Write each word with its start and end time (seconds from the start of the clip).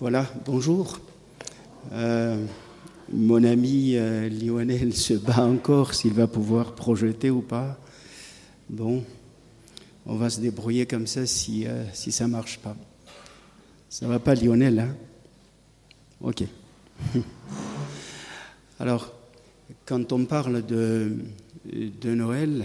Voilà, 0.00 0.26
bonjour. 0.44 0.98
Euh, 1.92 2.44
mon 3.12 3.44
ami 3.44 3.94
euh, 3.94 4.28
Lionel 4.28 4.92
se 4.92 5.14
bat 5.14 5.44
encore 5.44 5.94
s'il 5.94 6.14
va 6.14 6.26
pouvoir 6.26 6.74
projeter 6.74 7.30
ou 7.30 7.42
pas. 7.42 7.78
Bon, 8.68 9.04
on 10.04 10.16
va 10.16 10.30
se 10.30 10.40
débrouiller 10.40 10.84
comme 10.86 11.06
ça 11.06 11.26
si, 11.26 11.68
euh, 11.68 11.84
ça 11.92 12.26
ne 12.26 12.32
marche 12.32 12.58
pas. 12.58 12.76
Ça 13.88 14.08
va 14.08 14.18
pas 14.18 14.34
Lionel, 14.34 14.80
hein? 14.80 14.96
Ok. 16.20 16.42
Alors, 18.80 19.12
quand 19.86 20.12
on 20.12 20.24
parle 20.24 20.66
de 20.66 21.14
Noël, 22.04 22.64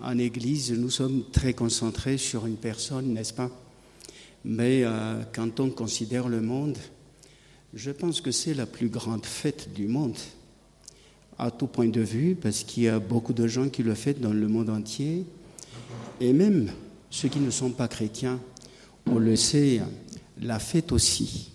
en 0.00 0.18
Église, 0.18 0.72
nous 0.72 0.90
sommes 0.90 1.24
très 1.32 1.52
concentrés 1.52 2.16
sur 2.16 2.46
une 2.46 2.56
personne, 2.56 3.12
n'est-ce 3.12 3.34
pas? 3.34 3.50
Mais 4.44 4.82
euh, 4.84 5.22
quand 5.32 5.60
on 5.60 5.70
considère 5.70 6.28
le 6.28 6.40
monde, 6.40 6.76
je 7.74 7.90
pense 7.90 8.20
que 8.20 8.30
c'est 8.30 8.54
la 8.54 8.66
plus 8.66 8.88
grande 8.88 9.24
fête 9.24 9.72
du 9.74 9.86
monde, 9.86 10.16
à 11.38 11.50
tout 11.50 11.66
point 11.66 11.88
de 11.88 12.00
vue, 12.00 12.34
parce 12.34 12.64
qu'il 12.64 12.84
y 12.84 12.88
a 12.88 12.98
beaucoup 12.98 13.32
de 13.32 13.46
gens 13.46 13.68
qui 13.68 13.82
le 13.82 13.94
fêtent 13.94 14.20
dans 14.20 14.32
le 14.32 14.48
monde 14.48 14.70
entier, 14.70 15.24
et 16.20 16.32
même 16.32 16.70
ceux 17.10 17.28
qui 17.28 17.40
ne 17.40 17.50
sont 17.50 17.70
pas 17.70 17.88
chrétiens, 17.88 18.40
on 19.06 19.18
le 19.18 19.36
sait, 19.36 19.80
la 20.40 20.58
fête 20.58 20.92
aussi. 20.92 21.50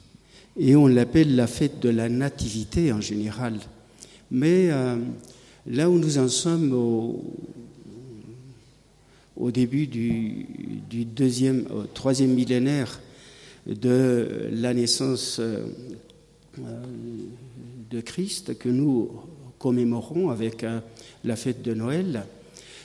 Et 0.57 0.75
on 0.75 0.87
l'appelle 0.87 1.35
la 1.35 1.47
fête 1.47 1.79
de 1.79 1.89
la 1.89 2.09
nativité 2.09 2.91
en 2.91 3.01
général. 3.01 3.59
Mais 4.31 4.69
euh, 4.71 4.97
là 5.67 5.89
où 5.89 5.99
nous 5.99 6.17
en 6.17 6.27
sommes 6.27 6.73
au, 6.73 7.23
au 9.39 9.51
début 9.51 9.87
du, 9.87 10.45
deuxième, 11.05 11.65
troisième 11.93 12.33
millénaire 12.33 12.99
de 13.67 14.49
la 14.51 14.73
naissance 14.73 15.39
euh, 15.39 15.65
de 17.89 18.01
Christ 18.01 18.57
que 18.57 18.69
nous 18.69 19.11
commémorons 19.59 20.29
avec 20.29 20.63
euh, 20.63 20.79
la 21.23 21.35
fête 21.35 21.61
de 21.61 21.73
Noël, 21.73 22.25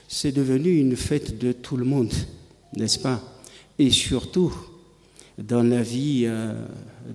c'est 0.09 0.33
devenu 0.33 0.79
une 0.79 0.97
fête 0.97 1.39
de 1.39 1.53
tout 1.53 1.77
le 1.77 1.85
monde, 1.85 2.13
n'est-ce 2.77 2.99
pas? 2.99 3.23
Et 3.79 3.91
surtout, 3.91 4.53
dans 5.39 5.63
la 5.63 5.83
vie 5.83 6.25
euh, 6.27 6.53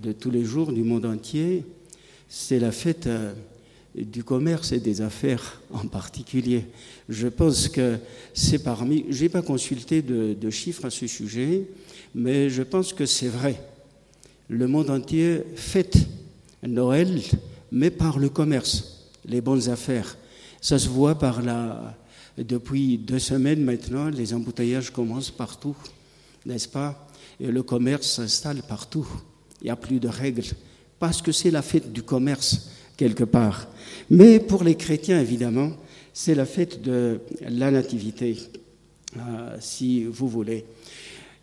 de 0.01 0.13
tous 0.13 0.31
les 0.31 0.43
jours 0.43 0.71
du 0.71 0.83
monde 0.83 1.05
entier, 1.05 1.63
c'est 2.29 2.59
la 2.59 2.71
fête 2.71 3.07
du 3.95 4.23
commerce 4.23 4.71
et 4.71 4.79
des 4.79 5.01
affaires 5.01 5.61
en 5.73 5.87
particulier. 5.87 6.65
Je 7.09 7.27
pense 7.27 7.67
que 7.67 7.97
c'est 8.33 8.59
parmi. 8.59 9.05
Je 9.09 9.23
n'ai 9.23 9.29
pas 9.29 9.41
consulté 9.41 10.01
de, 10.01 10.49
chiffres 10.49 10.85
à 10.85 10.89
ce 10.89 11.07
sujet, 11.07 11.63
mais 12.13 12.49
je 12.49 12.63
pense 12.63 12.93
que 12.93 13.05
c'est 13.05 13.27
vrai. 13.27 13.61
Le 14.49 14.67
monde 14.67 14.89
entier 14.89 15.43
fête 15.55 15.97
Noël, 16.63 17.21
mais 17.71 17.89
par 17.89 18.19
le 18.19 18.29
commerce, 18.29 19.07
les 19.25 19.41
bonnes 19.41 19.69
affaires. 19.69 20.17
Ça 20.61 20.79
se 20.79 20.87
voit 20.87 21.17
par 21.17 21.41
la. 21.41 21.97
Depuis 22.37 22.99
deux 22.99 23.19
semaines 23.19 23.63
maintenant, 23.63 24.09
les 24.09 24.31
embouteillages 24.33 24.91
commencent 24.91 25.31
partout, 25.31 25.75
n'est-ce 26.45 26.67
pas? 26.67 27.07
Et 27.39 27.47
le 27.47 27.63
commerce 27.63 28.07
s'installe 28.07 28.61
partout. 28.61 29.07
Il 29.61 29.65
n'y 29.65 29.69
a 29.71 29.75
plus 29.75 29.99
de 29.99 30.07
règles, 30.07 30.43
parce 30.99 31.19
que 31.19 31.31
c'est 31.31 31.49
la 31.49 31.63
fête 31.63 31.91
du 31.91 32.03
commerce 32.03 32.69
quelque 32.97 33.23
part. 33.23 33.67
Mais 34.09 34.39
pour 34.39 34.63
les 34.63 34.75
chrétiens, 34.75 35.21
évidemment, 35.21 35.71
c'est 36.13 36.35
la 36.35 36.45
fête 36.45 36.81
de 36.81 37.19
la 37.47 37.69
nativité, 37.69 38.37
euh, 39.17 39.55
si 39.59 40.03
vous 40.03 40.27
voulez. 40.27 40.65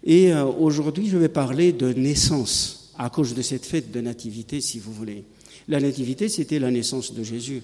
Et 0.03 0.33
euh, 0.33 0.45
aujourd'hui, 0.45 1.09
je 1.09 1.17
vais 1.17 1.29
parler 1.29 1.73
de 1.73 1.93
naissance, 1.93 2.93
à 2.99 3.09
cause 3.09 3.35
de 3.35 3.43
cette 3.43 3.65
fête 3.65 3.93
de 3.93 4.01
nativité, 4.01 4.61
si 4.61 4.81
vous 4.81 4.93
voulez. 4.93 5.25
La 5.69 5.81
nativité, 5.81 6.29
c'était 6.29 6.59
la 6.59 6.71
naissance 6.71 7.15
de 7.15 7.23
Jésus. 7.23 7.63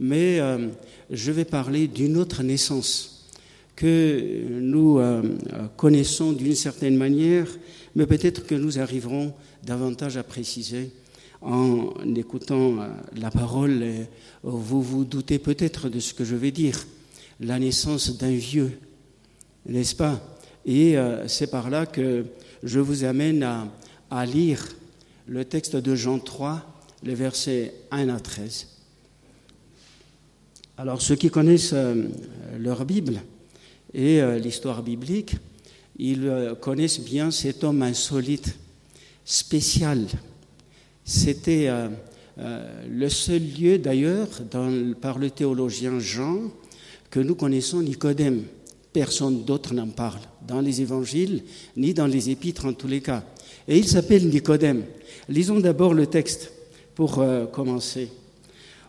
Mais 0.00 0.40
euh, 0.40 0.68
je 1.10 1.32
vais 1.32 1.44
parler 1.44 1.86
d'une 1.86 2.16
autre 2.16 2.42
naissance 2.42 3.26
que 3.76 4.42
nous 4.50 5.00
connaissons 5.76 6.32
d'une 6.32 6.56
certaine 6.56 6.96
manière, 6.96 7.46
mais 7.94 8.06
peut-être 8.06 8.44
que 8.44 8.56
nous 8.56 8.80
arriverons 8.80 9.32
davantage 9.64 10.16
à 10.16 10.24
préciser 10.24 10.90
en 11.40 11.92
écoutant 12.14 12.80
euh, 12.80 12.88
la 13.16 13.30
parole, 13.30 13.80
euh, 13.82 14.04
vous 14.42 14.82
vous 14.82 15.04
doutez 15.04 15.38
peut-être 15.38 15.88
de 15.88 16.00
ce 16.00 16.14
que 16.14 16.24
je 16.24 16.34
vais 16.34 16.50
dire. 16.50 16.86
La 17.40 17.58
naissance 17.58 18.16
d'un 18.18 18.34
vieux, 18.34 18.78
n'est-ce 19.66 19.94
pas? 19.94 20.20
Et 20.64 20.98
euh, 20.98 21.28
c'est 21.28 21.50
par 21.50 21.70
là 21.70 21.86
que 21.86 22.26
je 22.62 22.80
vous 22.80 23.04
amène 23.04 23.46
à, 24.10 24.26
lire 24.26 24.66
le 25.26 25.44
texte 25.44 25.76
de 25.76 25.94
Jean 25.94 26.18
3, 26.18 26.62
les 27.04 27.14
versets 27.14 27.74
1 27.90 28.08
à 28.08 28.18
13. 28.18 28.68
Alors 30.76 31.02
ceux 31.02 31.16
qui 31.16 31.30
connaissent 31.30 31.74
leur 32.58 32.84
Bible 32.84 33.20
et 33.92 34.20
l'histoire 34.38 34.82
biblique, 34.82 35.36
ils 35.98 36.54
connaissent 36.60 37.00
bien 37.00 37.30
cet 37.30 37.64
homme 37.64 37.82
insolite, 37.82 38.56
spécial, 39.24 40.06
c'était 41.08 41.68
euh, 41.68 41.88
euh, 42.38 42.86
le 42.86 43.08
seul 43.08 43.40
lieu, 43.58 43.78
d'ailleurs, 43.78 44.28
par 45.00 45.18
le 45.18 45.30
théologien 45.30 45.98
Jean, 45.98 46.52
que 47.10 47.18
nous 47.18 47.34
connaissons 47.34 47.80
Nicodème. 47.80 48.42
Personne 48.92 49.42
d'autre 49.42 49.72
n'en 49.72 49.88
parle, 49.88 50.20
dans 50.46 50.60
les 50.60 50.82
évangiles, 50.82 51.44
ni 51.78 51.94
dans 51.94 52.06
les 52.06 52.28
épîtres 52.28 52.66
en 52.66 52.74
tous 52.74 52.88
les 52.88 53.00
cas. 53.00 53.24
Et 53.66 53.78
il 53.78 53.88
s'appelle 53.88 54.28
Nicodème. 54.28 54.84
Lisons 55.30 55.60
d'abord 55.60 55.94
le 55.94 56.06
texte 56.06 56.52
pour 56.94 57.20
euh, 57.20 57.46
commencer. 57.46 58.10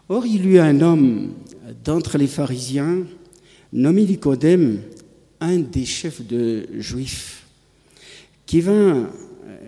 Or, 0.10 0.26
il 0.26 0.46
y 0.46 0.50
eut 0.50 0.60
un 0.60 0.82
homme 0.82 1.36
d'entre 1.86 2.18
les 2.18 2.28
pharisiens, 2.28 3.06
nommé 3.72 4.04
Nicodème, 4.04 4.82
un 5.40 5.60
des 5.60 5.86
chefs 5.86 6.28
de 6.28 6.68
Juifs, 6.80 7.46
qui 8.46 8.60
vint, 8.60 9.10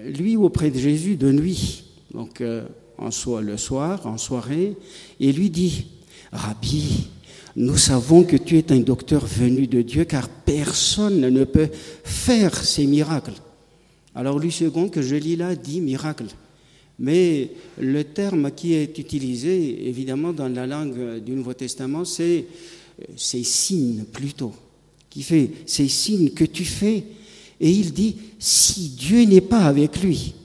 lui, 0.06 0.36
auprès 0.36 0.70
de 0.70 0.78
Jésus 0.78 1.16
de 1.16 1.32
nuit 1.32 1.86
donc 2.14 2.42
euh, 2.42 2.64
en 2.98 3.12
soi, 3.12 3.42
le 3.42 3.58
soir, 3.58 4.06
en 4.06 4.18
soirée, 4.18 4.76
et 5.20 5.32
lui 5.32 5.50
dit, 5.50 5.86
Rabbi, 6.32 7.08
nous 7.56 7.78
savons 7.78 8.24
que 8.24 8.38
tu 8.38 8.58
es 8.58 8.72
un 8.72 8.80
docteur 8.80 9.26
venu 9.26 9.68
de 9.68 9.82
Dieu, 9.82 10.06
car 10.06 10.30
personne 10.30 11.20
ne 11.20 11.44
peut 11.44 11.70
faire 12.04 12.56
ces 12.56 12.86
miracles. 12.86 13.34
Alors 14.16 14.40
lui 14.40 14.52
second 14.52 14.90
que 14.90 15.02
je 15.02 15.16
lis 15.16 15.36
là 15.36 15.56
dit 15.56 15.82
miracle. 15.82 16.26
Mais 17.00 17.50
le 17.80 18.04
terme 18.04 18.52
qui 18.52 18.74
est 18.74 18.98
utilisé, 19.00 19.88
évidemment, 19.88 20.34
dans 20.34 20.50
la 20.50 20.68
langue 20.68 21.20
du 21.20 21.32
Nouveau 21.32 21.54
Testament, 21.54 22.06
c'est 22.06 22.46
ces 23.16 23.44
signes 23.44 24.04
plutôt, 24.04 24.54
qui 25.10 25.24
fait 25.24 25.50
ces 25.66 25.88
signes 25.88 26.30
que 26.30 26.44
tu 26.44 26.64
fais. 26.64 27.04
Et 27.60 27.72
il 27.72 27.94
dit, 27.94 28.18
si 28.38 28.90
Dieu 28.90 29.24
n'est 29.24 29.42
pas 29.42 29.66
avec 29.66 30.02
lui, 30.02 30.36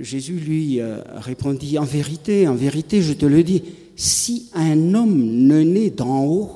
Jésus 0.00 0.34
lui 0.34 0.80
euh, 0.80 1.02
répondit, 1.14 1.78
en 1.78 1.84
vérité, 1.84 2.46
en 2.48 2.54
vérité, 2.54 3.02
je 3.02 3.12
te 3.12 3.26
le 3.26 3.42
dis, 3.42 3.62
si 3.96 4.50
un 4.54 4.94
homme 4.94 5.46
ne 5.46 5.62
naît 5.62 5.90
d'en 5.90 6.24
haut, 6.24 6.54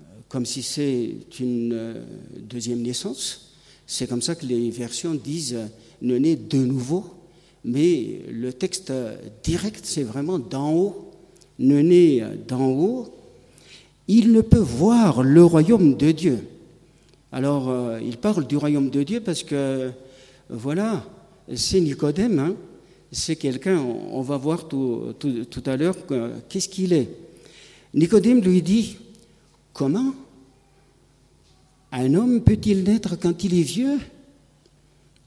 euh, 0.00 0.04
comme 0.28 0.46
si 0.46 0.62
c'est 0.62 1.14
une 1.38 1.72
euh, 1.72 2.04
deuxième 2.40 2.82
naissance, 2.82 3.52
c'est 3.86 4.08
comme 4.08 4.22
ça 4.22 4.34
que 4.34 4.46
les 4.46 4.70
versions 4.70 5.14
disent 5.14 5.58
ne 6.02 6.18
naît 6.18 6.36
de 6.36 6.58
nouveau, 6.58 7.04
mais 7.64 8.20
le 8.30 8.52
texte 8.52 8.92
direct, 9.42 9.84
c'est 9.84 10.02
vraiment 10.02 10.38
d'en 10.38 10.72
haut, 10.72 11.10
ne 11.58 11.80
naît 11.80 12.22
d'en 12.48 12.68
haut, 12.68 13.08
il 14.08 14.32
ne 14.32 14.40
peut 14.40 14.58
voir 14.58 15.22
le 15.22 15.44
royaume 15.44 15.96
de 15.96 16.10
Dieu. 16.10 16.38
Alors, 17.32 17.98
il 18.00 18.18
parle 18.18 18.46
du 18.46 18.56
royaume 18.56 18.90
de 18.90 19.02
Dieu 19.02 19.20
parce 19.20 19.42
que, 19.42 19.90
voilà, 20.48 21.04
c'est 21.54 21.80
Nicodème, 21.80 22.38
hein. 22.38 22.54
c'est 23.12 23.36
quelqu'un, 23.36 23.78
on 23.78 24.20
va 24.22 24.36
voir 24.36 24.66
tout, 24.68 25.14
à 25.66 25.76
l'heure 25.76 25.96
qu'est-ce 26.48 26.68
qu'il 26.68 26.92
est. 26.92 27.08
Nicodème 27.94 28.40
lui 28.40 28.62
dit, 28.62 28.96
comment 29.72 30.14
un 31.92 32.14
homme 32.14 32.42
peut-il 32.42 32.82
naître 32.84 33.16
quand 33.16 33.44
il 33.44 33.58
est 33.58 33.62
vieux? 33.62 33.98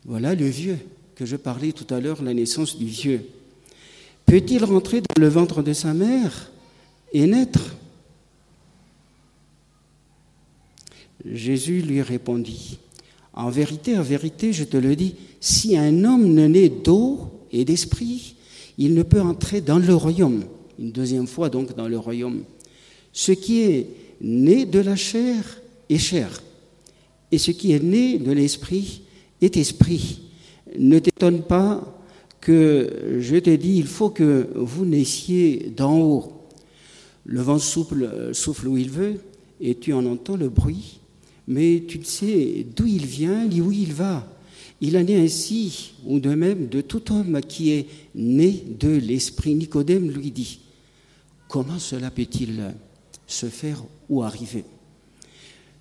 Voilà 0.05 0.35
le 0.35 0.45
vieux 0.45 0.77
que 1.15 1.25
je 1.25 1.35
parlais 1.35 1.71
tout 1.71 1.93
à 1.93 1.99
l'heure, 1.99 2.21
la 2.21 2.33
naissance 2.33 2.77
du 2.77 2.85
vieux. 2.85 3.25
Peut-il 4.25 4.63
rentrer 4.63 5.01
dans 5.01 5.21
le 5.21 5.27
ventre 5.27 5.63
de 5.63 5.73
sa 5.73 5.93
mère 5.93 6.51
et 7.13 7.25
naître? 7.25 7.75
Jésus 11.25 11.81
lui 11.81 12.01
répondit, 12.01 12.79
en 13.39 13.49
vérité, 13.49 13.97
en 13.97 14.01
vérité, 14.01 14.51
je 14.51 14.65
te 14.65 14.75
le 14.75 14.97
dis, 14.97 15.15
si 15.39 15.77
un 15.77 16.03
homme 16.03 16.33
ne 16.33 16.45
naît 16.45 16.67
d'eau 16.67 17.21
et 17.53 17.63
d'esprit, 17.63 18.35
il 18.77 18.93
ne 18.93 19.01
peut 19.01 19.21
entrer 19.21 19.61
dans 19.61 19.79
le 19.79 19.95
royaume. 19.95 20.43
Une 20.77 20.91
deuxième 20.91 21.25
fois 21.25 21.49
donc 21.49 21.73
dans 21.73 21.87
le 21.87 21.97
royaume. 21.97 22.43
Ce 23.13 23.31
qui 23.31 23.61
est 23.61 23.87
né 24.19 24.65
de 24.65 24.79
la 24.79 24.97
chair 24.97 25.61
est 25.89 25.97
chair, 25.97 26.43
et 27.31 27.37
ce 27.37 27.51
qui 27.51 27.71
est 27.71 27.81
né 27.81 28.19
de 28.19 28.33
l'esprit 28.33 29.03
est 29.41 29.55
esprit. 29.55 30.21
ne 30.77 30.99
t'étonne 30.99 31.41
pas 31.41 31.97
que 32.41 33.19
je 33.19 33.37
t'ai 33.37 33.57
dit, 33.57 33.77
il 33.77 33.87
faut 33.87 34.09
que 34.09 34.49
vous 34.53 34.85
naissiez 34.85 35.71
d'en 35.77 35.97
haut. 35.97 36.33
Le 37.23 37.41
vent 37.41 37.59
souffle, 37.59 38.33
souffle 38.33 38.67
où 38.67 38.77
il 38.77 38.89
veut 38.89 39.21
et 39.61 39.75
tu 39.75 39.93
en 39.93 40.05
entends 40.05 40.35
le 40.35 40.49
bruit, 40.49 40.99
mais 41.49 41.83
tu 41.87 41.97
ne 41.97 42.03
sais 42.03 42.65
d'où 42.75 42.85
il 42.85 43.07
vient 43.07 43.45
ni 43.47 43.59
où 43.59 43.71
il 43.71 43.91
va. 43.91 44.25
Il 44.81 44.95
en 44.95 45.05
est 45.05 45.19
ainsi, 45.19 45.93
ou 46.05 46.19
de 46.19 46.33
même, 46.35 46.69
de 46.69 46.79
tout 46.79 47.11
homme 47.11 47.41
qui 47.41 47.71
est 47.71 47.87
né 48.15 48.63
de 48.79 48.89
l'esprit. 48.89 49.55
Nicodème 49.55 50.09
lui 50.11 50.31
dit, 50.31 50.59
comment 51.49 51.79
cela 51.79 52.11
peut-il 52.11 52.75
se 53.27 53.47
faire 53.47 53.83
ou 54.09 54.21
arriver? 54.21 54.63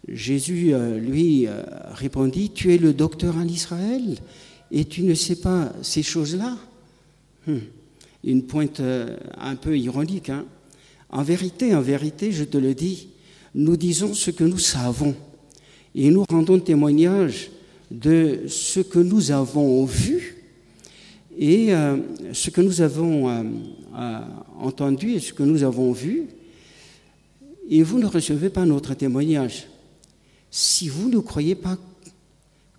Jésus 0.09 0.73
euh, 0.73 0.99
lui 0.99 1.47
euh, 1.47 1.63
répondit, 1.93 2.51
tu 2.51 2.75
es 2.75 2.79
le 2.79 2.95
docteur 2.95 3.37
en 3.37 3.47
Israël 3.47 4.17
et 4.71 4.87
tu 4.87 5.03
ne 5.03 5.15
sais 5.15 5.37
pas 5.37 5.73
ces 5.83 6.03
choses-là? 6.03 6.57
Hum. 7.47 7.61
Une 8.25 8.43
pointe 8.43 8.81
euh, 8.81 9.17
un 9.37 9.55
peu 9.55 9.79
ironique. 9.79 10.31
Hein 10.31 10.47
en 11.11 11.23
vérité, 11.23 11.75
en 11.75 11.83
vérité, 11.83 12.33
je 12.33 12.45
te 12.45 12.57
le 12.57 12.75
dis, 12.75 13.09
nous 13.55 13.77
disons 13.77 14.15
ce 14.15 14.31
que 14.31 14.45
nous 14.45 14.59
savons 14.59 15.15
et 15.95 16.11
nous 16.11 16.25
rendons 16.29 16.59
témoignage 16.59 17.51
de 17.91 18.41
ce 18.49 18.81
que 18.81 18.99
nous 18.99 19.31
avons 19.31 19.85
vu 19.85 20.37
et 21.39 21.71
ce 22.33 22.51
que 22.51 22.61
nous 22.61 22.81
avons 22.81 23.55
entendu 24.59 25.13
et 25.13 25.21
ce 25.21 25.33
que 25.33 25.43
nous 25.43 25.63
avons 25.63 25.93
vu, 25.93 26.25
et 27.71 27.83
vous 27.83 27.99
ne 27.99 28.07
recevez 28.07 28.51
pas 28.51 28.65
notre 28.65 28.95
témoignage. 28.95 29.69
Si 30.51 30.89
vous 30.89 31.09
ne 31.09 31.19
croyez 31.19 31.55
pas 31.55 31.79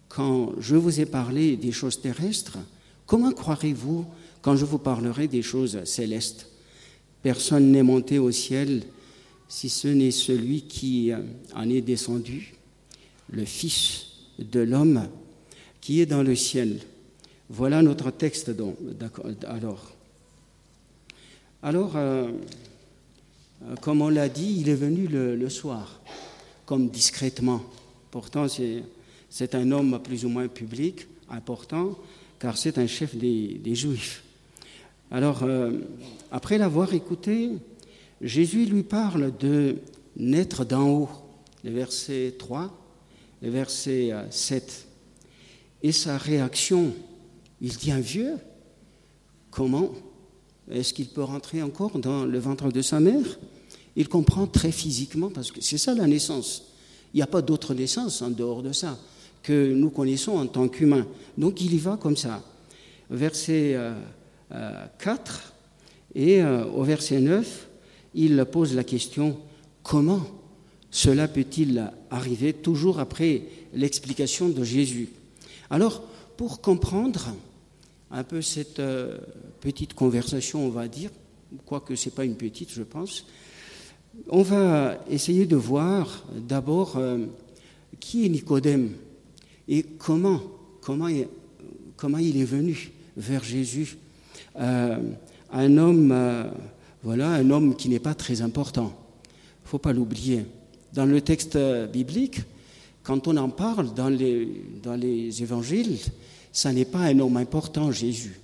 quand 0.07 0.53
je 0.59 0.75
vous 0.75 0.99
ai 0.99 1.05
parlé 1.05 1.55
des 1.55 1.71
choses 1.71 2.01
terrestres, 2.01 2.57
comment 3.05 3.31
croirez-vous 3.31 4.05
quand 4.41 4.55
je 4.55 4.65
vous 4.65 4.79
parlerai 4.79 5.27
des 5.27 5.41
choses 5.41 5.83
célestes? 5.85 6.47
Personne 7.21 7.71
n'est 7.71 7.83
monté 7.83 8.19
au 8.19 8.31
ciel 8.31 8.83
si 9.47 9.69
ce 9.69 9.87
n'est 9.87 10.11
celui 10.11 10.63
qui 10.63 11.11
en 11.55 11.69
est 11.69 11.81
descendu, 11.81 12.53
le 13.31 13.45
Fils 13.45 14.07
de 14.39 14.59
l'homme 14.59 15.07
qui 15.81 16.01
est 16.01 16.05
dans 16.05 16.23
le 16.23 16.35
ciel. 16.35 16.79
Voilà 17.49 17.81
notre 17.81 18.11
texte 18.11 18.49
donc. 18.49 18.75
Alors, 19.47 19.91
alors 21.63 21.91
euh, 21.95 22.31
comme 23.81 24.01
on 24.01 24.09
l'a 24.09 24.29
dit, 24.29 24.57
il 24.59 24.69
est 24.69 24.75
venu 24.75 25.07
le 25.07 25.49
soir 25.49 25.99
comme 26.69 26.87
discrètement. 26.89 27.63
Pourtant, 28.11 28.45
c'est 28.47 29.55
un 29.55 29.71
homme 29.71 29.99
plus 30.03 30.23
ou 30.23 30.29
moins 30.29 30.47
public, 30.47 31.07
important, 31.27 31.97
car 32.37 32.59
c'est 32.59 32.77
un 32.77 32.85
chef 32.85 33.15
des, 33.15 33.73
Juifs. 33.73 34.23
Alors, 35.09 35.41
euh, 35.41 35.71
après 36.31 36.59
l'avoir 36.59 36.93
écouté, 36.93 37.53
Jésus 38.21 38.65
lui 38.65 38.83
parle 38.83 39.35
de 39.39 39.77
naître 40.15 40.63
d'en 40.63 40.87
haut, 40.89 41.09
le 41.63 41.71
verset 41.71 42.35
3, 42.37 42.69
verset 43.41 44.13
7. 44.29 44.63
Euh, 44.63 45.87
Et 45.87 45.91
sa 45.91 46.17
réaction, 46.17 46.93
il 47.61 47.71
un 47.91 47.99
vieux, 47.99 48.37
comment 49.51 49.91
est-ce 50.69 50.93
qu'il 50.93 51.07
peut 51.07 51.23
rentrer 51.23 51.61
encore 51.61 51.97
dans 51.99 52.25
le 52.25 52.39
ventre 52.39 52.71
de 52.71 52.81
sa 52.81 52.99
mère? 52.99 53.39
Il 53.95 54.07
comprend 54.07 54.47
très 54.47 54.71
physiquement, 54.71 55.29
parce 55.29 55.51
que 55.51 55.61
c'est 55.61 55.77
ça 55.77 55.93
la 55.93 56.07
naissance. 56.07 56.73
Il 57.13 57.17
n'y 57.17 57.23
a 57.23 57.27
pas 57.27 57.41
d'autre 57.41 57.73
naissance 57.73 58.21
en 58.21 58.29
dehors 58.29 58.61
de 58.61 58.71
ça 58.71 58.97
que 59.41 59.73
nous 59.73 59.89
connaissons 59.89 60.37
en 60.37 60.47
tant 60.47 60.67
qu'humains. 60.67 61.07
Donc 61.37 61.61
il 61.61 61.73
y 61.73 61.77
va 61.77 61.97
comme 61.97 62.17
ça. 62.17 62.43
Verset 63.09 63.77
4 64.49 64.53
euh, 64.55 64.85
euh, 65.01 65.39
et 66.15 66.43
au 66.43 66.83
verset 66.83 67.19
9, 67.19 67.67
il 68.15 68.45
pose 68.51 68.75
la 68.75 68.83
question 68.83 69.37
comment 69.83 70.21
cela 70.91 71.27
peut-il 71.27 71.91
arriver 72.09 72.53
toujours 72.53 72.99
après 72.99 73.43
l'explication 73.73 74.49
de 74.49 74.63
Jésus? 74.63 75.09
Alors, 75.69 76.03
pour 76.37 76.61
comprendre 76.61 77.35
un 78.11 78.23
peu 78.23 78.41
cette 78.41 78.81
petite 79.61 79.93
conversation, 79.93 80.65
on 80.65 80.69
va 80.69 80.87
dire, 80.87 81.11
quoique 81.65 81.95
ce 81.95 82.09
n'est 82.09 82.15
pas 82.15 82.25
une 82.25 82.35
petite, 82.35 82.71
je 82.71 82.83
pense, 82.83 83.25
on 84.27 84.41
va 84.41 84.97
essayer 85.09 85.45
de 85.45 85.55
voir 85.55 86.25
d'abord 86.35 86.97
euh, 86.97 87.25
qui 87.99 88.25
est 88.25 88.29
Nicodème 88.29 88.91
et 89.67 89.83
comment, 89.83 90.41
comment, 90.81 91.07
comment 91.95 92.17
il 92.17 92.37
est 92.37 92.45
venu 92.45 92.91
vers 93.15 93.43
Jésus. 93.43 93.97
Euh, 94.59 94.97
un 95.51 95.77
homme, 95.77 96.11
euh, 96.11 96.49
voilà, 97.03 97.29
un 97.29 97.49
homme 97.49 97.75
qui 97.75 97.89
n'est 97.89 97.99
pas 97.99 98.15
très 98.15 98.41
important. 98.41 98.93
Il 99.25 99.65
ne 99.65 99.69
faut 99.69 99.77
pas 99.77 99.93
l'oublier. 99.93 100.45
Dans 100.93 101.05
le 101.05 101.21
texte 101.21 101.57
biblique, 101.91 102.41
quand 103.03 103.27
on 103.27 103.37
en 103.37 103.49
parle 103.49 103.93
dans 103.93 104.09
les, 104.09 104.47
dans 104.83 104.95
les 104.95 105.41
évangiles, 105.41 105.97
ça 106.51 106.71
n'est 106.73 106.85
pas 106.85 106.99
un 106.99 107.19
homme 107.19 107.37
important, 107.37 107.91
Jésus. 107.91 108.39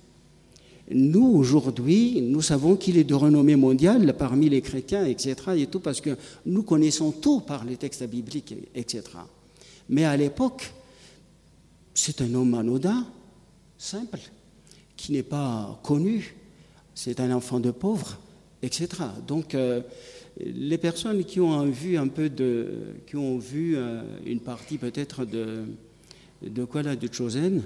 Nous, 0.90 1.26
aujourd'hui, 1.26 2.20
nous 2.22 2.42
savons 2.42 2.76
qu'il 2.76 2.96
est 2.96 3.04
de 3.04 3.14
renommée 3.14 3.56
mondiale 3.56 4.14
parmi 4.16 4.48
les 4.48 4.62
chrétiens, 4.62 5.04
etc., 5.04 5.34
et 5.56 5.66
tout, 5.66 5.80
parce 5.80 6.00
que 6.00 6.16
nous 6.46 6.62
connaissons 6.62 7.10
tout 7.10 7.40
par 7.40 7.64
les 7.64 7.76
textes 7.76 8.04
bibliques, 8.04 8.54
etc. 8.74 9.02
Mais 9.88 10.04
à 10.04 10.16
l'époque, 10.16 10.72
c'est 11.92 12.20
un 12.20 12.32
homme 12.34 12.54
anodin, 12.54 13.04
simple, 13.76 14.20
qui 14.96 15.12
n'est 15.12 15.24
pas 15.24 15.80
connu, 15.82 16.36
c'est 16.94 17.18
un 17.20 17.32
enfant 17.32 17.58
de 17.58 17.72
pauvre, 17.72 18.18
etc. 18.62 18.88
Donc, 19.26 19.54
euh, 19.54 19.80
les 20.38 20.78
personnes 20.78 21.24
qui 21.24 21.40
ont 21.40 21.64
vu 21.66 21.96
un 21.96 22.08
peu 22.08 22.30
qui 23.06 23.16
ont 23.16 23.38
vu 23.38 23.76
euh, 23.76 24.02
une 24.26 24.40
partie 24.40 24.78
peut-être 24.78 25.24
de, 25.24 25.64
de 26.42 26.64
quoi 26.64 26.82
de 26.82 27.12
Chosen, 27.12 27.62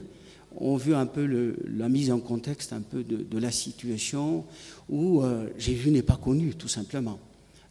on 0.56 0.76
vu 0.76 0.94
un 0.94 1.06
peu 1.06 1.54
la 1.66 1.88
mise 1.88 2.10
en 2.10 2.18
contexte 2.18 2.72
un 2.72 2.80
peu 2.80 3.04
de, 3.04 3.38
la 3.38 3.50
situation 3.50 4.44
où 4.88 5.22
euh, 5.22 5.46
Jésus 5.58 5.90
n'est 5.90 6.02
pas 6.02 6.16
connu, 6.16 6.54
tout 6.54 6.68
simplement, 6.68 7.18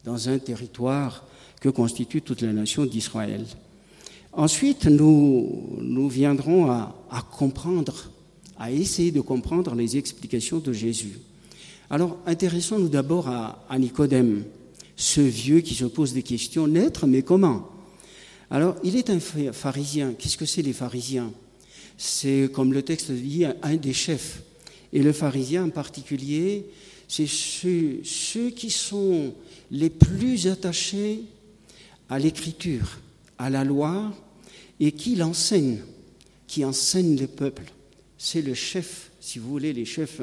dans 0.05 0.29
un 0.29 0.39
territoire 0.39 1.25
que 1.59 1.69
constitue 1.69 2.21
toute 2.21 2.41
la 2.41 2.53
nation 2.53 2.85
d'Israël. 2.85 3.45
Ensuite, 4.31 4.85
nous, 4.85 5.77
nous 5.81 6.07
viendrons 6.07 6.71
à, 6.71 6.95
comprendre, 7.37 8.11
à 8.57 8.71
essayer 8.71 9.11
de 9.11 9.21
comprendre 9.21 9.75
les 9.75 9.97
explications 9.97 10.59
de 10.59 10.71
Jésus. 10.71 11.19
Alors, 11.89 12.18
intéressons-nous 12.25 12.89
d'abord 12.89 13.27
à, 13.27 13.65
à 13.68 13.77
Nicodème, 13.77 14.44
ce 14.99 15.21
vieux 15.21 15.61
qui 15.61 15.75
se 15.75 15.85
pose 15.85 16.11
des 16.11 16.23
questions, 16.23 16.68
naître, 16.68 17.07
mais 17.07 17.21
comment 17.21 17.69
Alors, 18.51 18.75
il 18.83 18.97
est 18.97 19.09
un 19.09 19.21
pharisien. 19.21 20.13
Qu'est-ce 20.13 20.37
que 20.37 20.45
c'est 20.45 20.61
les 20.61 20.73
pharisiens? 20.73 21.31
C'est, 21.97 22.49
comme 22.51 22.73
le 22.73 22.81
texte 22.81 23.09
dit, 23.09 23.45
un 23.45 23.75
des 23.77 23.94
chefs. 23.94 24.44
Et 24.91 25.01
le 25.01 25.13
pharisien 25.13 25.63
en 25.63 25.69
particulier, 25.69 26.65
c'est 27.07 27.27
ceux, 27.27 28.01
ceux 28.03 28.49
qui 28.49 28.69
sont 28.69 29.33
les 29.71 29.89
plus 29.89 30.47
attachés 30.47 31.21
à 32.09 32.19
l'écriture, 32.19 32.99
à 33.37 33.49
la 33.49 33.63
loi, 33.63 34.13
et 34.81 34.91
qui 34.91 35.15
l'enseignent, 35.15 35.79
qui 36.45 36.65
enseignent 36.65 37.18
le 37.18 37.27
peuple. 37.27 37.71
C'est 38.18 38.41
le 38.41 38.53
chef, 38.53 39.11
si 39.21 39.39
vous 39.39 39.47
voulez, 39.47 39.71
les 39.71 39.85
chefs 39.85 40.19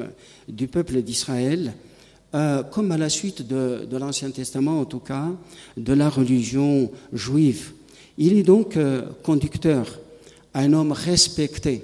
du 0.47 0.67
peuple 0.67 1.01
d'Israël, 1.01 1.73
euh, 2.35 2.61
comme 2.61 2.91
à 2.91 2.97
la 2.97 3.07
suite 3.07 3.47
de, 3.47 3.87
l'Ancien 3.97 4.29
Testament, 4.31 4.81
en 4.81 4.85
tout 4.85 4.99
cas, 4.99 5.29
de 5.77 5.93
la 5.93 6.09
religion 6.09 6.91
juive. 7.13 7.71
Il 8.17 8.37
est 8.37 8.43
donc 8.43 8.75
euh, 8.75 9.03
conducteur 9.23 9.99
un 10.53 10.73
homme 10.73 10.91
respecté. 10.91 11.83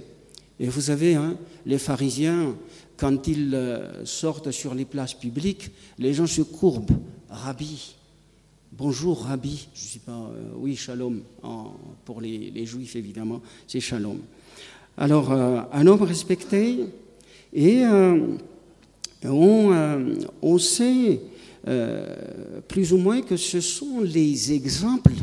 Et 0.60 0.68
vous 0.68 0.82
savez, 0.82 1.16
hein, 1.16 1.38
les 1.66 1.78
pharisiens, 1.78 2.56
quand 2.98 3.26
ils 3.28 3.56
euh, 3.56 4.04
sortent 4.04 4.52
sur 4.52 4.76
les 4.76 4.84
places 4.84 5.14
publiques, 5.14 5.72
les 5.98 6.14
gens 6.14 6.28
se 6.28 6.42
courbent. 6.42 7.00
Rabbi, 7.30 7.96
bonjour 8.74 9.24
Rabbi, 9.24 9.70
je 9.74 9.82
ne 9.82 9.88
sais 9.88 10.00
pas, 10.00 10.30
oui, 10.58 10.76
shalom, 10.76 11.22
pour 12.04 12.20
les, 12.20 12.66
juifs 12.66 12.98
évidemment, 12.98 13.42
c'est 13.66 13.80
shalom. 13.80 14.20
Alors, 14.98 15.32
un 15.32 15.88
homme 15.88 16.04
respecté, 16.04 16.86
et 17.54 17.84
on, 19.26 20.16
on, 20.42 20.58
sait 20.58 21.20
plus 22.68 22.94
ou 22.94 22.98
moins 22.98 23.22
que 23.22 23.38
ce 23.38 23.62
sont 23.62 24.02
les 24.02 24.52
exemples 24.54 25.14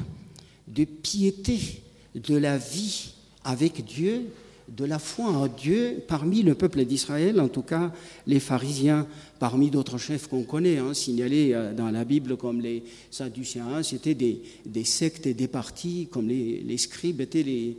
de 0.68 0.84
piété 0.84 1.82
de 2.14 2.36
la 2.36 2.58
vie 2.58 3.12
avec 3.44 3.84
Dieu, 3.84 4.26
de 4.68 4.84
la 4.84 4.98
foi 4.98 5.26
en 5.26 5.46
Dieu 5.48 6.02
parmi 6.06 6.42
le 6.42 6.54
peuple 6.54 6.84
d'Israël, 6.84 7.40
en 7.40 7.48
tout 7.48 7.62
cas 7.62 7.92
les 8.26 8.40
pharisiens, 8.40 9.06
parmi 9.38 9.70
d'autres 9.70 9.98
chefs 9.98 10.28
qu'on 10.28 10.44
connaît, 10.44 10.78
hein, 10.78 10.94
signalés 10.94 11.52
euh, 11.52 11.74
dans 11.74 11.90
la 11.90 12.04
Bible 12.04 12.36
comme 12.36 12.60
les 12.60 12.84
Sadducéens, 13.10 13.82
c'était 13.82 14.14
des, 14.14 14.84
sectes 14.84 15.26
et 15.26 15.34
des 15.34 15.48
partis, 15.48 16.08
comme 16.10 16.28
les, 16.28 16.78
scribes 16.78 17.20
étaient 17.20 17.42
les, 17.42 17.76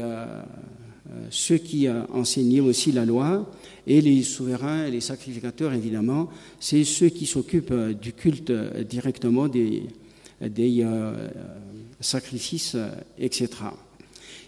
euh, 0.00 0.42
ceux 1.30 1.58
qui 1.58 1.88
enseignaient 1.88 2.60
aussi 2.60 2.92
la 2.92 3.04
loi, 3.04 3.50
et 3.86 4.00
les 4.00 4.22
souverains 4.22 4.86
et 4.86 4.90
les 4.90 5.00
sacrificateurs, 5.00 5.72
évidemment, 5.72 6.28
c'est 6.60 6.84
ceux 6.84 7.08
qui 7.08 7.26
s'occupent 7.26 7.74
du 8.00 8.12
culte 8.12 8.52
directement 8.88 9.48
des, 9.48 9.84
sacrifices, 12.00 12.76
etc. 13.18 13.48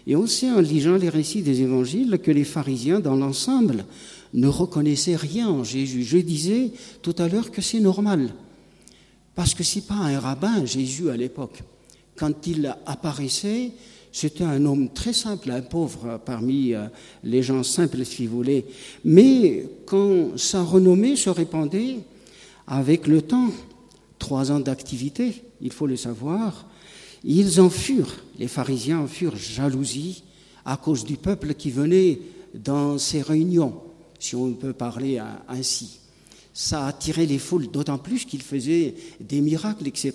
Et 0.07 0.15
on 0.15 0.27
sait 0.27 0.51
en 0.51 0.59
lisant 0.59 0.95
les 0.95 1.09
récits 1.09 1.41
des 1.41 1.61
évangiles 1.61 2.19
que 2.21 2.31
les 2.31 2.43
pharisiens, 2.43 2.99
dans 2.99 3.15
l'ensemble, 3.15 3.85
ne 4.33 4.47
reconnaissaient 4.47 5.15
rien 5.15 5.49
en 5.49 5.63
Jésus. 5.63 6.03
Je 6.03 6.17
disais 6.17 6.71
tout 7.01 7.15
à 7.17 7.27
l'heure 7.27 7.51
que 7.51 7.61
c'est 7.61 7.79
normal, 7.79 8.33
parce 9.33 9.53
que 9.53 9.63
c'est 9.63 9.87
pas 9.87 9.95
un 9.95 10.19
rabbin, 10.19 10.65
Jésus, 10.65 11.09
à 11.09 11.17
l'époque. 11.17 11.63
Quand 12.15 12.47
il 12.47 12.75
apparaissait, 12.85 13.71
c'était 14.15 14.45
un 14.45 14.65
homme 14.65 14.87
très 14.93 15.11
simple, 15.11 15.51
un 15.51 15.61
pauvre 15.61 16.21
parmi 16.25 16.73
euh, 16.73 16.85
les 17.25 17.43
gens 17.43 17.63
simples, 17.63 18.05
si 18.05 18.27
vous 18.27 18.37
voulez. 18.37 18.63
Mais 19.03 19.67
quand 19.85 20.37
sa 20.37 20.63
renommée 20.63 21.17
se 21.17 21.29
répandait, 21.29 21.97
avec 22.65 23.07
le 23.07 23.21
temps, 23.21 23.49
trois 24.17 24.53
ans 24.53 24.61
d'activité, 24.61 25.43
il 25.59 25.73
faut 25.73 25.85
le 25.85 25.97
savoir, 25.97 26.65
ils 27.25 27.59
en 27.59 27.69
furent, 27.69 28.23
les 28.39 28.47
pharisiens 28.47 29.01
en 29.01 29.07
furent 29.07 29.35
jalousie 29.35 30.23
à 30.63 30.77
cause 30.77 31.03
du 31.03 31.17
peuple 31.17 31.53
qui 31.53 31.69
venait 31.69 32.21
dans 32.53 32.97
ces 32.97 33.21
réunions, 33.21 33.81
si 34.17 34.33
on 34.37 34.53
peut 34.53 34.71
parler 34.71 35.21
ainsi. 35.49 35.99
Ça 36.53 36.87
attirait 36.87 37.25
les 37.25 37.37
foules, 37.37 37.69
d'autant 37.69 37.97
plus 37.97 38.23
qu'il 38.23 38.43
faisait 38.43 38.95
des 39.19 39.41
miracles, 39.41 39.89
etc. 39.89 40.13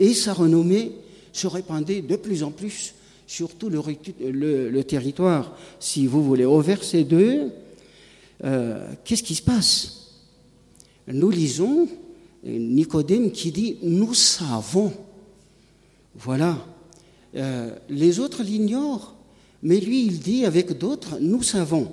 Et 0.00 0.12
sa 0.12 0.32
renommée 0.32 0.90
se 1.32 1.46
répandait 1.46 2.02
de 2.02 2.16
plus 2.16 2.42
en 2.42 2.50
plus 2.50 2.94
sur 3.28 3.54
tout 3.54 3.70
le, 3.70 4.82
territoire. 4.82 5.56
Si 5.78 6.08
vous 6.08 6.24
voulez, 6.24 6.44
au 6.44 6.60
verset 6.60 7.04
2, 7.04 7.52
euh, 8.44 8.92
qu'est-ce 9.04 9.22
qui 9.22 9.36
se 9.36 9.42
passe? 9.42 9.94
Nous 11.06 11.30
lisons 11.30 11.86
Nicodème 12.42 13.30
qui 13.30 13.52
dit, 13.52 13.76
nous 13.82 14.14
savons 14.14 14.92
voilà. 16.18 16.58
Euh, 17.36 17.70
les 17.88 18.18
autres 18.18 18.42
l'ignorent, 18.42 19.14
mais 19.62 19.78
lui, 19.78 20.04
il 20.04 20.18
dit 20.18 20.44
avec 20.44 20.76
d'autres, 20.76 21.18
nous 21.20 21.42
savons. 21.42 21.92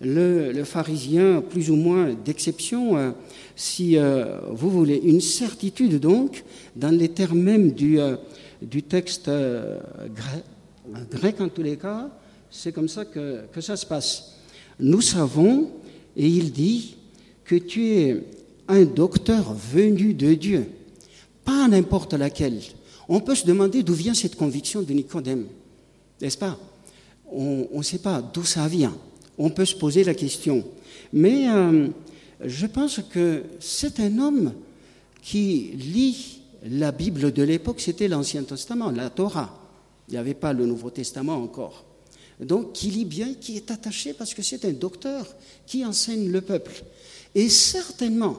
Le, 0.00 0.64
pharisien, 0.64 1.40
plus 1.40 1.70
ou 1.70 1.76
moins 1.76 2.14
d'exception, 2.24 2.96
euh, 2.96 3.10
si 3.56 3.96
euh, 3.96 4.40
vous 4.50 4.70
voulez, 4.70 5.00
une 5.02 5.20
certitude 5.20 5.98
donc, 5.98 6.44
dans 6.76 6.90
les 6.90 7.08
termes 7.08 7.38
même 7.38 7.72
du, 7.72 7.98
texte 8.82 9.30
grec, 10.86 11.10
grec, 11.10 11.40
en 11.40 11.48
tous 11.48 11.62
les 11.62 11.76
cas, 11.76 12.10
c'est 12.50 12.72
comme 12.72 12.88
ça 12.88 13.04
que, 13.04 13.42
que 13.52 13.60
ça 13.60 13.76
se 13.76 13.86
passe. 13.86 14.36
Nous 14.78 15.00
savons, 15.00 15.70
et 16.16 16.26
il 16.26 16.52
dit, 16.52 16.96
que 17.44 17.56
tu 17.56 17.86
es 17.88 18.24
un 18.68 18.84
docteur 18.84 19.52
venu 19.52 20.14
de 20.14 20.34
Dieu, 20.34 20.66
pas 21.44 21.68
n'importe 21.68 22.14
laquelle, 22.14 22.60
on 23.08 23.20
peut 23.20 23.34
se 23.34 23.46
demander 23.46 23.82
d'où 23.82 23.92
vient 23.92 24.14
cette 24.14 24.36
conviction 24.36 24.82
de 24.82 24.92
Nicodème, 24.92 25.46
n'est-ce 26.20 26.38
pas? 26.38 26.58
On 27.30 27.68
ne 27.74 27.82
sait 27.82 27.98
pas 27.98 28.22
d'où 28.22 28.44
ça 28.44 28.66
vient. 28.66 28.96
On 29.36 29.50
peut 29.50 29.64
se 29.64 29.74
poser 29.74 30.04
la 30.04 30.14
question. 30.14 30.64
Mais 31.12 31.48
euh, 31.48 31.88
je 32.44 32.66
pense 32.66 33.00
que 33.10 33.42
c'est 33.60 34.00
un 34.00 34.18
homme 34.18 34.52
qui 35.20 35.72
lit 35.74 36.40
la 36.66 36.92
Bible 36.92 37.32
de 37.32 37.42
l'époque, 37.42 37.80
c'était 37.80 38.08
l'Ancien 38.08 38.42
Testament, 38.44 38.90
la 38.90 39.10
Torah. 39.10 39.63
Il 40.08 40.12
n'y 40.12 40.18
avait 40.18 40.34
pas 40.34 40.52
le 40.52 40.66
Nouveau 40.66 40.90
Testament 40.90 41.36
encore. 41.36 41.84
Donc, 42.40 42.72
qui 42.72 42.90
lit 42.90 43.04
bien, 43.04 43.34
qui 43.34 43.56
est 43.56 43.70
attaché 43.70 44.12
parce 44.12 44.34
que 44.34 44.42
c'est 44.42 44.64
un 44.64 44.72
docteur 44.72 45.26
qui 45.66 45.84
enseigne 45.84 46.30
le 46.30 46.40
peuple. 46.40 46.82
Et 47.34 47.48
certainement, 47.48 48.38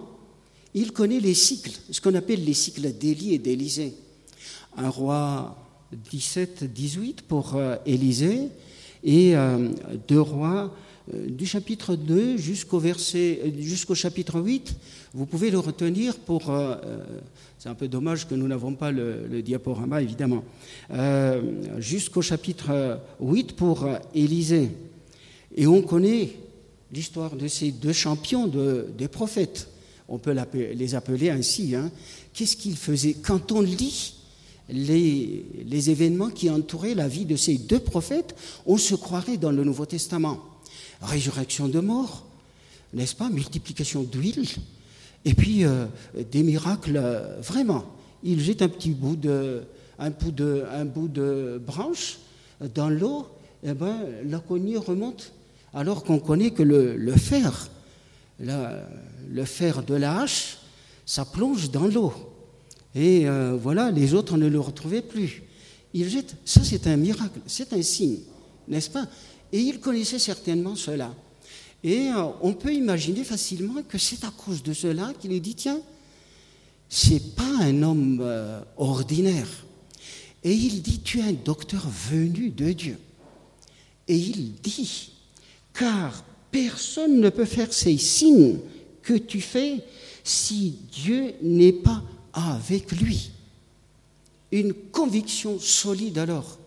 il 0.74 0.92
connaît 0.92 1.20
les 1.20 1.34
cycles, 1.34 1.72
ce 1.90 2.02
qu'on 2.02 2.16
appelle 2.16 2.44
les 2.44 2.54
cycles 2.54 2.92
d'Élie 2.92 3.34
et 3.34 3.40
d'Élisée 3.40 3.96
un 4.78 4.90
roi 4.90 5.56
17-18 6.12 7.22
pour 7.28 7.56
euh, 7.56 7.76
Élisée 7.86 8.50
et 9.04 9.36
euh, 9.36 9.70
deux 10.08 10.22
rois 10.22 10.76
du 11.14 11.46
chapitre 11.46 11.96
2 11.96 12.38
jusqu'au 12.38 12.80
verset 12.80 13.54
jusqu'au 13.60 13.94
chapitre 13.94 14.40
8 14.40 14.76
vous 15.14 15.26
pouvez 15.26 15.52
le 15.52 15.60
retenir 15.60 16.18
pour 16.18 16.52
c'est 17.60 17.70
un 17.70 17.76
peu 17.76 17.88
dommage 17.88 18.28
que 18.28 18.34
nous 18.34 18.48
n'avons 18.48 18.74
pas 18.74 18.92
le, 18.92 19.42
diaporama 19.44 20.02
évidemment 20.02 20.44
jusqu'au 21.78 22.24
chapitre 22.24 23.00
8 23.20 23.56
pour 23.56 23.88
Élisée 24.16 24.72
et 25.56 25.68
on 25.68 25.84
connaît 25.84 26.32
l'histoire 26.92 27.36
de 27.36 27.48
ces 27.48 27.72
deux 27.72 27.94
champions 27.94 28.48
de, 28.48 28.88
des 28.98 29.08
prophètes 29.08 29.70
on 30.08 30.18
peut 30.18 30.36
les 30.54 30.96
appeler 30.96 31.30
ainsi 31.30 31.76
hein. 31.76 31.92
qu'est-ce 32.34 32.56
qu'ils 32.58 32.78
faisaient? 32.78 33.14
Quand 33.14 33.52
on 33.52 33.62
lit 33.62 34.16
les, 34.70 35.90
événements 35.90 36.30
qui 36.30 36.50
entouraient 36.50 36.96
la 36.96 37.08
vie 37.08 37.26
de 37.26 37.36
ces 37.36 37.58
deux 37.58 37.80
prophètes, 37.80 38.36
on 38.66 38.78
se 38.78 38.96
croirait 38.96 39.38
dans 39.38 39.52
le 39.52 39.64
Nouveau 39.64 39.86
Testament. 39.86 40.40
Résurrection 41.02 41.68
de 41.68 41.80
mort, 41.80 42.26
n'est-ce 42.94 43.16
pas 43.16 43.30
Multiplication 43.30 44.04
d'huile, 44.04 44.46
et 45.26 45.34
puis 45.34 45.66
euh, 45.66 45.86
des 46.32 46.44
miracles, 46.44 46.98
euh, 46.98 47.40
vraiment. 47.42 47.86
Il 48.24 48.40
jette 48.40 48.62
un 48.62 48.70
petit 48.70 48.92
bout 48.92 49.16
de, 49.16 49.64
un 50.00 50.10
bout 50.10 50.32
de, 51.08 51.62
branche 51.66 52.20
dans 52.74 52.90
l'eau, 52.90 53.28
et 53.64 53.74
ben, 53.74 53.98
la 54.26 54.38
remonte, 54.38 55.34
alors 55.74 56.04
qu'on 56.04 56.20
connaît 56.20 56.52
que 56.52 56.64
le, 56.64 57.16
fer, 57.18 57.70
le 58.40 59.46
fer 59.46 59.84
de 59.84 59.96
la 59.96 60.22
hache, 60.22 60.58
ça 61.06 61.26
plonge 61.26 61.72
dans 61.72 61.88
l'eau. 61.88 62.14
Et 62.96 63.28
euh, 63.28 63.58
voilà, 63.62 63.92
les 63.92 64.14
autres 64.14 64.38
ne 64.38 64.48
le 64.48 64.60
retrouvaient 64.60 65.02
plus. 65.02 65.44
Il 65.94 66.10
jette, 66.10 66.36
ça 66.46 66.62
c'est 66.64 66.88
un 66.88 66.96
miracle, 66.96 67.40
c'est 67.46 67.74
un 67.74 67.82
signe, 67.82 68.20
n'est-ce 68.68 68.90
pas? 68.90 69.06
Et 69.52 69.60
il 69.60 69.80
connaissait 69.80 70.20
certainement 70.20 70.76
cela. 70.76 71.14
Et 71.84 72.08
euh, 72.08 72.24
on 72.42 72.54
peut 72.54 72.74
imaginer 72.74 73.24
facilement 73.24 73.84
que 73.88 73.98
c'est 73.98 74.24
à 74.24 74.32
cause 74.32 74.64
de 74.64 74.74
cela 74.74 75.14
qu'il 75.20 75.32
est 75.32 75.40
dit, 75.40 75.56
tiens, 75.56 75.80
c'est 76.90 77.36
pas 77.36 77.58
un 77.62 77.84
homme 77.84 78.20
euh, 78.22 78.62
ordinaire. 78.78 79.48
Et 80.44 80.54
il 80.54 80.82
dit, 80.82 81.02
tu 81.02 81.20
es 81.20 81.24
un 81.24 81.34
docteur 81.34 81.88
venu 81.88 82.50
de 82.50 82.72
Dieu. 82.72 82.98
Et 84.08 84.16
il 84.16 84.54
dit, 84.56 85.12
car 85.74 86.24
personne 86.52 87.20
ne 87.20 87.30
peut 87.30 87.46
faire 87.46 87.74
ces 87.74 87.98
signes 87.98 88.60
que 89.02 89.14
tu 89.14 89.42
fais 89.42 89.84
si 90.24 90.80
Dieu 90.92 91.34
n'est 91.42 91.74
pas 91.74 92.04
avec 92.34 92.92
lui. 92.92 93.32
Une 94.52 94.74
conviction 94.74 95.60
solide 95.60 96.18
alors, 96.18 96.58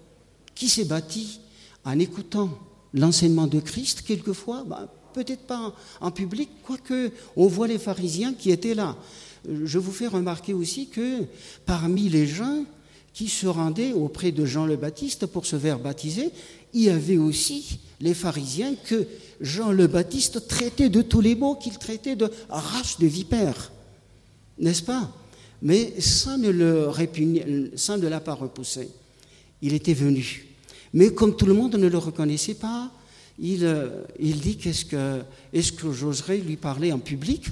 qui 0.54 0.68
s'est 0.68 0.84
bâtie 0.84 1.40
en 1.84 1.98
écoutant 1.98 2.50
l'enseignement 2.94 3.46
de 3.46 3.60
Christ 3.60 4.02
quelquefois, 4.06 4.64
bah, 4.66 4.92
peut-être 5.14 5.46
pas 5.46 5.74
en 6.00 6.10
public, 6.10 6.48
quoique 6.62 7.10
on 7.36 7.46
voit 7.46 7.68
les 7.68 7.78
pharisiens 7.78 8.34
qui 8.34 8.50
étaient 8.50 8.74
là. 8.74 8.96
Je 9.64 9.78
vous 9.78 9.92
fais 9.92 10.06
remarquer 10.06 10.52
aussi 10.52 10.88
que 10.88 11.24
parmi 11.64 12.08
les 12.08 12.26
gens 12.26 12.64
qui 13.14 13.28
se 13.28 13.46
rendaient 13.46 13.92
auprès 13.92 14.30
de 14.30 14.44
Jean 14.44 14.66
le 14.66 14.76
Baptiste 14.76 15.26
pour 15.26 15.46
se 15.46 15.58
faire 15.58 15.78
baptiser, 15.78 16.30
il 16.72 16.82
y 16.82 16.90
avait 16.90 17.16
aussi 17.16 17.80
les 18.00 18.14
pharisiens 18.14 18.74
que 18.84 19.06
Jean 19.40 19.72
le 19.72 19.86
Baptiste 19.86 20.46
traitait 20.46 20.88
de 20.88 21.02
tous 21.02 21.20
les 21.20 21.34
mots 21.34 21.56
qu'il 21.56 21.78
traitait 21.78 22.16
de 22.16 22.30
race 22.48 22.98
de 22.98 23.06
vipères. 23.06 23.72
N'est-ce 24.58 24.82
pas? 24.82 25.12
Mais 25.62 26.00
ça 26.00 26.36
ne, 26.36 26.50
le 26.50 27.72
ça 27.74 27.96
ne 27.96 28.06
l'a 28.06 28.20
pas 28.20 28.34
repoussé. 28.34 28.88
Il 29.62 29.72
était 29.74 29.94
venu. 29.94 30.47
Mais 30.92 31.12
comme 31.12 31.36
tout 31.36 31.46
le 31.46 31.54
monde 31.54 31.76
ne 31.76 31.88
le 31.88 31.98
reconnaissait 31.98 32.54
pas, 32.54 32.90
il, 33.38 33.64
euh, 33.64 34.02
dit 34.18 34.56
que, 34.56 35.20
est-ce 35.52 35.72
que 35.72 35.92
j'oserais 35.92 36.38
lui 36.38 36.56
parler 36.56 36.92
en 36.92 36.98
public 36.98 37.48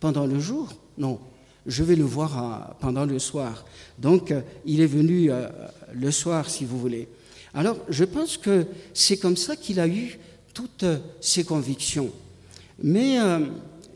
pendant 0.00 0.26
le 0.26 0.40
jour? 0.40 0.72
Non, 0.96 1.18
je 1.66 1.82
vais 1.82 1.96
le 1.96 2.04
voir 2.04 2.76
pendant 2.80 3.04
le 3.04 3.18
soir. 3.18 3.64
Donc, 3.98 4.30
euh, 4.30 4.40
il 4.64 4.80
est 4.80 4.86
venu 4.86 5.30
euh, 5.30 5.48
le 5.92 6.10
soir, 6.10 6.48
si 6.48 6.64
vous 6.64 6.78
voulez. 6.78 7.08
Alors, 7.54 7.76
je 7.88 8.04
pense 8.04 8.36
que 8.36 8.66
c'est 8.94 9.16
comme 9.16 9.36
ça 9.36 9.56
qu'il 9.56 9.80
a 9.80 9.88
eu 9.88 10.18
toutes 10.54 10.84
ses 11.20 11.44
convictions. 11.44 12.10
Mais 12.82 13.16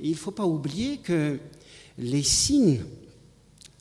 il 0.00 0.10
ne 0.10 0.16
faut 0.16 0.30
pas 0.30 0.46
oublier 0.46 0.98
que 0.98 1.38
les 1.98 2.22
signes 2.22 2.80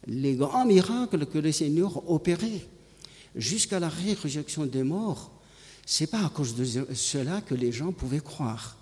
les 0.10 0.36
grands 0.36 0.66
miracles 0.66 1.26
que 1.26 1.38
le 1.38 1.52
Seigneur 1.52 2.10
opérait 2.10 2.66
jusqu'à 3.36 3.80
la 3.80 3.90
résurrection 3.90 4.66
des 4.66 4.84
morts, 4.84 5.32
c'est 5.86 6.08
pas 6.08 6.26
à 6.26 6.30
cause 6.30 6.56
de 6.56 6.66
cela 6.94 7.42
que 7.42 7.56
les 7.56 7.72
gens 7.72 7.92
pouvaient 7.92 8.20
croire. 8.20 8.78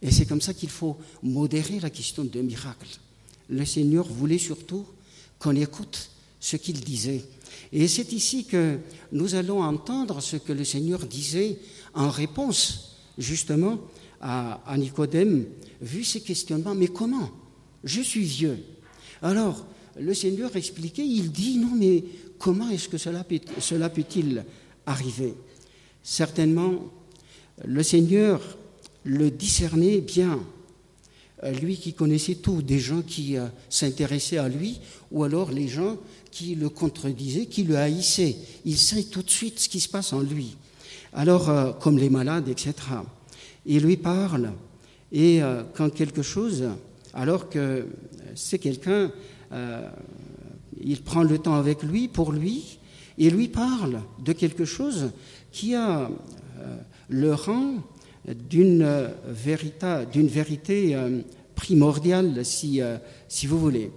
Et 0.00 0.10
c'est 0.10 0.26
comme 0.26 0.40
ça 0.40 0.54
qu'il 0.54 0.70
faut 0.70 0.96
modérer 1.22 1.78
la 1.78 1.90
question 1.90 2.24
des 2.24 2.42
miracles. 2.42 2.98
Le 3.48 3.64
Seigneur 3.64 4.06
voulait 4.06 4.38
surtout 4.38 4.84
qu'on 5.38 5.54
écoute 5.56 6.10
ce 6.40 6.56
qu'il 6.56 6.80
disait. 6.80 7.24
Et 7.72 7.86
c'est 7.86 8.12
ici 8.12 8.44
que 8.44 8.78
nous 9.12 9.34
allons 9.34 9.62
entendre 9.62 10.20
ce 10.20 10.36
que 10.36 10.52
le 10.52 10.64
Seigneur 10.64 11.06
disait 11.06 11.58
en 11.94 12.10
réponse 12.10 12.96
justement 13.18 13.78
à, 14.20 14.76
Nicodème, 14.76 15.46
vu 15.80 16.04
ses 16.04 16.20
questionnements, 16.20 16.74
mais 16.74 16.88
comment? 16.88 17.30
Je 17.84 18.00
suis 18.00 18.24
vieux. 18.24 18.58
Alors, 19.20 19.66
le 19.98 20.14
Seigneur 20.14 20.54
expliquait, 20.56 21.06
il 21.06 21.32
dit, 21.32 21.58
non, 21.58 21.74
mais 21.74 22.04
comment 22.42 22.68
est-ce 22.70 22.88
que 22.88 22.98
cela, 22.98 23.22
peut-il 23.88 24.44
arriver? 24.84 25.34
Certainement, 26.02 26.90
le 27.64 27.82
Seigneur 27.84 28.40
le 29.04 29.30
discernait 29.30 30.00
bien, 30.00 30.40
lui 31.60 31.76
qui 31.76 31.94
connaissait 31.94 32.34
tout, 32.34 32.60
des 32.60 32.80
gens 32.80 33.02
qui 33.02 33.36
euh, 33.36 33.46
s'intéressaient 33.68 34.38
à 34.38 34.48
lui, 34.48 34.80
ou 35.12 35.22
alors 35.22 35.52
les 35.52 35.68
gens 35.68 35.98
qui 36.30 36.54
le 36.56 36.68
contredisaient, 36.68 37.46
qui 37.46 37.62
le 37.62 37.76
haïssaient. 37.76 38.36
Il 38.64 38.76
sait 38.76 39.04
tout 39.04 39.22
de 39.22 39.30
suite 39.30 39.60
ce 39.60 39.68
qui 39.68 39.80
se 39.80 39.88
passe 39.88 40.12
en 40.12 40.20
lui. 40.20 40.56
Alors, 41.12 41.48
euh, 41.48 41.72
comme 41.72 41.98
les 41.98 42.10
malades, 42.10 42.48
etc. 42.48 42.74
Il 43.66 43.82
lui 43.82 43.96
parle, 43.96 44.52
et 45.12 45.42
euh, 45.42 45.62
quand 45.74 45.90
quelque 45.90 46.22
chose, 46.22 46.64
alors 47.14 47.48
que 47.48 47.86
c'est 48.34 48.58
quelqu'un, 48.58 49.12
il 50.80 51.02
prend 51.02 51.22
le 51.22 51.38
temps 51.38 51.54
avec 51.54 51.82
lui, 51.82 52.08
pour 52.08 52.32
lui, 52.32 52.78
et 53.18 53.30
lui 53.30 53.48
parle 53.48 54.00
de 54.24 54.32
quelque 54.32 54.64
chose 54.64 55.10
qui 55.50 55.74
a 55.74 56.10
le 57.08 57.34
rang 57.34 57.74
d'une 58.26 59.08
vérité 59.26 60.94
euh, 60.94 61.20
primordiale, 61.54 62.44
si, 62.44 62.80
euh, 62.80 62.96
vous 63.44 63.58
voulez. 63.58 63.90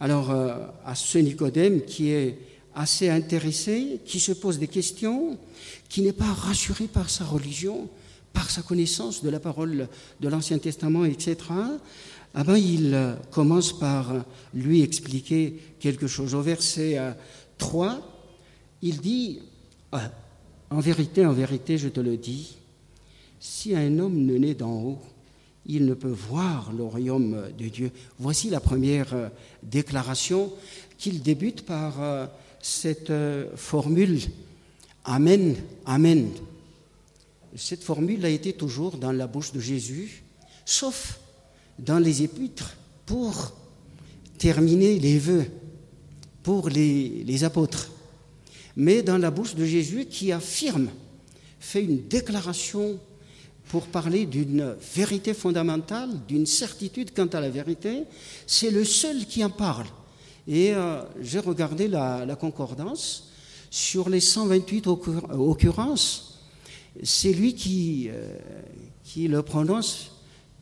Alors, 0.00 0.30
euh, 0.30 0.54
à 0.84 0.94
ce 0.94 1.18
Nicodème 1.18 1.82
qui 1.82 2.10
est 2.10 2.38
assez 2.74 3.08
intéressé, 3.08 4.00
qui 4.04 4.20
se 4.20 4.32
pose 4.32 4.58
des 4.58 4.68
questions, 4.68 5.36
qui 5.88 6.02
n'est 6.02 6.12
pas 6.12 6.32
rassuré 6.32 6.86
par 6.86 7.10
sa 7.10 7.24
religion, 7.24 7.88
par 8.32 8.50
sa 8.50 8.62
connaissance 8.62 9.22
de 9.22 9.30
la 9.30 9.40
parole 9.40 9.88
de 10.20 10.28
l'Ancien 10.28 10.58
Testament, 10.58 11.04
etc., 11.04 11.36
ah 12.34 12.44
ben, 12.44 12.58
il 12.58 13.16
commence 13.30 13.76
par 13.76 14.12
lui 14.52 14.82
expliquer 14.82 15.58
quelque 15.80 16.06
chose. 16.06 16.34
Au 16.34 16.42
verset 16.42 16.98
3, 17.56 18.00
il 18.82 18.98
dit, 18.98 19.40
ah, 19.92 20.10
en 20.70 20.80
vérité, 20.80 21.24
en 21.24 21.32
vérité, 21.32 21.78
je 21.78 21.88
te 21.88 22.00
le 22.00 22.16
dis, 22.18 22.58
si 23.40 23.74
un 23.74 23.98
homme 23.98 24.24
ne 24.26 24.36
naît 24.36 24.54
d'en 24.54 24.72
haut, 24.72 24.98
il 25.66 25.84
ne 25.84 25.94
peut 25.94 26.08
voir 26.08 26.72
le 26.76 26.84
royaume 26.84 27.44
de 27.56 27.68
Dieu. 27.68 27.90
Voici 28.18 28.50
la 28.50 28.60
première 28.60 29.14
euh, 29.14 29.28
déclaration 29.62 30.50
qu'il 30.96 31.22
débute 31.22 31.64
par 31.66 32.02
euh, 32.02 32.26
cette 32.60 33.10
euh, 33.10 33.54
formule 33.54 34.18
Amen, 35.10 35.56
Amen. 35.86 36.30
Cette 37.56 37.82
formule 37.82 38.24
a 38.26 38.28
été 38.28 38.52
toujours 38.52 38.98
dans 38.98 39.12
la 39.12 39.26
bouche 39.26 39.52
de 39.52 39.60
Jésus, 39.60 40.22
sauf 40.66 41.18
dans 41.78 41.98
les 41.98 42.22
épîtres 42.22 42.76
pour 43.06 43.52
terminer 44.36 44.98
les 44.98 45.18
vœux 45.18 45.46
pour 46.42 46.68
les, 46.68 47.44
apôtres. 47.44 47.90
Mais 48.76 49.02
dans 49.02 49.18
la 49.18 49.30
bouche 49.30 49.54
de 49.54 49.64
Jésus 49.64 50.06
qui 50.06 50.32
affirme, 50.32 50.88
fait 51.60 51.84
une 51.84 52.06
déclaration 52.08 52.98
pour 53.68 53.86
parler 53.86 54.24
d'une 54.24 54.74
vérité 54.94 55.34
fondamentale, 55.34 56.10
d'une 56.26 56.46
certitude 56.46 57.12
quant 57.14 57.26
à 57.26 57.40
la 57.40 57.50
vérité, 57.50 58.04
c'est 58.46 58.70
le 58.70 58.84
seul 58.84 59.26
qui 59.26 59.44
en 59.44 59.50
parle. 59.50 59.86
Et 60.46 60.72
euh, 60.72 61.02
j'ai 61.20 61.38
regardé 61.38 61.86
la, 61.88 62.36
concordance. 62.40 63.27
Sur 63.70 64.08
les 64.08 64.20
128 64.20 64.86
occurrences, 64.86 66.40
c'est 67.02 67.32
lui 67.32 67.54
qui, 67.54 68.08
euh, 68.10 68.38
le 69.16 69.40
prononce 69.42 70.12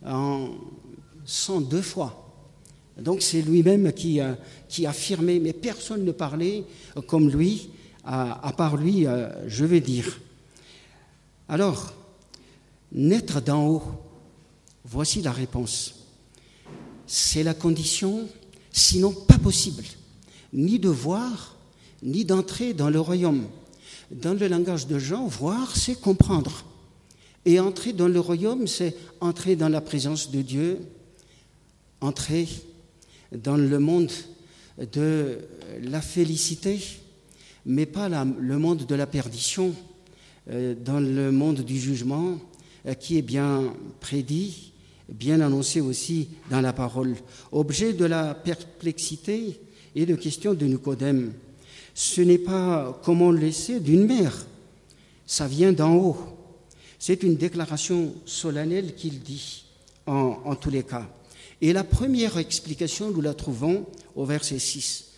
en 0.04 0.50
102 1.24 1.82
fois. 1.82 2.22
Donc 2.98 3.22
c'est 3.22 3.42
lui-même 3.42 3.92
qui, 3.92 4.20
euh, 4.20 4.34
qui 4.68 4.86
affirmait, 4.86 5.38
mais 5.38 5.52
personne 5.52 6.04
ne 6.04 6.12
parlait 6.12 6.64
comme 7.06 7.30
lui, 7.30 7.70
à, 8.04 8.46
à 8.46 8.52
part 8.52 8.76
lui, 8.76 9.06
je 9.46 9.64
vais 9.64 9.80
dire. 9.80 10.20
Alors, 11.48 11.92
Naître 12.92 13.40
d'en 13.40 13.66
haut, 13.66 13.82
voici 14.84 15.20
la 15.20 15.32
réponse. 15.32 15.94
C'est 17.06 17.42
la 17.42 17.54
condition, 17.54 18.28
sinon 18.72 19.12
pas 19.12 19.38
possible, 19.38 19.84
ni 20.52 20.78
de 20.78 20.88
voir, 20.88 21.55
ni 22.06 22.24
d'entrer 22.24 22.72
dans 22.72 22.88
le 22.88 23.00
royaume. 23.00 23.44
Dans 24.10 24.32
le 24.32 24.46
langage 24.46 24.86
de 24.86 24.98
Jean, 24.98 25.26
voir, 25.26 25.76
c'est 25.76 26.00
comprendre. 26.00 26.64
Et 27.44 27.60
entrer 27.60 27.92
dans 27.92 28.08
le 28.08 28.20
royaume, 28.20 28.66
c'est 28.66 28.96
entrer 29.20 29.56
dans 29.56 29.68
la 29.68 29.80
présence 29.80 30.30
de 30.30 30.40
Dieu, 30.40 30.78
entrer 32.00 32.48
dans 33.32 33.56
le 33.56 33.78
monde 33.78 34.12
de 34.92 35.38
la 35.82 36.00
félicité, 36.00 36.78
mais 37.66 37.86
pas 37.86 38.08
le 38.08 38.58
monde 38.58 38.86
de 38.86 38.94
la 38.94 39.06
perdition, 39.06 39.74
euh, 40.48 40.74
dans 40.76 41.00
le 41.00 41.32
monde 41.32 41.62
du 41.62 41.76
jugement, 41.76 42.38
euh, 42.86 42.94
qui 42.94 43.18
est 43.18 43.22
bien 43.22 43.74
prédit, 43.98 44.72
bien 45.08 45.40
annoncé 45.40 45.80
aussi 45.80 46.28
dans 46.50 46.60
la 46.60 46.72
parole. 46.72 47.16
Objet 47.50 47.92
de 47.92 48.04
la 48.04 48.34
perplexité 48.34 49.60
et 49.96 50.06
de 50.06 50.14
question 50.14 50.54
de 50.54 50.66
Nicodème. 50.66 51.32
Ce 51.96 52.20
n'est 52.20 52.36
pas, 52.36 53.00
comme 53.02 53.22
on 53.22 53.30
le 53.30 53.50
sait, 53.50 53.80
d'une 53.80 54.04
mère, 54.04 54.44
ça 55.24 55.48
vient 55.48 55.72
d'en 55.72 55.94
haut. 55.94 56.18
C'est 56.98 57.22
une 57.22 57.36
déclaration 57.36 58.14
solennelle 58.26 58.94
qu'il 58.94 59.20
dit 59.20 59.64
en, 60.04 60.54
tous 60.56 60.68
les 60.68 60.82
cas. 60.82 61.08
Et 61.62 61.72
la 61.72 61.84
première 61.84 62.36
explication, 62.36 63.10
nous 63.10 63.22
la 63.22 63.32
trouvons 63.32 63.86
au 64.14 64.26
verset 64.26 64.58
6, 64.58 65.12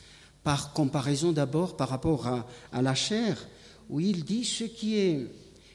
par 0.45 0.73
comparaison 0.73 1.33
d'abord 1.33 1.77
par 1.77 1.89
rapport 1.89 2.29
à, 2.29 2.47
à 2.73 2.81
la 2.81 2.95
chair, 2.95 3.49
où 3.91 3.99
il 3.99 4.25
dit 4.25 4.45
ce 4.45 4.65
qui 4.65 4.99
est 4.99 5.27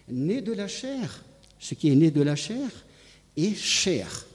né 0.07 0.41
de 0.41 0.53
la 0.53 0.69
chair 0.69 1.23
ce 1.63 1.75
qui 1.75 1.89
est 1.89 1.95
né 1.95 2.11
de 2.11 2.21
la 2.21 2.35
chair 2.35 2.69
est 3.37 3.55
chair. 3.55 4.25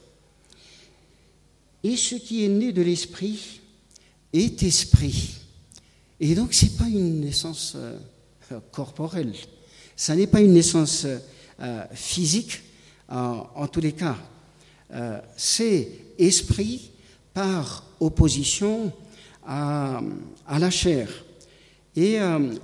Et 1.83 1.95
ce 1.95 2.15
qui 2.15 2.43
est 2.43 2.49
né 2.49 2.73
de 2.73 2.81
l'esprit 2.81 3.61
est 4.33 4.63
esprit. 4.63 5.35
Et 6.19 6.35
donc, 6.35 6.53
ce 6.53 6.65
n'est 6.65 6.71
pas 6.71 6.87
une 6.87 7.21
naissance 7.21 7.75
euh, 7.75 7.97
corporelle, 8.71 9.33
ça 9.95 10.15
n'est 10.15 10.27
pas 10.27 10.41
une 10.41 10.53
naissance 10.53 11.05
euh, 11.59 11.83
physique 11.93 12.61
en, 13.07 13.67
tous 13.67 13.79
les 13.79 13.93
cas. 13.93 14.17
Euh, 14.91 15.19
c'est 15.35 15.87
esprit 16.17 16.91
par 17.33 17.85
opposition 17.99 18.91
à, 19.45 20.01
à 20.47 20.59
la 20.59 20.69
chair. 20.69 21.09
Et 21.95 22.17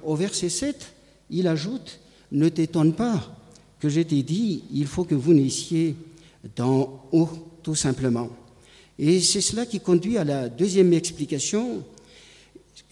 au 0.03 0.15
verset 0.15 0.49
7, 0.49 0.93
il 1.29 1.47
ajoute, 1.47 1.99
ne 2.31 2.47
t'étonne 2.47 2.93
pas 2.93 3.35
que 3.79 3.89
je 3.89 4.01
t'ai 4.01 4.23
dit, 4.23 4.63
il 4.71 4.87
faut 4.87 5.03
que 5.03 5.15
vous 5.15 5.33
naissiez 5.33 5.95
d'en 6.55 7.03
haut, 7.11 7.29
tout 7.63 7.75
simplement. 7.75 8.29
Et 8.97 9.19
c'est 9.19 9.41
cela 9.41 9.65
qui 9.65 9.79
conduit 9.79 10.17
à 10.17 10.23
la 10.23 10.47
deuxième 10.47 10.93
explication, 10.93 11.83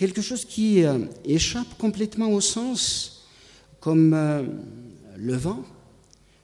quelque 0.06 0.22
chose 0.22 0.44
qui 0.44 0.84
euh, 0.84 1.00
échappe 1.24 1.78
complètement 1.78 2.28
au 2.28 2.42
sens, 2.42 3.24
comme 3.80 4.14
euh, 4.14 4.44
le 5.16 5.38
vent, 5.38 5.64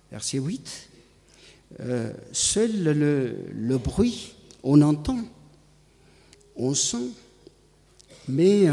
verset 0.10 0.38
8. 0.38 0.90
Euh, 1.82 2.14
seul 2.32 2.84
le, 2.84 3.78
bruit, 3.78 4.32
on 4.64 4.82
entend, 4.82 5.20
on 6.56 6.74
sent, 6.74 7.10
mais 8.30 8.70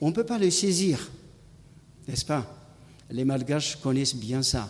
on 0.00 0.10
ne 0.10 0.12
peut 0.12 0.24
pas 0.24 0.38
le 0.38 0.48
saisir, 0.48 1.10
n'est-ce 2.06 2.24
pas? 2.24 2.46
Les 3.10 3.24
malgaches 3.24 3.74
connaissent 3.82 4.14
bien 4.14 4.44
ça 4.44 4.68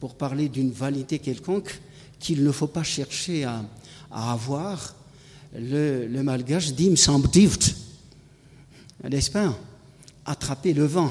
pour 0.00 0.16
parler 0.16 0.48
d'une 0.48 0.72
vanité 0.72 1.20
quelconque 1.20 1.80
qu'il 2.18 2.42
ne 2.42 2.50
faut 2.50 2.66
pas 2.66 2.82
chercher 2.82 3.44
à, 3.44 3.64
avoir. 4.10 4.96
Le, 5.56 6.22
malgache 6.22 6.72
dit, 6.72 6.96
semble 6.96 7.28
n'est-ce 9.08 9.30
pas? 9.30 9.54
Attraper 10.24 10.72
le 10.72 10.84
vent. 10.84 11.10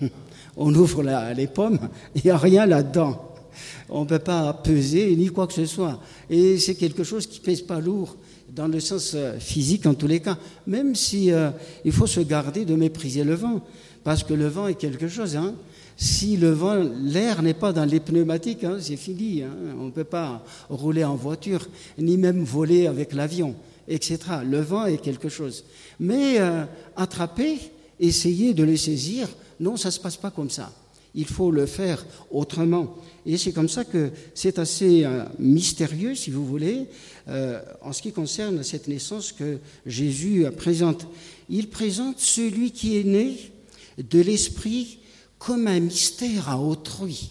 On 0.56 0.74
ouvre 0.74 1.02
les 1.34 1.46
pommes, 1.46 1.78
il 2.14 2.22
n'y 2.24 2.30
a 2.30 2.36
rien 2.36 2.66
là-dedans. 2.66 3.28
On 3.88 4.02
ne 4.02 4.06
peut 4.06 4.18
pas 4.18 4.52
peser 4.52 5.14
ni 5.16 5.28
quoi 5.28 5.46
que 5.46 5.52
ce 5.52 5.66
soit. 5.66 6.00
Et 6.30 6.58
c'est 6.58 6.74
quelque 6.74 7.04
chose 7.04 7.26
qui 7.26 7.40
ne 7.40 7.44
pèse 7.44 7.62
pas 7.62 7.80
lourd 7.80 8.16
dans 8.48 8.68
le 8.68 8.80
sens 8.80 9.12
euh, 9.14 9.38
physique 9.38 9.86
en 9.86 9.94
tous 9.94 10.06
les 10.06 10.20
cas, 10.20 10.36
même 10.66 10.94
si 10.94 11.32
euh, 11.32 11.50
il 11.84 11.92
faut 11.92 12.06
se 12.06 12.20
garder 12.20 12.64
de 12.64 12.74
mépriser 12.74 13.24
le 13.24 13.34
vent, 13.34 13.62
parce 14.04 14.24
que 14.24 14.34
le 14.34 14.46
vent 14.48 14.68
est 14.68 14.74
quelque 14.74 15.08
chose. 15.08 15.36
Hein 15.36 15.54
si 15.96 16.36
le 16.36 16.50
vent, 16.50 16.82
l'air 17.02 17.42
n'est 17.42 17.54
pas 17.54 17.72
dans 17.72 17.84
les 17.84 18.00
pneumatiques, 18.00 18.64
hein, 18.64 18.78
c'est 18.80 18.96
fini. 18.96 19.42
Hein. 19.42 19.50
On 19.78 19.84
ne 19.84 19.90
peut 19.90 20.04
pas 20.04 20.44
rouler 20.68 21.04
en 21.04 21.14
voiture, 21.14 21.68
ni 21.98 22.16
même 22.16 22.42
voler 22.42 22.86
avec 22.86 23.12
l'avion, 23.12 23.54
etc. 23.88 24.18
Le 24.44 24.60
vent 24.60 24.86
est 24.86 24.98
quelque 24.98 25.28
chose. 25.28 25.64
Mais 26.00 26.38
euh, 26.38 26.64
attraper, 26.96 27.58
essayer 28.00 28.54
de 28.54 28.64
le 28.64 28.76
saisir, 28.76 29.28
non, 29.60 29.76
ça 29.76 29.88
ne 29.88 29.92
se 29.92 30.00
passe 30.00 30.16
pas 30.16 30.30
comme 30.30 30.50
ça. 30.50 30.72
Il 31.14 31.26
faut 31.26 31.50
le 31.50 31.66
faire 31.66 32.04
autrement. 32.30 32.96
Et 33.26 33.36
c'est 33.36 33.52
comme 33.52 33.68
ça 33.68 33.84
que 33.84 34.10
c'est 34.34 34.58
assez 34.58 35.04
euh, 35.04 35.24
mystérieux, 35.38 36.14
si 36.14 36.30
vous 36.30 36.46
voulez, 36.46 36.86
euh, 37.28 37.60
en 37.82 37.92
ce 37.92 38.02
qui 38.02 38.12
concerne 38.12 38.62
cette 38.62 38.88
naissance 38.88 39.32
que 39.32 39.58
Jésus 39.86 40.46
présente. 40.56 41.06
Il 41.48 41.68
présente 41.68 42.18
celui 42.18 42.72
qui 42.72 42.98
est 42.98 43.04
né 43.04 43.52
de 43.98 44.20
l'Esprit 44.20 44.98
comme 45.38 45.66
un 45.66 45.80
mystère 45.80 46.48
à 46.48 46.58
autrui. 46.58 47.30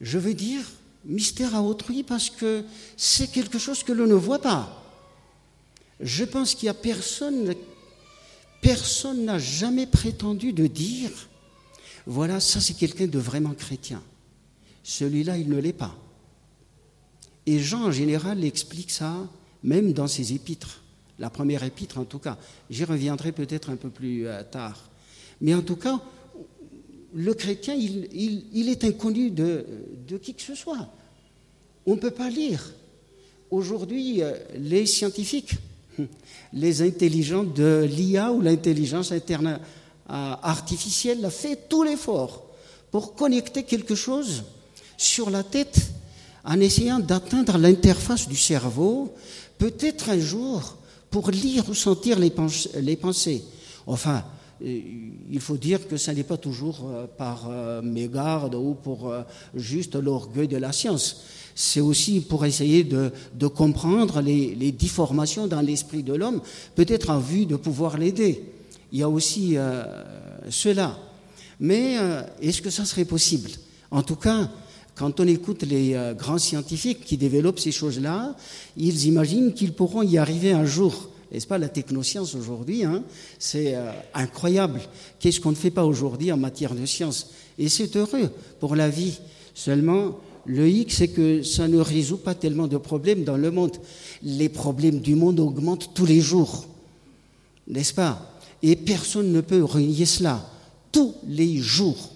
Je 0.00 0.18
veux 0.18 0.34
dire 0.34 0.62
mystère 1.04 1.54
à 1.54 1.62
autrui 1.62 2.02
parce 2.02 2.30
que 2.30 2.62
c'est 2.96 3.30
quelque 3.30 3.58
chose 3.58 3.82
que 3.82 3.92
l'on 3.92 4.06
ne 4.06 4.14
voit 4.14 4.40
pas. 4.40 4.79
Je 6.00 6.24
pense 6.24 6.54
qu'il 6.54 6.66
n'y 6.66 6.70
a 6.70 6.74
personne, 6.74 7.54
personne 8.62 9.24
n'a 9.24 9.38
jamais 9.38 9.86
prétendu 9.86 10.52
de 10.52 10.66
dire, 10.66 11.10
voilà, 12.06 12.40
ça 12.40 12.60
c'est 12.60 12.74
quelqu'un 12.74 13.06
de 13.06 13.18
vraiment 13.18 13.54
chrétien. 13.54 14.02
Celui-là, 14.82 15.36
il 15.36 15.48
ne 15.48 15.58
l'est 15.58 15.72
pas. 15.72 15.94
Et 17.46 17.58
Jean, 17.58 17.86
en 17.86 17.92
général, 17.92 18.44
explique 18.44 18.90
ça 18.90 19.28
même 19.62 19.92
dans 19.92 20.06
ses 20.06 20.32
épîtres. 20.32 20.82
La 21.18 21.30
première 21.30 21.62
épître, 21.64 21.98
en 21.98 22.04
tout 22.04 22.18
cas. 22.18 22.38
J'y 22.70 22.84
reviendrai 22.84 23.32
peut-être 23.32 23.70
un 23.70 23.76
peu 23.76 23.90
plus 23.90 24.26
euh, 24.26 24.42
tard. 24.42 24.88
Mais 25.40 25.54
en 25.54 25.62
tout 25.62 25.76
cas, 25.76 26.00
le 27.14 27.34
chrétien, 27.34 27.74
il, 27.74 28.68
est 28.68 28.84
inconnu 28.84 29.30
de, 29.30 29.66
qui 30.22 30.34
que 30.34 30.42
ce 30.42 30.54
soit. 30.54 30.88
On 31.86 31.96
ne 31.96 32.00
peut 32.00 32.10
pas 32.10 32.30
lire. 32.30 32.72
Aujourd'hui, 33.50 34.22
euh, 34.22 34.32
les 34.56 34.86
scientifiques, 34.86 35.54
les 36.52 36.82
intelligents 36.82 37.44
de 37.44 37.88
l'IA 37.88 38.32
ou 38.32 38.40
l'intelligence 38.40 39.12
euh, 39.12 39.56
artificielle 40.08 41.24
a 41.24 41.30
fait 41.30 41.68
tout 41.68 41.82
l'effort 41.82 42.44
pour 42.90 43.14
connecter 43.14 43.62
quelque 43.62 43.94
chose 43.94 44.44
sur 44.96 45.30
la 45.30 45.42
tête 45.42 45.80
en 46.44 46.58
essayant 46.58 46.98
d'atteindre 46.98 47.58
l'interface 47.58 48.28
du 48.28 48.36
cerveau, 48.36 49.14
peut-être 49.58 50.10
un 50.10 50.18
jour 50.18 50.76
pour 51.10 51.30
lire 51.30 51.68
ou 51.68 51.74
sentir 51.74 52.18
les, 52.18 52.30
pensées. 52.30 53.44
Enfin, 53.86 54.24
euh, 54.64 54.80
il 55.30 55.40
faut 55.40 55.56
dire 55.56 55.86
que 55.86 55.96
ce 55.96 56.10
n'est 56.10 56.24
pas 56.24 56.38
toujours 56.38 56.88
euh, 56.88 57.06
par 57.06 57.48
mégarde 57.82 58.54
ou 58.54 58.74
pour 58.74 59.12
juste 59.54 59.94
l'orgueil 59.94 60.48
de 60.48 60.56
la 60.56 60.72
science. 60.72 61.22
C'est 61.54 61.80
aussi 61.80 62.20
pour 62.20 62.44
essayer 62.44 62.84
de, 62.84 63.12
comprendre 63.48 64.20
les, 64.20 64.54
les, 64.54 64.72
déformations 64.72 65.46
dans 65.46 65.60
l'esprit 65.60 66.02
de 66.02 66.14
l'homme, 66.14 66.40
peut-être 66.74 67.10
en 67.10 67.18
vue 67.18 67.46
de 67.46 67.56
pouvoir 67.56 67.98
l'aider. 67.98 68.42
Il 68.92 68.98
y 68.98 69.02
a 69.02 69.08
aussi 69.08 69.56
cela. 70.48 70.98
Mais 71.60 71.96
est-ce 72.40 72.60
que 72.60 72.70
ça 72.70 72.84
serait 72.84 73.04
possible? 73.04 73.50
En 73.90 74.02
tout 74.02 74.16
cas, 74.16 74.50
quand 75.00 75.18
on 75.18 75.26
écoute 75.26 75.62
les 75.62 75.94
euh, 75.94 76.12
grands 76.12 76.36
scientifiques 76.36 77.04
qui 77.06 77.16
développent 77.16 77.58
ces 77.58 77.72
choses-là, 77.72 78.36
ils 78.76 79.06
imaginent 79.06 79.54
qu'ils 79.54 79.72
pourront 79.72 80.02
y 80.02 80.18
arriver 80.18 80.52
un 80.52 80.66
jour. 80.66 81.08
N'est-ce 81.32 81.46
pas? 81.46 81.56
La 81.56 81.70
technoscience 81.70 82.34
aujourd'hui 82.34 82.84
hein, 82.84 83.02
C'est 83.38 83.74
euh, 83.74 83.92
incroyable. 84.12 84.80
Qu'est-ce 85.18 85.40
qu'on 85.40 85.52
ne 85.52 85.56
fait 85.56 85.70
pas 85.70 85.86
aujourd'hui 85.86 86.30
en 86.32 86.36
matière 86.36 86.74
de 86.74 86.84
science? 86.84 87.30
Et 87.58 87.70
c'est 87.70 87.96
heureux 87.96 88.30
pour 88.58 88.76
la 88.76 88.90
vie. 88.90 89.20
Seulement, 89.54 90.18
le 90.46 90.68
hic, 90.68 90.92
c'est 90.92 91.08
que 91.08 91.42
ça 91.42 91.68
ne 91.68 91.78
résout 91.78 92.16
pas 92.16 92.34
tellement 92.34 92.66
de 92.66 92.76
problèmes 92.76 93.24
dans 93.24 93.36
le 93.36 93.50
monde. 93.50 93.76
Les 94.22 94.48
problèmes 94.48 95.00
du 95.00 95.14
monde 95.14 95.40
augmentent 95.40 95.92
tous 95.94 96.06
les 96.06 96.20
jours. 96.20 96.66
N'est-ce 97.68 97.94
pas? 97.94 98.40
Et 98.62 98.76
personne 98.76 99.32
ne 99.32 99.40
peut 99.40 99.62
renier 99.62 100.06
cela. 100.06 100.44
Tous 100.92 101.14
les 101.26 101.56
jours. 101.58 102.10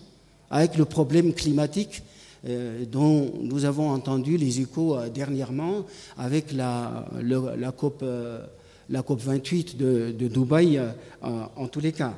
Avec 0.51 0.77
le 0.77 0.85
problème 0.85 1.33
climatique, 1.33 2.03
euh, 2.47 2.85
dont 2.85 3.33
nous 3.41 3.65
avons 3.65 3.91
entendu 3.91 4.37
les 4.37 4.61
échos 4.61 4.99
euh, 4.99 5.09
dernièrement 5.09 5.87
avec 6.19 6.53
la, 6.53 7.07
la, 7.23 7.73
COP, 7.73 8.01
euh, 8.03 8.45
la 8.91 9.01
COP 9.01 9.21
28 9.21 9.79
de, 9.79 10.29
Dubaï 10.29 10.79
en 11.23 11.67
tous 11.69 11.81
les 11.81 11.93
cas. 11.93 12.15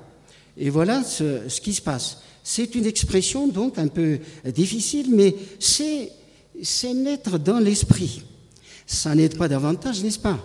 Et 0.56 0.68
voilà 0.68 1.04
ce 1.04 1.60
qui 1.60 1.72
se 1.72 1.82
passe. 1.82 2.22
C'est 2.48 2.76
une 2.76 2.86
expression 2.86 3.48
donc 3.48 3.76
un 3.76 3.88
peu 3.88 4.20
difficile, 4.54 5.12
mais 5.12 5.34
c'est, 5.58 6.12
naître 6.94 7.40
dans 7.40 7.58
l'esprit. 7.58 8.22
Ça 8.86 9.16
n'aide 9.16 9.36
pas 9.36 9.48
davantage, 9.48 10.00
n'est-ce 10.04 10.20
pas? 10.20 10.38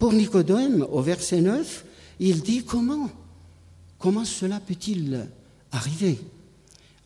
Pour 0.00 0.12
Nicodème, 0.12 0.84
au 0.90 1.00
verset 1.02 1.40
9, 1.40 1.84
il 2.18 2.40
dit 2.42 2.64
comment 2.64 3.08
Comment 4.00 4.24
cela 4.24 4.58
peut-il 4.58 5.28
arriver? 5.70 6.18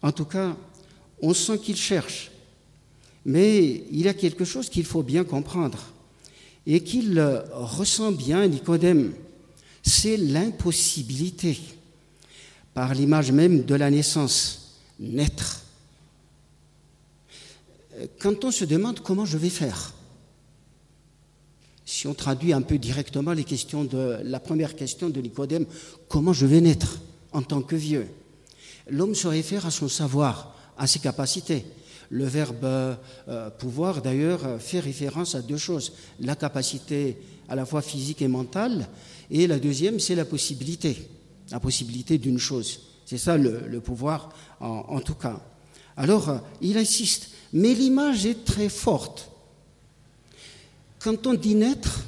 En 0.01 0.13
tout 0.13 0.25
cas, 0.25 0.57
on 1.21 1.35
sent 1.35 1.59
qu'il 1.59 1.77
cherche. 1.77 2.31
Mais 3.27 3.85
il 3.91 4.01
y 4.01 4.09
a 4.09 4.15
quelque 4.15 4.47
chose 4.47 4.71
qu'il 4.71 4.87
faut 4.87 5.03
bien 5.03 5.25
comprendre 5.25 5.79
et 6.67 6.83
qu'il 6.83 7.21
ressent 7.53 8.13
bien, 8.13 8.47
Nicodème. 8.47 9.13
C'est 9.83 10.17
l'impossibilité, 10.17 11.59
par 12.75 12.95
l'image 12.95 13.33
même 13.33 13.65
de 13.65 13.75
la 13.75 13.91
naissance, 13.91 14.77
naître. 14.99 15.65
Quand 18.19 18.45
on 18.45 18.51
se 18.51 18.65
demande 18.65 19.01
comment 19.01 19.25
je 19.25 19.37
vais 19.37 19.51
faire, 19.51 19.95
si 21.85 22.07
on 22.07 22.15
traduit 22.15 22.53
un 22.53 22.63
peu 22.63 22.79
directement 22.79 23.33
les 23.33 23.45
questions 23.45 23.85
de 23.85 24.21
la 24.23 24.39
première 24.41 24.77
question 24.77 25.11
de 25.11 25.21
Nicodème, 25.21 25.67
comment 26.09 26.33
je 26.33 26.47
vais 26.47 26.61
naître 26.61 27.01
en 27.33 27.43
tant 27.43 27.63
que 27.63 27.77
vieux 27.77 28.07
L'homme 28.89 29.15
se 29.15 29.27
réfère 29.27 29.67
à 29.67 29.71
son 29.71 29.89
savoir, 29.89 30.57
à 30.79 30.87
ses 30.87 31.01
capacités. 31.01 31.65
Le 32.09 32.25
verbe 32.25 32.65
euh, 32.65 33.51
pouvoir, 33.59 34.03
d'ailleurs, 34.03 34.61
fait 34.61 34.81
référence 34.81 35.35
à 35.35 35.43
deux 35.43 35.59
choses. 35.59 35.93
La 36.21 36.37
capacité 36.37 37.17
à 37.49 37.57
la 37.57 37.67
fois 37.67 37.83
physique 37.83 38.23
et 38.23 38.29
mentale, 38.29 38.89
et 39.31 39.47
la 39.47 39.59
deuxième, 39.59 40.01
c'est 40.01 40.15
la 40.15 40.25
possibilité, 40.25 41.09
la 41.51 41.61
possibilité 41.61 42.19
d'une 42.19 42.39
chose. 42.39 42.81
C'est 43.07 43.19
ça 43.19 43.37
le, 43.37 43.81
pouvoir, 43.81 44.31
en, 44.61 45.01
tout 45.01 45.15
cas. 45.15 45.41
Alors, 45.97 46.29
euh, 46.29 46.39
il 46.61 46.79
insiste, 46.79 47.31
mais 47.53 47.75
l'image 47.75 48.25
est 48.25 48.45
très 48.45 48.69
forte. 48.69 49.31
Quand 51.01 51.27
on 51.27 51.35
dit 51.35 51.55
naître, 51.55 52.05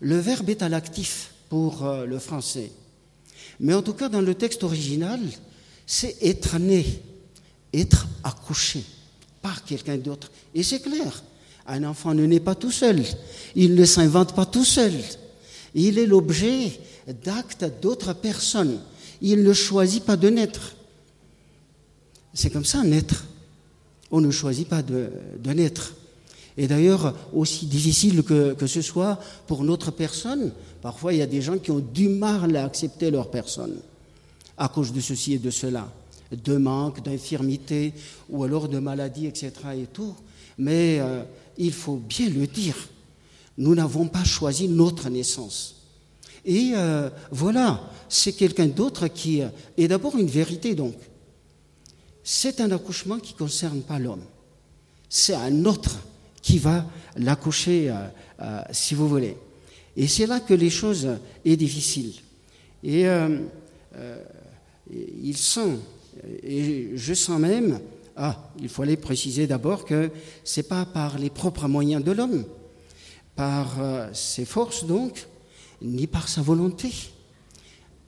le 0.00 0.18
verbe 0.18 0.48
est 0.48 0.62
à 0.62 0.68
l'actif 0.68 1.34
pour 1.48 1.84
euh, 1.84 2.06
le 2.06 2.18
français. 2.18 2.72
Mais 3.60 3.74
en 3.74 3.82
tout 3.82 3.94
cas, 3.94 4.08
dans 4.08 4.20
le 4.20 4.34
texte 4.34 4.64
original, 4.64 5.20
c'est 5.86 6.16
être 6.22 6.58
né 6.58 7.02
être 7.72 8.06
accouché 8.24 8.82
par 9.42 9.64
quelqu'un 9.64 9.96
d'autre. 9.96 10.30
Et 10.54 10.62
c'est 10.62 10.80
clair, 10.80 11.22
un 11.66 11.84
enfant 11.84 12.14
ne 12.14 12.26
naît 12.26 12.40
pas 12.40 12.54
tout 12.54 12.70
seul, 12.70 13.02
il 13.54 13.74
ne 13.74 13.84
s'invente 13.84 14.34
pas 14.34 14.46
tout 14.46 14.64
seul, 14.64 14.92
il 15.74 15.98
est 15.98 16.06
l'objet 16.06 16.72
d'actes 17.06 17.64
d'autres 17.80 18.12
personnes, 18.12 18.80
il 19.20 19.42
ne 19.42 19.52
choisit 19.52 20.04
pas 20.04 20.16
de 20.16 20.28
naître. 20.28 20.74
C'est 22.34 22.50
comme 22.50 22.64
ça, 22.64 22.82
naître. 22.82 23.24
On 24.10 24.20
ne 24.20 24.30
choisit 24.30 24.68
pas 24.68 24.82
de, 24.82 25.10
naître. 25.44 25.94
Et 26.56 26.66
d'ailleurs, 26.68 27.14
aussi 27.32 27.66
difficile 27.66 28.22
que, 28.22 28.54
que, 28.54 28.66
ce 28.66 28.82
soit 28.82 29.18
pour 29.46 29.64
notre 29.64 29.90
personne, 29.90 30.52
parfois 30.80 31.12
il 31.12 31.18
y 31.18 31.22
a 31.22 31.26
des 31.26 31.42
gens 31.42 31.58
qui 31.58 31.70
ont 31.70 31.80
du 31.80 32.08
mal 32.08 32.56
à 32.56 32.64
accepter 32.64 33.10
leur 33.10 33.30
personne 33.30 33.76
à 34.56 34.68
cause 34.68 34.92
de 34.92 35.00
ceci 35.00 35.34
et 35.34 35.38
de 35.38 35.50
cela 35.50 35.88
de 36.32 36.56
manque, 36.56 37.02
d'infirmité 37.02 37.92
ou 38.28 38.44
alors 38.44 38.68
de 38.68 38.78
maladie, 38.78 39.26
etc. 39.26 39.52
et 39.76 39.86
tout. 39.86 40.14
Mais 40.58 40.98
euh, 41.00 41.22
il 41.58 41.72
faut 41.72 41.96
bien 41.96 42.28
le 42.28 42.46
dire, 42.46 42.76
nous 43.58 43.74
n'avons 43.74 44.08
pas 44.08 44.24
choisi 44.24 44.68
notre 44.68 45.08
naissance. 45.08 45.75
Et 46.46 46.72
euh, 46.74 47.10
voilà, 47.30 47.90
c'est 48.08 48.32
quelqu'un 48.32 48.68
d'autre 48.68 49.08
qui 49.08 49.42
est 49.76 49.88
d'abord 49.88 50.16
une 50.16 50.28
vérité 50.28 50.74
donc. 50.74 50.94
C'est 52.24 52.60
un 52.60 52.70
accouchement 52.70 53.18
qui 53.18 53.34
ne 53.34 53.38
concerne 53.38 53.82
pas 53.82 53.98
l'homme. 53.98 54.24
C'est 55.08 55.34
un 55.34 55.64
autre 55.66 55.98
qui 56.40 56.58
va 56.58 56.86
l'accoucher, 57.16 57.94
euh, 58.40 58.60
si 58.72 58.94
vous 58.94 59.08
voulez. 59.08 59.36
Et 59.96 60.08
c'est 60.08 60.26
là 60.26 60.40
que 60.40 60.54
les 60.54 60.70
choses 60.70 61.02
sont 61.02 61.54
difficiles. 61.54 62.14
Et 62.82 63.06
il 64.90 65.36
sent 65.36 65.78
et 66.42 66.90
je 66.94 67.14
sens 67.14 67.38
même, 67.38 67.80
ah, 68.16 68.50
il 68.60 68.68
faut 68.68 68.82
aller 68.82 68.96
préciser 68.96 69.46
d'abord 69.46 69.84
que 69.84 70.10
ce 70.44 70.60
n'est 70.60 70.66
pas 70.66 70.84
par 70.86 71.18
les 71.18 71.30
propres 71.30 71.68
moyens 71.68 72.02
de 72.02 72.12
l'homme, 72.12 72.44
par 73.34 73.80
euh, 73.80 74.08
ses 74.12 74.44
forces 74.44 74.84
donc, 74.84 75.26
ni 75.82 76.06
par 76.06 76.28
sa 76.28 76.42
volonté, 76.42 76.90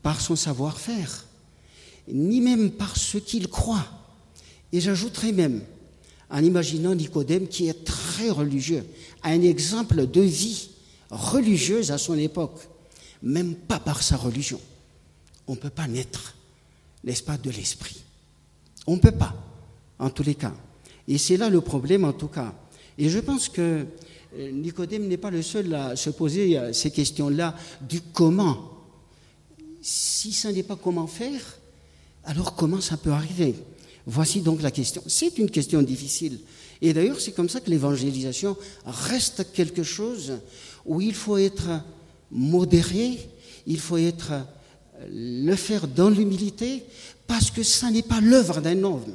par 0.02 0.20
son 0.20 0.36
savoir-faire, 0.36 1.26
ni 2.10 2.40
même 2.40 2.70
par 2.70 2.96
ce 2.96 3.18
qu'il 3.18 3.48
croit. 3.48 3.86
Et 4.72 4.80
j'ajouterai 4.80 5.32
même, 5.32 5.62
en 6.30 6.42
imaginant 6.42 6.94
Nicodème 6.94 7.48
qui 7.48 7.68
est 7.68 7.84
très 7.84 8.30
religieux, 8.30 8.84
un 9.22 9.40
exemple 9.42 10.06
de 10.06 10.20
vie 10.20 10.70
religieuse 11.10 11.90
à 11.90 11.98
son 11.98 12.18
époque, 12.18 12.68
même 13.22 13.54
pas 13.54 13.80
par 13.80 14.02
sa 14.02 14.16
religion. 14.16 14.60
On 15.46 15.52
ne 15.52 15.58
peut 15.58 15.70
pas 15.70 15.88
naître 15.88 16.34
n'est-ce 17.04 17.22
pas, 17.22 17.36
de 17.36 17.50
l'esprit. 17.50 18.02
On 18.86 18.96
ne 18.96 19.00
peut 19.00 19.12
pas, 19.12 19.34
en 19.98 20.10
tous 20.10 20.22
les 20.22 20.34
cas. 20.34 20.54
Et 21.06 21.18
c'est 21.18 21.36
là 21.36 21.48
le 21.48 21.60
problème, 21.60 22.04
en 22.04 22.12
tout 22.12 22.28
cas. 22.28 22.54
Et 22.96 23.08
je 23.08 23.18
pense 23.18 23.48
que 23.48 23.86
Nicodème 24.36 25.08
n'est 25.08 25.16
pas 25.16 25.30
le 25.30 25.42
seul 25.42 25.74
à 25.74 25.96
se 25.96 26.10
poser 26.10 26.58
euh, 26.58 26.72
ces 26.72 26.90
questions-là 26.90 27.54
du 27.80 28.00
comment. 28.00 28.72
Si 29.80 30.32
ça 30.32 30.52
n'est 30.52 30.62
pas 30.62 30.76
comment 30.76 31.06
faire, 31.06 31.40
alors 32.24 32.54
comment 32.54 32.80
ça 32.80 32.96
peut 32.96 33.12
arriver? 33.12 33.54
Voici 34.06 34.40
donc 34.40 34.62
la 34.62 34.70
question. 34.70 35.02
C'est 35.06 35.38
une 35.38 35.50
question 35.50 35.82
difficile. 35.82 36.40
Et 36.80 36.92
d'ailleurs, 36.92 37.20
c'est 37.20 37.32
comme 37.32 37.48
ça 37.48 37.60
que 37.60 37.70
l'évangélisation 37.70 38.56
reste 38.84 39.52
quelque 39.52 39.82
chose 39.82 40.34
où 40.84 41.00
il 41.00 41.14
faut 41.14 41.38
être 41.38 41.68
modéré, 42.30 43.18
il 43.66 43.80
faut 43.80 43.96
être 43.96 44.32
le 45.10 45.54
faire 45.56 45.88
dans 45.88 46.10
l'humilité, 46.10 46.84
parce 47.26 47.50
que 47.50 47.62
ça 47.62 47.90
n'est 47.90 48.02
pas 48.02 48.20
l'œuvre 48.20 48.60
d'un 48.60 48.82
homme. 48.84 49.14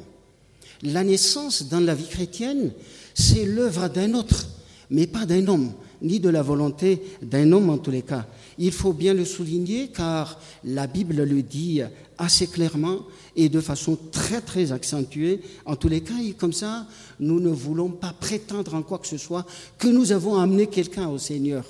La 0.82 1.04
naissance 1.04 1.64
dans 1.64 1.80
la 1.80 1.94
vie 1.94 2.08
chrétienne, 2.08 2.72
c'est 3.14 3.44
l'œuvre 3.44 3.88
d'un 3.88 4.14
autre, 4.14 4.46
mais 4.94 5.08
pas 5.08 5.26
d'un 5.26 5.46
homme, 5.48 5.72
ni 6.02 6.20
de 6.20 6.28
la 6.28 6.42
volonté 6.42 7.02
d'un 7.20 7.50
homme 7.50 7.68
en 7.68 7.78
tous 7.78 7.90
les 7.90 8.02
cas. 8.02 8.26
Il 8.58 8.70
faut 8.70 8.92
bien 8.92 9.12
le 9.12 9.24
souligner 9.24 9.88
car 9.88 10.38
la 10.62 10.86
Bible 10.86 11.24
le 11.24 11.42
dit 11.42 11.82
assez 12.16 12.46
clairement 12.46 13.00
et 13.34 13.48
de 13.48 13.60
façon 13.60 13.98
très 14.12 14.40
très 14.40 14.70
accentuée. 14.70 15.40
En 15.66 15.74
tous 15.74 15.88
les 15.88 16.00
cas, 16.00 16.14
et 16.22 16.34
comme 16.34 16.52
ça, 16.52 16.86
nous 17.18 17.40
ne 17.40 17.48
voulons 17.50 17.88
pas 17.90 18.12
prétendre 18.12 18.74
en 18.74 18.82
quoi 18.82 18.98
que 19.00 19.08
ce 19.08 19.16
soit 19.16 19.44
que 19.78 19.88
nous 19.88 20.12
avons 20.12 20.36
amené 20.36 20.68
quelqu'un 20.68 21.08
au 21.08 21.18
Seigneur. 21.18 21.64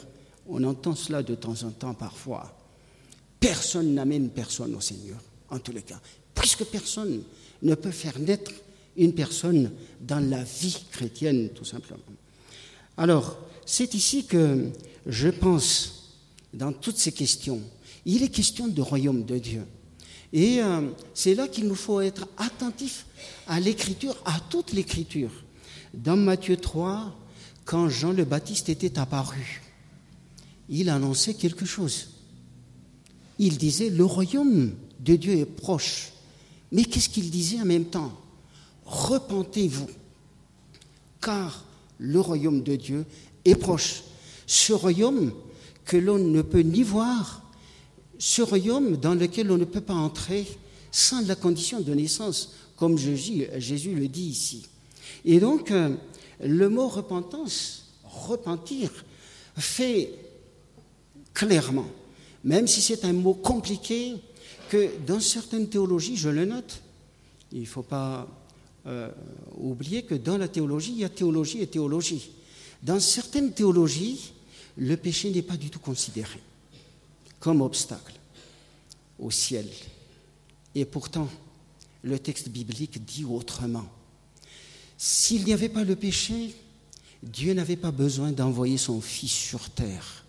On 0.46 0.62
entend 0.64 0.94
cela 0.94 1.22
de 1.22 1.34
temps 1.34 1.62
en 1.62 1.70
temps 1.70 1.94
parfois. 1.94 2.54
Personne 3.40 3.94
n'amène 3.94 4.28
personne 4.28 4.74
au 4.74 4.82
Seigneur, 4.82 5.16
en 5.48 5.58
tous 5.58 5.72
les 5.72 5.82
cas, 5.82 6.00
puisque 6.34 6.64
personne 6.64 7.22
ne 7.62 7.74
peut 7.74 7.90
faire 7.90 8.18
naître 8.18 8.52
une 8.98 9.14
personne 9.14 9.70
dans 9.98 10.20
la 10.20 10.44
vie 10.44 10.84
chrétienne, 10.92 11.48
tout 11.54 11.64
simplement. 11.64 12.02
Alors, 12.96 13.36
c'est 13.66 13.94
ici 13.94 14.26
que 14.26 14.70
je 15.06 15.28
pense, 15.28 16.12
dans 16.52 16.72
toutes 16.72 16.96
ces 16.96 17.12
questions, 17.12 17.60
il 18.04 18.22
est 18.22 18.28
question 18.28 18.68
de 18.68 18.80
royaume 18.80 19.24
de 19.24 19.38
Dieu. 19.38 19.66
Et 20.32 20.60
euh, 20.60 20.90
c'est 21.14 21.34
là 21.34 21.48
qu'il 21.48 21.66
nous 21.66 21.74
faut 21.74 22.00
être 22.00 22.28
attentifs 22.36 23.06
à 23.46 23.60
l'écriture, 23.60 24.16
à 24.24 24.38
toute 24.40 24.72
l'écriture. 24.72 25.30
Dans 25.92 26.16
Matthieu 26.16 26.56
3, 26.56 27.14
quand 27.64 27.88
Jean 27.88 28.12
le 28.12 28.24
Baptiste 28.24 28.68
était 28.68 28.98
apparu, 28.98 29.62
il 30.68 30.88
annonçait 30.88 31.34
quelque 31.34 31.64
chose. 31.64 32.08
Il 33.38 33.58
disait, 33.58 33.90
le 33.90 34.04
royaume 34.04 34.74
de 35.00 35.16
Dieu 35.16 35.34
est 35.34 35.46
proche. 35.46 36.12
Mais 36.72 36.84
qu'est-ce 36.84 37.08
qu'il 37.08 37.30
disait 37.30 37.60
en 37.60 37.66
même 37.66 37.84
temps? 37.84 38.12
Repentez-vous, 38.84 39.88
car 41.20 41.63
le 41.98 42.20
royaume 42.20 42.62
de 42.62 42.76
Dieu 42.76 43.04
est 43.44 43.54
proche. 43.54 44.04
Ce 44.46 44.72
royaume 44.72 45.32
que 45.84 45.96
l'on 45.96 46.18
ne 46.18 46.42
peut 46.42 46.60
ni 46.60 46.82
voir, 46.82 47.42
ce 48.18 48.42
royaume 48.42 48.96
dans 48.96 49.14
lequel 49.14 49.50
on 49.50 49.58
ne 49.58 49.64
peut 49.64 49.80
pas 49.80 49.94
entrer 49.94 50.46
sans 50.90 51.26
la 51.26 51.34
condition 51.34 51.80
de 51.80 51.92
naissance, 51.92 52.54
comme 52.76 52.96
Jésus, 52.96 53.46
le 53.94 54.08
dit 54.08 54.26
ici. 54.26 54.66
Et 55.24 55.40
donc, 55.40 55.70
euh, 55.70 55.94
le 56.40 56.68
mot 56.68 56.88
repentance, 56.88 57.92
repentir, 58.04 58.90
fait 59.56 60.10
clairement, 61.32 61.86
même 62.44 62.66
si 62.66 62.80
c'est 62.80 63.04
un 63.04 63.12
mot 63.12 63.34
compliqué, 63.34 64.14
que 64.70 64.90
dans 65.06 65.20
certaines 65.20 65.68
théologies, 65.68 66.16
je 66.16 66.28
le 66.28 66.44
note, 66.44 66.82
il 67.52 67.60
ne 67.60 67.66
faut 67.66 67.82
pas 67.82 68.26
euh, 68.86 69.10
oublier 69.56 70.02
que 70.02 70.14
dans 70.14 70.36
la 70.36 70.48
théologie, 70.48 70.92
il 70.92 70.98
y 70.98 71.04
a 71.04 71.08
théologie 71.08 71.60
et 71.62 71.66
théologie. 71.66 72.30
Dans 72.82 73.00
certaines 73.00 73.52
théologies, 73.52 74.32
le 74.76 74.96
péché 74.96 75.30
n'est 75.30 75.42
pas 75.42 75.56
du 75.56 75.70
tout 75.70 75.78
considéré 75.78 76.40
comme 77.40 77.60
obstacle 77.60 78.14
au 79.18 79.30
ciel. 79.30 79.66
Et 80.74 80.84
pourtant, 80.84 81.28
le 82.02 82.18
texte 82.18 82.48
biblique 82.48 83.04
dit 83.04 83.24
autrement. 83.24 83.86
S'il 84.98 85.44
n'y 85.44 85.52
avait 85.52 85.68
pas 85.68 85.84
le 85.84 85.96
péché, 85.96 86.54
Dieu 87.22 87.54
n'avait 87.54 87.76
pas 87.76 87.90
besoin 87.90 88.32
d'envoyer 88.32 88.76
son 88.76 89.00
Fils 89.00 89.32
sur 89.32 89.70
terre. 89.70 90.24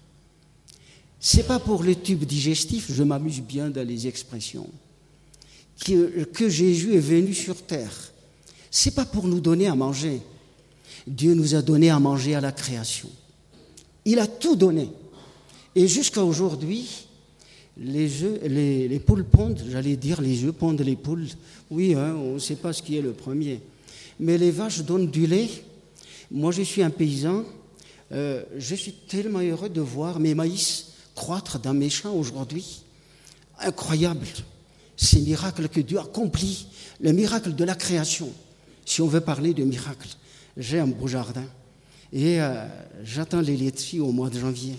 C'est 1.19 1.47
pas 1.47 1.59
pour 1.59 1.83
le 1.83 1.95
tube 1.95 2.23
digestif, 2.23 2.91
je 2.91 3.03
m'amuse 3.03 3.41
bien 3.41 3.69
dans 3.69 3.85
les 3.85 4.07
expressions, 4.07 4.69
que, 5.83 6.23
que 6.23 6.49
Jésus 6.49 6.95
est 6.95 6.99
venu 6.99 7.33
sur 7.33 7.65
terre. 7.65 8.11
C'est 8.77 8.91
pas 8.91 9.05
pour 9.05 9.25
nous 9.25 9.39
donner 9.39 9.67
à 9.67 9.73
manger. 9.73 10.21
Dieu 11.07 11.33
nous 11.33 11.55
a 11.55 11.61
donné 11.61 11.89
à 11.89 11.97
manger 11.97 12.35
à 12.35 12.41
la 12.41 12.51
création. 12.51 13.09
Il 14.03 14.19
a 14.19 14.27
tout 14.27 14.57
donné. 14.57 14.89
Et 15.75 15.87
jusqu'à 15.87 16.21
aujourd'hui, 16.21 17.07
les, 17.77 18.89
les, 18.89 18.99
poules 18.99 19.23
pondent, 19.23 19.63
j'allais 19.71 19.95
dire 19.95 20.19
les 20.19 20.43
œufs 20.43 20.53
pondent 20.53 20.81
les 20.81 20.97
poules. 20.97 21.25
Oui, 21.71 21.93
hein, 21.93 22.15
on 22.17 22.33
ne 22.33 22.39
sait 22.39 22.57
pas 22.57 22.73
ce 22.73 22.83
qui 22.83 22.97
est 22.97 23.01
le 23.01 23.13
premier. 23.13 23.61
Mais 24.19 24.37
les 24.37 24.51
vaches 24.51 24.81
donnent 24.81 25.09
du 25.09 25.25
lait. 25.25 25.49
Moi, 26.29 26.51
je 26.51 26.63
suis 26.63 26.83
un 26.83 26.89
paysan. 26.89 27.45
Euh, 28.11 28.43
je 28.57 28.75
suis 28.75 28.91
tellement 28.91 29.39
heureux 29.39 29.69
de 29.69 29.79
voir 29.79 30.19
mes 30.19 30.35
maïs 30.35 30.87
croître 31.15 31.59
dans 31.59 31.73
mes 31.73 31.89
champs 31.89 32.13
aujourd'hui. 32.13 32.81
Incroyable. 33.57 34.27
Ces 34.97 35.21
miracles 35.21 35.69
que 35.69 35.79
Dieu 35.79 35.97
accomplit, 35.97 36.67
le 36.99 37.13
miracle 37.13 37.55
de 37.55 37.63
la 37.63 37.75
création. 37.75 38.33
Si 38.85 39.01
on 39.01 39.07
veut 39.07 39.21
parler 39.21 39.53
de 39.53 39.63
miracle, 39.63 40.09
j'ai 40.55 40.79
un 40.79 40.87
beau 40.87 41.07
jardin. 41.07 41.45
Et 42.13 42.39
euh, 42.39 42.65
j'attends 43.03 43.41
les 43.41 43.57
laiteries 43.57 43.99
au 43.99 44.11
mois 44.11 44.29
de 44.29 44.39
janvier. 44.39 44.75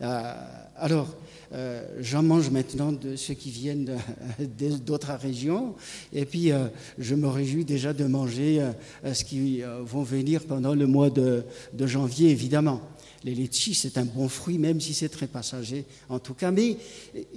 Euh, 0.00 0.34
alors, 0.76 1.14
euh, 1.52 1.86
j'en 2.00 2.22
mange 2.22 2.50
maintenant 2.50 2.92
de 2.92 3.14
ceux 3.14 3.34
qui 3.34 3.50
viennent 3.50 3.98
d'autres 4.84 5.12
régions. 5.12 5.76
Et 6.12 6.24
puis, 6.24 6.50
je 6.98 7.14
me 7.14 7.28
réjouis 7.28 7.64
déjà 7.64 7.92
de 7.92 8.04
manger 8.04 8.66
ce 9.12 9.22
qui 9.22 9.62
vont 9.84 10.02
venir 10.02 10.44
pendant 10.44 10.74
le 10.74 10.86
mois 10.86 11.10
de, 11.10 11.44
janvier, 11.78 12.30
évidemment. 12.30 12.80
Les 13.22 13.34
litchis, 13.34 13.74
c'est 13.74 13.98
un 13.98 14.04
bon 14.04 14.28
fruit, 14.28 14.58
même 14.58 14.80
si 14.80 14.94
c'est 14.94 15.10
très 15.10 15.28
passager, 15.28 15.84
en 16.08 16.18
tout 16.18 16.34
cas. 16.34 16.50
Mais 16.50 16.78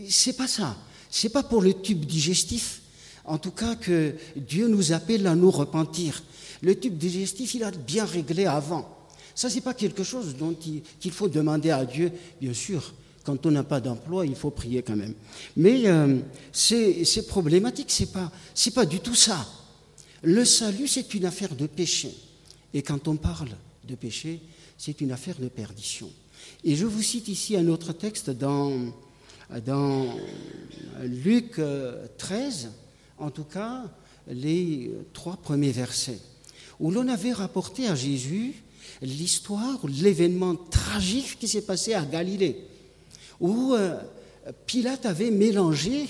c'est 0.10 0.36
pas 0.36 0.48
ça. 0.48 0.78
C'est 1.12 1.30
pas 1.30 1.44
pour 1.44 1.62
le 1.62 1.74
tube 1.74 2.06
digestif, 2.06 2.82
en 3.26 3.38
tout 3.38 3.52
cas, 3.52 3.76
que 3.76 4.14
Dieu 4.36 4.68
nous 4.68 4.92
appelle 4.92 5.26
à 5.28 5.36
nous 5.36 5.52
repentir. 5.52 6.24
Le 6.62 6.80
tube 6.80 6.98
digestif, 6.98 7.56
il 7.56 7.64
a 7.64 7.72
bien 7.72 8.06
réglé 8.06 8.46
avant. 8.46 8.90
Ça, 9.34 9.50
n'est 9.50 9.62
pas 9.62 9.74
quelque 9.74 10.04
chose 10.04 10.36
qu'il 11.00 11.12
faut 11.12 11.28
demander 11.28 11.72
à 11.72 11.86
Dieu, 11.86 12.12
bien 12.40 12.54
sûr. 12.54 12.94
Quand 13.24 13.46
on 13.46 13.52
n'a 13.52 13.64
pas 13.64 13.82
d'emploi, 13.82 14.26
il 14.26 14.36
faut 14.36 14.52
prier 14.52 14.84
quand 14.84 14.96
même. 14.96 15.16
Mais 15.58 15.88
euh, 15.88 16.20
c'est 16.54 17.28
problématique, 17.28 17.90
c'est 17.90 18.12
pas, 18.12 18.32
pas 18.74 18.86
du 18.86 19.00
tout 19.00 19.16
ça. 19.16 19.46
Le 20.22 20.46
salut, 20.46 20.88
c'est 20.88 21.14
une 21.14 21.26
affaire 21.26 21.56
de 21.56 21.68
péché. 21.68 22.12
Et 22.74 22.82
quand 22.82 23.08
on 23.08 23.16
parle 23.16 23.50
de 23.88 23.96
péché, 23.96 24.42
c'est 24.78 25.02
une 25.02 25.12
affaire 25.12 25.38
de 25.40 25.48
perdition. 25.48 26.10
Et 26.64 26.76
je 26.76 26.86
vous 26.86 27.02
cite 27.02 27.28
ici 27.28 27.58
un 27.58 27.68
autre 27.68 27.94
texte 27.94 28.30
dans, 28.30 28.72
dans 29.66 30.06
Luc 31.04 31.60
13, 32.18 32.70
en 33.18 33.32
tout 33.32 33.44
cas 33.44 33.84
les 34.28 34.92
trois 35.14 35.38
premiers 35.38 35.72
versets, 35.72 36.20
où 36.80 36.92
l'on 36.92 37.08
avait 37.08 37.34
rapporté 37.34 37.88
à 37.88 37.96
Jésus 37.96 38.56
l'histoire, 39.02 39.80
l'événement 39.88 40.56
tragique 40.56 41.38
qui 41.40 41.48
s'est 41.48 41.62
passé 41.62 41.94
à 41.94 42.06
Galilée, 42.06 42.64
où 43.40 43.74
euh, 43.74 44.00
Pilate 44.66 45.06
avait 45.06 45.32
mélangé 45.32 46.08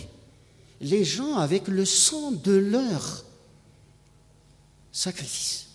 les 0.82 1.04
gens 1.04 1.36
avec 1.36 1.68
le 1.68 1.86
sang 1.86 2.32
de 2.32 2.52
leur 2.52 3.26
sacrifice. 4.92 5.68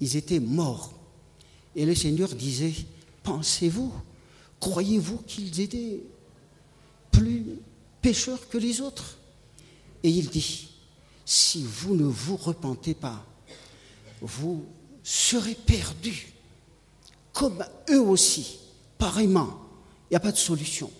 Ils 0.00 0.16
étaient 0.16 0.40
morts. 0.40 0.92
Et 1.74 1.86
le 1.86 1.94
Seigneur 1.94 2.28
disait, 2.28 2.74
pensez-vous, 3.22 3.92
croyez-vous 4.60 5.18
qu'ils 5.18 5.60
étaient 5.60 6.02
plus 7.10 7.44
pécheurs 8.02 8.48
que 8.48 8.58
les 8.58 8.80
autres? 8.80 9.18
Et 10.02 10.10
il 10.10 10.28
dit, 10.28 10.68
si 11.24 11.64
vous 11.64 11.94
ne 11.94 12.04
vous 12.04 12.36
repentez 12.36 12.94
pas, 12.94 13.24
vous 14.20 14.64
seraient 15.02 15.56
perdus, 15.66 16.32
comme 17.32 17.64
eux 17.90 18.00
aussi, 18.00 18.58
pareillement. 18.98 19.58
Il 20.10 20.12
n'y 20.12 20.16
a 20.16 20.20
pas 20.20 20.32
de 20.32 20.36
solution. 20.36 20.90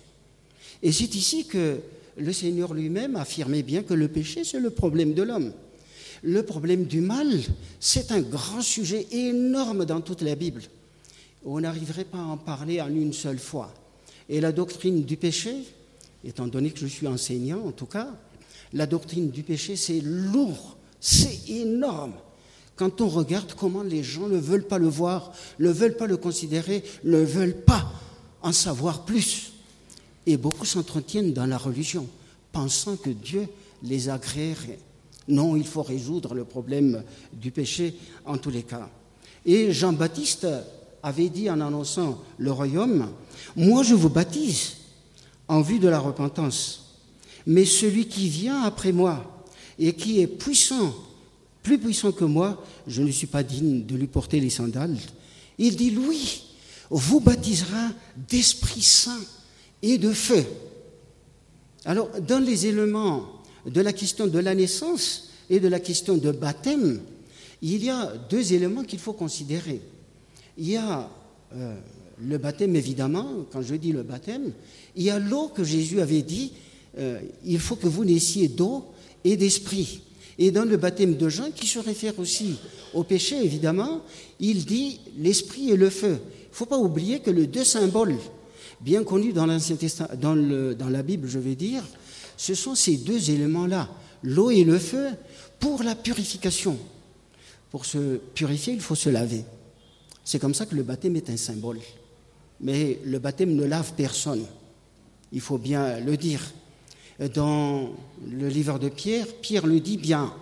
Et 0.81 0.91
c'est 0.91 1.15
ici 1.15 1.45
que 1.45 1.79
le 2.17 2.33
Seigneur 2.33 2.73
lui-même 2.73 3.15
affirmait 3.15 3.63
bien 3.63 3.83
que 3.83 3.93
le 3.93 4.07
péché, 4.07 4.43
c'est 4.43 4.59
le 4.59 4.69
problème 4.69 5.13
de 5.13 5.23
l'homme. 5.23 5.53
Le 6.21 6.43
problème 6.43 6.85
du 6.85 7.01
mal, 7.01 7.27
c'est 7.79 8.11
un 8.11 8.21
grand 8.21 8.61
sujet 8.61 9.07
énorme 9.11 9.85
dans 9.85 10.01
toute 10.01 10.21
la 10.21 10.35
Bible. 10.35 10.63
On 11.45 11.59
n'arriverait 11.59 12.05
pas 12.05 12.19
à 12.19 12.23
en 12.23 12.37
parler 12.37 12.81
en 12.81 12.89
une 12.89 13.13
seule 13.13 13.39
fois. 13.39 13.73
Et 14.29 14.39
la 14.39 14.51
doctrine 14.51 15.03
du 15.03 15.17
péché, 15.17 15.55
étant 16.23 16.47
donné 16.47 16.71
que 16.71 16.79
je 16.79 16.87
suis 16.87 17.07
enseignant 17.07 17.65
en 17.65 17.71
tout 17.71 17.85
cas, 17.85 18.07
la 18.73 18.85
doctrine 18.85 19.29
du 19.29 19.43
péché, 19.43 19.75
c'est 19.75 20.01
lourd 20.01 20.77
C'est 20.99 21.49
énorme. 21.49 22.13
Quand 22.75 23.01
on 23.01 23.07
regarde 23.07 23.53
comment 23.53 23.83
les 23.83 24.03
gens 24.03 24.27
ne 24.27 24.37
veulent 24.37 24.67
pas 24.67 24.79
le 24.79 24.87
voir, 24.87 25.31
ne 25.59 25.69
veulent 25.69 25.97
pas 25.97 26.07
le 26.07 26.17
considérer, 26.17 26.83
ne 27.03 27.19
veulent 27.19 27.61
pas 27.61 27.91
en 28.41 28.51
savoir 28.51 29.05
plus. 29.05 29.51
Et 30.25 30.37
beaucoup 30.37 30.65
s'entretiennent 30.65 31.33
dans 31.33 31.45
la 31.45 31.57
religion, 31.57 32.07
pensant 32.51 32.95
que 32.95 33.09
Dieu 33.09 33.47
les 33.83 34.09
agréerait. 34.09 34.79
Non, 35.27 35.55
il 35.55 35.65
faut 35.67 35.83
résoudre 35.83 36.33
le 36.33 36.45
problème 36.45 37.03
du 37.33 37.51
péché 37.51 37.95
en 38.25 38.37
tous 38.37 38.49
les 38.49 38.63
cas. 38.63 38.89
Et 39.45 39.71
Jean-Baptiste 39.71 40.47
avait 41.01 41.29
dit 41.29 41.49
en 41.49 41.59
annonçant 41.59 42.21
le 42.37 42.51
royaume, 42.51 43.09
Moi 43.55 43.83
je 43.83 43.93
vous 43.93 44.09
baptise 44.09 44.77
en 45.47 45.61
vue 45.61 45.79
de 45.79 45.89
la 45.89 45.99
repentance, 45.99 46.82
mais 47.45 47.65
celui 47.65 48.07
qui 48.07 48.29
vient 48.29 48.63
après 48.63 48.91
moi 48.91 49.45
et 49.79 49.93
qui 49.93 50.19
est 50.21 50.27
puissant, 50.27 50.93
plus 51.61 51.77
puissant 51.77 52.11
que 52.11 52.25
moi, 52.25 52.63
je 52.87 53.01
ne 53.01 53.11
suis 53.11 53.27
pas 53.27 53.43
digne 53.43 53.85
de 53.85 53.95
lui 53.95 54.07
porter 54.07 54.39
les 54.39 54.49
sandales. 54.49 54.97
Il 55.57 55.75
dit, 55.75 55.91
lui, 55.91 56.43
vous 56.89 57.19
baptisera 57.19 57.89
d'Esprit 58.29 58.81
Saint 58.81 59.21
et 59.81 59.97
de 59.97 60.11
feu. 60.11 60.43
Alors, 61.85 62.09
dans 62.21 62.39
les 62.39 62.67
éléments 62.67 63.27
de 63.65 63.81
la 63.81 63.93
question 63.93 64.27
de 64.27 64.39
la 64.39 64.55
naissance 64.55 65.29
et 65.49 65.59
de 65.59 65.67
la 65.67 65.79
question 65.79 66.17
de 66.17 66.31
baptême, 66.31 67.01
il 67.61 67.83
y 67.83 67.89
a 67.89 68.13
deux 68.29 68.53
éléments 68.53 68.83
qu'il 68.83 68.99
faut 68.99 69.13
considérer. 69.13 69.81
Il 70.57 70.69
y 70.69 70.77
a 70.77 71.09
euh, 71.55 71.75
le 72.21 72.37
baptême, 72.37 72.75
évidemment, 72.75 73.45
quand 73.51 73.61
je 73.61 73.75
dis 73.75 73.91
le 73.91 74.03
baptême, 74.03 74.51
il 74.95 75.03
y 75.03 75.09
a 75.09 75.19
l'eau 75.19 75.47
que 75.47 75.63
Jésus 75.63 76.01
avait 76.01 76.21
dit, 76.21 76.53
euh, 76.97 77.19
il 77.45 77.59
faut 77.59 77.75
que 77.75 77.87
vous 77.87 78.05
naissiez 78.05 78.47
d'eau 78.47 78.85
et 79.23 79.37
d'esprit. 79.37 80.01
Et 80.37 80.51
dans 80.51 80.65
le 80.65 80.77
baptême 80.77 81.15
de 81.15 81.29
Jean, 81.29 81.51
qui 81.51 81.67
se 81.67 81.79
réfère 81.79 82.17
aussi 82.19 82.55
au 82.93 83.03
péché, 83.03 83.43
évidemment, 83.43 84.01
il 84.39 84.65
dit 84.65 84.99
l'esprit 85.17 85.71
et 85.71 85.77
le 85.77 85.89
feu. 85.89 86.17
Il 86.19 86.51
ne 86.51 86.55
faut 86.55 86.65
pas 86.65 86.77
oublier 86.77 87.19
que 87.19 87.31
les 87.31 87.47
deux 87.47 87.63
symboles, 87.63 88.15
bien 88.81 89.03
connus 89.03 89.33
dans, 89.33 89.47
dans, 89.47 90.75
dans 90.75 90.89
la 90.89 91.03
Bible, 91.03 91.27
je 91.27 91.39
vais 91.39 91.55
dire, 91.55 91.83
ce 92.37 92.55
sont 92.55 92.75
ces 92.75 92.97
deux 92.97 93.31
éléments-là, 93.31 93.89
l'eau 94.23 94.51
et 94.51 94.63
le 94.63 94.79
feu, 94.79 95.09
pour 95.59 95.83
la 95.83 95.95
purification. 95.95 96.77
Pour 97.71 97.85
se 97.85 98.17
purifier, 98.35 98.73
il 98.73 98.81
faut 98.81 98.95
se 98.95 99.09
laver. 99.09 99.45
C'est 100.23 100.39
comme 100.39 100.53
ça 100.53 100.65
que 100.65 100.75
le 100.75 100.83
baptême 100.83 101.15
est 101.15 101.29
un 101.29 101.37
symbole. 101.37 101.79
Mais 102.61 102.99
le 103.03 103.19
baptême 103.19 103.55
ne 103.55 103.65
lave 103.65 103.93
personne. 103.95 104.45
Il 105.31 105.41
faut 105.41 105.57
bien 105.57 105.99
le 105.99 106.15
dire. 106.15 106.41
Dans 107.31 107.91
le 108.27 108.47
livre 108.49 108.79
de 108.79 108.89
Pierre, 108.89 109.27
Pierre 109.41 109.67
le 109.67 109.79
dit 109.79 109.97
bien. 109.97 110.33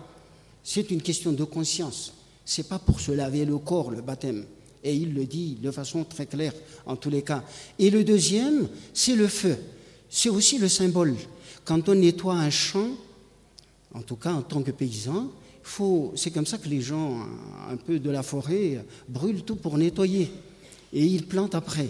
C'est 0.64 0.90
une 0.90 1.02
question 1.02 1.32
de 1.32 1.44
conscience. 1.44 2.14
C'est 2.44 2.68
pas 2.68 2.78
pour 2.78 3.00
se 3.00 3.12
laver 3.12 3.44
le 3.44 3.58
corps, 3.58 3.90
le 3.90 4.00
baptême. 4.00 4.44
Et 4.82 4.94
il 4.94 5.14
le 5.14 5.26
dit 5.26 5.58
de 5.62 5.70
façon 5.70 6.02
très 6.02 6.26
claire 6.26 6.54
en 6.86 6.96
tous 6.96 7.10
les 7.10 7.22
cas. 7.22 7.44
Et 7.78 7.90
le 7.90 8.02
deuxième, 8.02 8.68
c'est 8.94 9.14
le 9.14 9.28
feu. 9.28 9.56
C'est 10.08 10.28
aussi 10.28 10.58
le 10.58 10.68
symbole. 10.68 11.14
Quand 11.64 11.88
on 11.88 11.94
nettoie 11.94 12.34
un 12.34 12.50
champ, 12.50 12.88
en 13.94 14.02
tout 14.02 14.16
cas 14.16 14.32
en 14.32 14.42
tant 14.42 14.62
que 14.62 14.72
paysan, 14.72 15.30
c'est 16.16 16.32
comme 16.32 16.46
ça 16.46 16.58
que 16.58 16.68
les 16.68 16.80
gens, 16.80 17.20
un 17.70 17.76
peu 17.76 18.00
de 18.00 18.10
la 18.10 18.24
forêt, 18.24 18.84
brûlent 19.08 19.44
tout 19.44 19.56
pour 19.56 19.78
nettoyer. 19.78 20.32
Et 20.92 21.04
ils 21.04 21.26
plantent 21.26 21.54
après. 21.54 21.88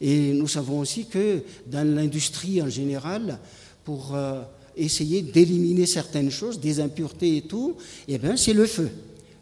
Et 0.00 0.32
nous 0.32 0.48
savons 0.48 0.80
aussi 0.80 1.06
que 1.06 1.42
dans 1.66 1.86
l'industrie 1.86 2.60
en 2.60 2.68
général, 2.68 3.38
pour 3.86 4.16
euh, 4.16 4.42
essayer 4.76 5.22
d'éliminer 5.22 5.86
certaines 5.86 6.30
choses, 6.30 6.58
des 6.58 6.80
impuretés 6.80 7.36
et 7.36 7.42
tout, 7.42 7.76
eh 8.08 8.18
bien, 8.18 8.36
c'est 8.36 8.52
le 8.52 8.66
feu. 8.66 8.90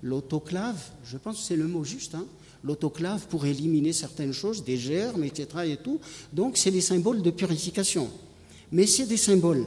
L'autoclave, 0.03 0.79
je 1.03 1.17
pense 1.17 1.39
que 1.39 1.43
c'est 1.45 1.57
le 1.57 1.67
mot 1.67 1.83
juste, 1.83 2.15
hein, 2.15 2.27
l'autoclave 2.63 3.27
pour 3.29 3.47
éliminer 3.47 3.95
certaines 3.95 4.35
choses, 4.35 4.63
des 4.63 4.77
germes, 4.77 5.25
etc. 5.25 5.49
et 5.65 5.77
tout. 5.79 5.99
Donc, 6.31 6.59
c'est 6.59 6.71
des 6.71 6.83
symboles 6.83 7.23
de 7.23 7.31
purification. 7.31 8.11
Mais 8.71 8.87
c'est 8.87 9.07
des 9.07 9.17
symboles, 9.17 9.67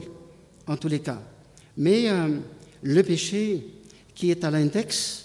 en 0.68 0.76
tous 0.76 0.88
les 0.88 1.00
cas. 1.00 1.20
Mais 1.76 2.08
euh, 2.08 2.38
le 2.82 3.02
péché, 3.02 3.66
qui 4.14 4.30
est 4.30 4.44
à 4.44 4.52
l'index, 4.52 5.24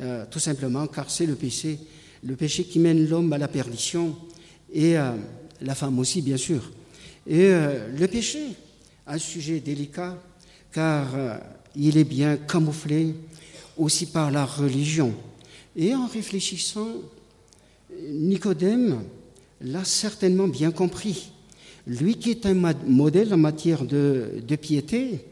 euh, 0.00 0.24
tout 0.28 0.40
simplement 0.40 0.88
car 0.88 1.08
c'est 1.08 1.26
le 1.26 1.36
péché, 1.36 1.78
le 2.24 2.34
péché 2.34 2.64
qui 2.64 2.80
mène 2.80 3.08
l'homme 3.08 3.32
à 3.32 3.38
la 3.38 3.48
perdition 3.48 4.16
et 4.72 4.94
la 4.94 5.74
femme 5.74 5.98
aussi, 6.00 6.20
bien 6.20 6.36
sûr. 6.36 6.72
Et 7.26 7.48
le 7.48 8.06
péché, 8.06 8.40
un 9.08 9.18
sujet 9.18 9.60
délicat 9.60 10.16
car 10.70 11.06
il 11.74 11.96
est 11.96 12.04
bien 12.04 12.36
camouflé 12.36 13.14
aussi 13.76 14.06
par 14.06 14.30
la 14.30 14.44
religion. 14.44 15.14
Et 15.74 15.94
en 15.94 16.06
réfléchissant, 16.06 16.88
Nicodème 18.10 19.02
l'a 19.60 19.84
certainement 19.84 20.48
bien 20.48 20.70
compris. 20.70 21.30
Lui 21.86 22.16
qui 22.16 22.30
est 22.30 22.46
un 22.46 22.54
modèle 22.54 23.32
en 23.32 23.38
matière 23.38 23.84
de, 23.84 24.56
piété, 24.60 25.24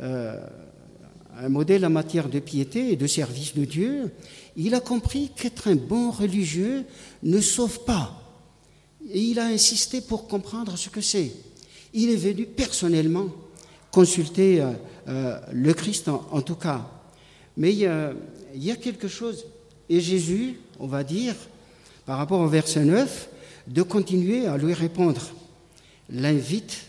un 0.00 1.48
modèle 1.48 1.86
en 1.86 1.90
matière 1.90 2.28
de 2.28 2.40
piété 2.40 2.92
et 2.92 2.96
de 2.96 3.06
service 3.06 3.54
de 3.54 3.64
Dieu, 3.64 4.10
il 4.56 4.74
a 4.74 4.80
compris 4.80 5.30
qu'être 5.34 5.68
un 5.68 5.76
bon 5.76 6.10
religieux 6.10 6.84
ne 7.22 7.40
sauve 7.40 7.84
pas. 7.84 8.18
Et 9.10 9.20
il 9.20 9.38
a 9.38 9.46
insisté 9.46 10.00
pour 10.00 10.26
comprendre 10.26 10.76
ce 10.76 10.88
que 10.88 11.00
c'est. 11.00 11.32
Il 11.92 12.10
est 12.10 12.16
venu 12.16 12.46
personnellement 12.46 13.26
consulter 13.90 14.60
euh, 14.60 14.72
euh, 15.08 15.38
le 15.52 15.74
Christ 15.74 16.08
en, 16.08 16.40
tout 16.42 16.54
cas. 16.54 16.88
Mais 17.56 17.70
a, 17.86 18.12
il 18.54 18.64
y, 18.64 18.70
a, 18.70 18.76
quelque 18.76 19.08
chose, 19.08 19.46
et 19.88 20.00
Jésus, 20.00 20.60
on 20.78 20.86
va 20.86 21.04
dire, 21.04 21.34
par 22.06 22.18
rapport 22.18 22.40
au 22.40 22.48
verset 22.48 22.84
9, 22.84 23.28
de 23.68 23.82
continuer 23.82 24.46
à 24.46 24.56
lui 24.56 24.72
répondre, 24.72 25.20
l'invite 26.08 26.86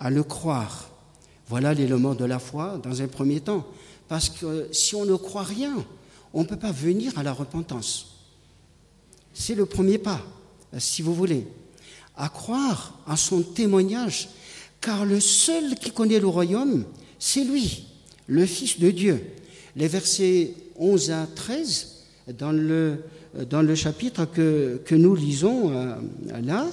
à 0.00 0.10
le 0.10 0.22
croire 0.22 0.92
voilà 1.52 1.74
l'élément 1.74 2.14
de 2.14 2.24
la 2.24 2.38
foi 2.38 2.80
dans 2.82 3.02
un 3.02 3.08
premier 3.08 3.40
temps. 3.40 3.66
Parce 4.08 4.30
que 4.30 4.68
si 4.72 4.94
on 4.94 5.04
ne 5.04 5.16
croit 5.16 5.42
rien, 5.42 5.84
on 6.32 6.44
ne 6.44 6.46
peut 6.46 6.56
pas 6.56 6.72
venir 6.72 7.18
à 7.18 7.22
la 7.22 7.34
repentance. 7.34 8.22
C'est 9.34 9.54
le 9.54 9.66
premier 9.66 9.98
pas, 9.98 10.22
si 10.78 11.02
vous 11.02 11.14
voulez. 11.14 11.46
À 12.16 12.28
croire 12.28 12.98
à 13.06 13.16
son 13.16 13.42
témoignage, 13.42 14.28
car 14.80 15.04
le 15.04 15.20
seul 15.20 15.76
qui 15.76 15.90
connaît 15.90 16.20
le 16.20 16.26
royaume, 16.26 16.84
c'est 17.18 17.44
lui, 17.44 17.86
le 18.26 18.44
Fils 18.46 18.78
de 18.78 18.90
Dieu. 18.90 19.24
Les 19.76 19.88
versets 19.88 20.54
11 20.76 21.10
à 21.10 21.26
13, 21.34 21.88
dans 22.38 22.52
le, 22.52 23.04
dans 23.48 23.62
le 23.62 23.74
chapitre 23.74 24.26
que, 24.26 24.80
que 24.84 24.94
nous 24.94 25.14
lisons 25.14 25.70
euh, 25.70 25.94
là, 26.42 26.66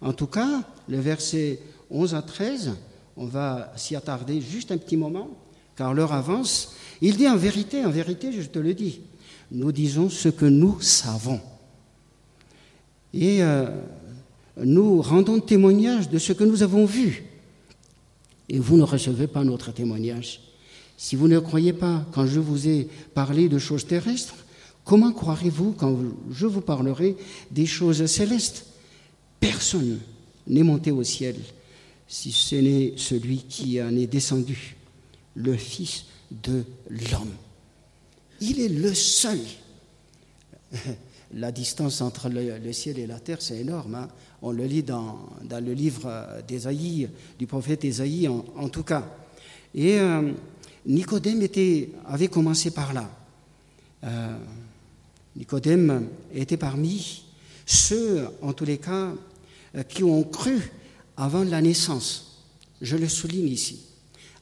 en 0.00 0.12
tout 0.12 0.26
cas, 0.26 0.62
le 0.88 1.00
verset 1.00 1.58
11 1.90 2.14
à 2.14 2.22
13, 2.22 2.72
on 3.16 3.26
va 3.26 3.72
s'y 3.76 3.96
attarder 3.96 4.40
juste 4.40 4.72
un 4.72 4.78
petit 4.78 4.96
moment, 4.96 5.28
car 5.76 5.94
l'heure 5.94 6.12
avance. 6.12 6.74
Il 7.00 7.16
dit 7.16 7.28
en 7.28 7.36
vérité, 7.36 7.84
en 7.84 7.90
vérité, 7.90 8.30
je 8.32 8.42
te 8.42 8.58
le 8.58 8.74
dis, 8.74 9.00
nous 9.50 9.72
disons 9.72 10.08
ce 10.10 10.28
que 10.28 10.46
nous 10.46 10.80
savons. 10.80 11.40
Et 13.14 13.42
euh, 13.42 13.66
nous 14.56 15.02
rendons 15.02 15.40
témoignage 15.40 16.08
de 16.08 16.18
ce 16.18 16.32
que 16.32 16.44
nous 16.44 16.62
avons 16.62 16.86
vu. 16.86 17.24
Et 18.48 18.58
vous 18.58 18.76
ne 18.76 18.82
recevez 18.82 19.26
pas 19.26 19.44
notre 19.44 19.72
témoignage. 19.72 20.40
Si 20.96 21.16
vous 21.16 21.28
ne 21.28 21.38
croyez 21.38 21.72
pas 21.72 22.06
quand 22.12 22.26
je 22.26 22.40
vous 22.40 22.68
ai 22.68 22.88
parlé 23.14 23.48
de 23.48 23.58
choses 23.58 23.86
terrestres, 23.86 24.36
comment 24.84 25.12
croirez-vous 25.12 25.72
quand 25.72 25.98
je 26.30 26.46
vous 26.46 26.62
parlerai 26.62 27.16
des 27.50 27.66
choses 27.66 28.06
célestes? 28.06 28.66
Personne 29.40 29.98
n'est 30.46 30.62
monté 30.62 30.90
au 30.90 31.02
ciel 31.02 31.36
si 32.08 32.32
ce 32.32 32.54
n'est 32.56 32.94
celui 32.96 33.38
qui 33.38 33.82
en 33.82 33.94
est 33.96 34.06
descendu, 34.06 34.76
le 35.34 35.56
Fils 35.56 36.04
de 36.30 36.64
l'homme. 36.88 37.34
Il 38.40 38.60
est 38.60 38.68
le 38.68 38.94
seul. 38.94 39.40
La 41.36 41.52
distance 41.52 42.00
entre 42.00 42.30
le, 42.30 42.72
ciel 42.72 42.98
et 42.98 43.06
la 43.06 43.20
terre, 43.20 43.42
c'est 43.42 43.58
énorme. 43.58 43.94
Hein. 43.94 44.08
On 44.40 44.52
le 44.52 44.64
lit 44.64 44.82
dans, 44.82 45.28
le 45.50 45.74
livre 45.74 46.10
d'Ésaïe, 46.48 47.10
du 47.38 47.46
prophète 47.46 47.84
Ésaïe 47.84 48.26
en, 48.26 48.68
tout 48.70 48.82
cas. 48.82 49.06
Et 49.74 49.98
euh, 50.00 50.32
Nicodème 50.86 51.46
avait 52.06 52.28
commencé 52.28 52.70
par 52.70 52.94
là. 52.94 53.10
Euh, 54.04 54.38
Nicodème 55.36 56.08
était 56.34 56.56
parmi 56.56 57.24
ceux, 57.66 58.26
en 58.40 58.54
tous 58.54 58.64
les 58.64 58.78
cas, 58.78 59.12
euh, 59.74 59.82
qui 59.82 60.04
ont 60.04 60.22
cru 60.22 60.72
avant 61.18 61.44
la 61.44 61.60
naissance. 61.60 62.46
Je 62.80 62.96
le 62.96 63.10
souligne 63.10 63.48
ici. 63.48 63.84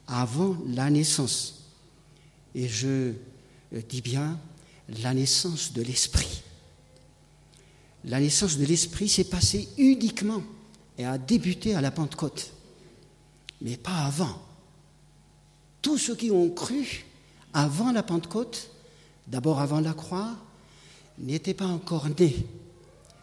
Avant 0.07 0.57
la 0.69 0.91
naissance. 0.91 1.73
Et 2.55 2.69
je 2.69 3.15
dis 3.89 4.01
bien 4.01 4.39
la 5.03 5.13
naissance 5.13 5.73
de 5.73 5.83
l'esprit. 5.83 6.45
La 8.07 8.21
naissance 8.21 8.59
de 8.59 8.67
l'esprit 8.67 9.09
s'est 9.09 9.25
passée 9.25 9.69
uniquement 9.79 10.43
et 10.99 11.05
a 11.05 11.19
débuté 11.19 11.75
à 11.75 11.81
la 11.81 11.91
Pentecôte, 11.91 12.53
mais 13.63 13.77
pas 13.77 14.05
avant. 14.05 14.43
Tous 15.81 15.99
ceux 15.99 16.15
qui 16.15 16.31
ont 16.31 16.51
cru 16.51 17.07
avant 17.53 17.93
la 17.93 18.03
Pentecôte, 18.03 18.71
d'abord 19.27 19.61
avant 19.61 19.81
la 19.81 19.95
croix, 19.95 20.37
n'était 21.19 21.55
pas 21.55 21.67
encore 21.67 22.09
né. 22.19 22.35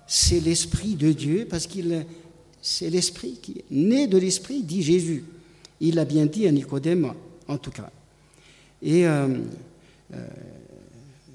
C'est 0.08 0.40
l'Esprit 0.40 0.96
de 0.96 1.12
Dieu, 1.12 1.48
parce 1.50 1.68
qu'il 1.68 2.06
c'est 2.62 2.90
l'Esprit 2.90 3.40
qui 3.42 3.60
est 3.60 3.66
né 3.72 4.08
de 4.08 4.18
l'Esprit, 4.18 4.64
dit 4.64 4.84
Jésus. 4.84 5.24
Il 5.80 5.96
l'a 5.96 6.06
bien 6.06 6.26
dit 6.26 6.48
à 6.48 6.52
Nicodème, 6.52 7.14
en 7.48 7.58
tout 7.58 7.72
cas. 7.72 7.90
Et 8.82 9.08
euh, 9.08 9.40
euh, 10.14 10.28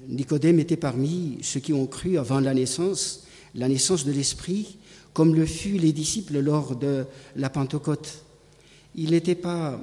Nicodème 0.07 0.59
était 0.59 0.77
parmi 0.77 1.37
ceux 1.41 1.59
qui 1.59 1.73
ont 1.73 1.85
cru 1.85 2.17
avant 2.17 2.39
la 2.39 2.53
naissance, 2.53 3.26
la 3.55 3.67
naissance 3.67 4.05
de 4.05 4.11
l'Esprit, 4.11 4.77
comme 5.13 5.35
le 5.35 5.45
fut 5.45 5.77
les 5.77 5.93
disciples 5.93 6.39
lors 6.39 6.75
de 6.75 7.05
la 7.35 7.49
Pentecôte. 7.49 8.23
Il 8.95 9.11
n'était 9.11 9.35
pas 9.35 9.79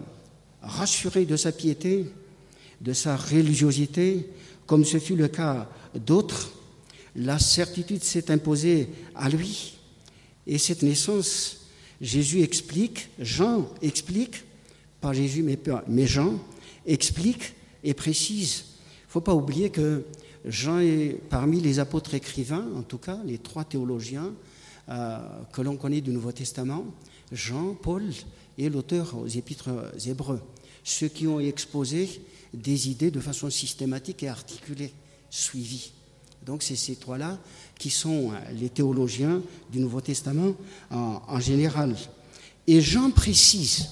rassuré 0.62 1.25
de 1.25 1.37
sa 1.37 1.53
piété, 1.53 2.07
de 2.81 2.93
sa 2.93 3.17
religiosité, 3.17 4.29
comme 4.67 4.85
ce 4.85 4.99
fut 4.99 5.17
le 5.17 5.29
cas 5.29 5.69
d'autres. 5.95 6.51
La 7.17 7.39
certitude 7.39 8.03
s'est 8.03 8.31
imposée 8.31 8.89
à 9.15 9.29
lui. 9.29 9.75
Et 10.47 10.59
cette 10.59 10.83
naissance, 10.83 11.67
Jésus 12.01 12.43
explique, 12.43 13.09
Jean 13.19 13.69
explique, 13.83 14.45
pas 15.01 15.12
Jésus 15.12 15.45
mais 15.89 16.07
Jean, 16.07 16.39
explique 16.87 17.55
et 17.83 17.95
précise. 17.95 18.65
Il 18.67 19.07
ne 19.09 19.12
faut 19.12 19.21
pas 19.21 19.35
oublier 19.35 19.71
que 19.71 20.05
Jean 20.45 20.78
est 20.80 21.18
parmi 21.30 21.61
les 21.61 21.78
apôtres 21.78 22.14
écrivains, 22.14 22.66
en 22.76 22.82
tout 22.82 22.99
cas 22.99 23.18
les 23.24 23.38
trois 23.38 23.64
théologiens 23.64 24.32
euh, 24.88 25.18
que 25.53 25.62
l'on 25.62 25.76
connaît 25.76 26.03
du 26.03 26.11
Nouveau 26.11 26.32
Testament, 26.32 26.84
Jean, 27.32 27.74
Paul 27.74 28.05
et 28.59 28.68
l'auteur 28.68 29.16
aux 29.16 29.26
épîtres 29.26 29.70
hébreux, 30.07 30.40
ceux 30.82 31.09
qui 31.09 31.26
ont 31.26 31.40
exposé 31.40 32.20
des 32.53 32.90
idées 32.90 33.11
de 33.11 33.20
façon 33.20 33.49
systématique 33.49 34.22
et 34.22 34.28
articulée, 34.28 34.92
suivie. 35.30 35.92
Donc 36.45 36.62
c'est 36.62 36.76
ces 36.76 36.97
trois-là 36.97 37.38
qui 37.78 37.88
sont 37.88 38.32
euh, 38.32 38.53
les 38.53 38.68
théologiens 38.68 39.40
du 39.72 39.80
Nouveau 39.80 40.03
Testament 40.03 40.55
en, 40.90 41.22
en 41.26 41.40
général. 41.40 41.97
Et 42.66 42.82
Jean 42.82 43.11
précise 43.11 43.88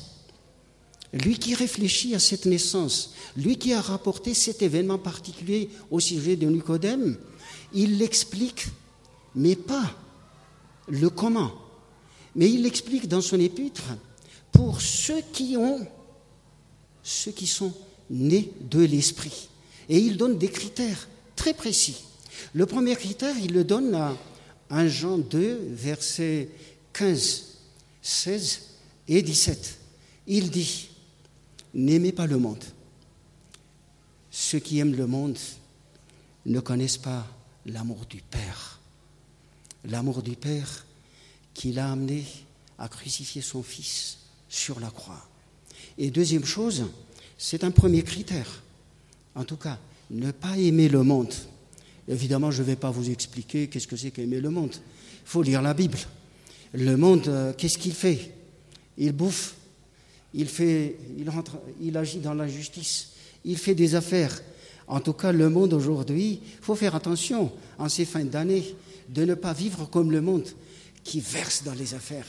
lui 1.13 1.39
qui 1.39 1.55
réfléchit 1.55 2.15
à 2.15 2.19
cette 2.19 2.47
naissance, 2.47 3.15
lui 3.37 3.57
qui 3.57 3.73
a 3.73 3.81
rapporté 3.81 4.35
cet 4.35 4.63
événement 4.63 4.99
particulier 4.99 5.69
au 5.91 6.01
sujet 6.01 6.37
de 6.37 6.47
Nicodème, 6.47 7.19
il 7.75 7.99
l'explique, 7.99 8.67
mais 9.35 9.57
pas 9.57 9.95
le 10.89 11.11
comment. 11.11 11.53
Mais 12.35 12.51
il 12.51 12.63
l'explique 12.63 13.09
dans 13.09 13.21
son 13.21 13.39
épître 13.39 13.83
pour 14.53 14.81
ceux 14.81 15.21
qui 15.33 15.57
ont, 15.57 15.87
ceux 17.03 17.33
qui 17.33 17.47
sont 17.47 17.73
nés 18.09 18.53
de 18.71 18.81
l'esprit. 18.81 19.49
Et 19.89 19.99
il 19.99 20.17
donne 20.17 20.39
des 20.39 20.49
critères 20.49 21.09
très 21.37 21.53
précis. 21.53 22.05
Le 22.55 22.67
premier 22.67 22.97
critère, 22.97 23.35
il 23.43 23.53
le 23.53 23.65
donne 23.65 23.95
à 23.95 24.17
1 24.71 24.89
Jean 24.89 25.19
2, 25.19 25.69
versets 25.73 26.49
15, 26.95 27.45
16 28.01 28.61
et 29.09 29.23
17. 29.23 29.79
Il 30.27 30.51
dit, 30.51 30.89
N'aimez 31.75 32.13
pas 32.13 32.27
le 32.27 32.39
monde. 32.39 32.65
Ceux 34.31 34.59
qui 34.59 34.79
aiment 34.79 34.95
le 34.95 35.07
monde 35.07 35.39
ne 36.47 36.61
connaissent 36.61 36.99
pas 36.99 37.27
l'amour 37.67 38.07
du 38.07 38.21
Père. 38.23 38.81
L'amour 39.85 40.23
du 40.23 40.37
Père 40.37 40.87
qui 41.55 41.73
l'a 41.73 41.93
amené 41.93 42.25
à 42.79 42.89
crucifier 42.89 43.43
son 43.43 43.63
Fils 43.63 44.19
sur 44.49 44.81
la 44.81 44.91
croix. 44.91 45.29
Et 45.99 46.11
deuxième 46.11 46.45
chose, 46.45 46.87
c'est 47.39 47.65
un 47.65 47.71
premier 47.71 48.03
critère. 48.03 48.63
En 49.35 49.45
tout 49.45 49.57
cas, 49.57 49.79
ne 50.11 50.31
pas 50.31 50.57
aimer 50.59 50.89
le 50.89 51.03
monde. 51.03 51.33
Évidemment, 52.09 52.51
je 52.51 52.63
ne 52.63 52.67
vais 52.67 52.77
pas 52.77 52.91
vous 52.91 53.11
expliquer 53.11 53.69
qu'est-ce 53.69 53.87
que 53.87 53.97
c'est 53.97 54.11
qu'aimer 54.11 54.41
le 54.41 54.51
monde. 54.51 54.75
Il 54.75 55.29
faut 55.29 55.43
lire 55.43 55.63
la 55.63 55.75
Bible. 55.75 55.99
Le 56.73 56.97
monde, 56.97 57.29
euh, 57.29 57.53
qu'est-ce 57.53 57.79
qu'il 57.79 57.95
fait? 57.95 58.33
Il 58.99 59.13
bouffe, 59.13 59.55
il, 60.35 60.49
fait, 60.49 60.97
il, 61.19 61.31
il 61.81 61.97
agit 61.97 62.19
dans 62.19 62.35
la 62.35 62.49
justice, 62.49 63.11
il 63.45 63.57
fait 63.57 63.75
des 63.75 63.95
affaires. 63.95 64.43
En 64.89 65.01
tout 65.01 65.13
cas, 65.13 65.33
le 65.33 65.49
monde 65.49 65.73
aujourd'hui, 65.73 66.41
il 66.43 66.65
faut 66.65 66.75
faire 66.75 66.95
attention 66.95 67.53
en 67.79 67.89
ces 67.89 68.05
fins 68.05 68.25
d'année 68.25 68.75
de 69.09 69.25
ne 69.25 69.35
pas 69.35 69.53
vivre 69.53 69.87
comme 69.87 70.11
le 70.11 70.21
monde 70.21 70.49
qui 71.05 71.21
verse 71.21 71.63
dans 71.65 71.75
les 71.75 71.95
affaires. 71.95 72.27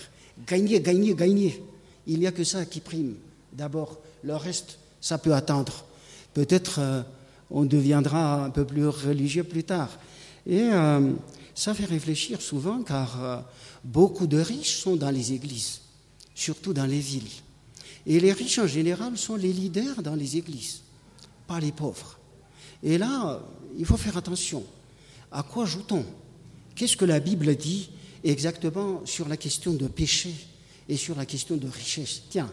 Gagner, 0.48 0.82
gagner, 0.82 1.14
gagner. 1.14 1.64
Il 2.08 2.20
n'y 2.20 2.28
a 2.28 2.32
que 2.32 2.44
ça 2.44 2.66
qui 2.66 2.80
prime. 2.80 3.16
D'abord, 3.52 4.00
le 4.24 4.36
reste, 4.36 4.78
ça 5.00 5.18
peut 5.18 5.34
attendre. 5.34 5.86
Peut-être 6.34 6.80
euh, 6.80 7.02
on 7.52 7.66
deviendra 7.66 8.46
un 8.46 8.50
peu 8.50 8.66
plus 8.66 8.88
religieux 8.88 9.44
plus 9.44 9.64
tard. 9.64 9.90
Et 10.48 10.60
euh, 10.60 11.12
ça 11.56 11.74
fait 11.74 11.86
réfléchir 11.86 12.42
souvent 12.42 12.82
car 12.82 13.24
euh, 13.24 13.38
beaucoup 13.84 14.28
de 14.28 14.40
riches 14.40 14.78
sont 14.78 14.96
dans 14.96 15.12
les 15.12 15.34
églises, 15.34 15.82
surtout 16.34 16.74
dans 16.74 16.86
les 16.86 17.00
villes. 17.00 17.30
Et 18.06 18.20
les 18.20 18.34
riches 18.34 18.60
en 18.60 18.68
général 18.68 19.18
sont 19.18 19.36
les 19.36 19.54
leaders 19.54 20.02
dans 20.02 20.16
les 20.16 20.38
églises, 20.38 20.82
pas 21.48 21.60
les 21.60 21.72
pauvres. 21.72 22.18
Et 22.82 22.98
là, 22.98 23.42
il 23.78 23.86
faut 23.86 23.98
faire 23.98 24.18
attention. 24.18 24.64
À 25.32 25.44
quoi 25.44 25.66
joue-t-on? 25.66 26.06
Qu'est-ce 26.76 26.98
que 26.98 27.06
la 27.06 27.20
Bible 27.20 27.56
dit 27.56 27.90
exactement 28.24 29.02
sur 29.06 29.28
la 29.28 29.38
question 29.38 29.74
de 29.74 29.88
péché 29.88 30.34
et 30.90 30.98
sur 30.98 31.16
la 31.16 31.26
question 31.26 31.56
de 31.56 31.68
richesse? 31.68 32.24
Tiens, 32.30 32.52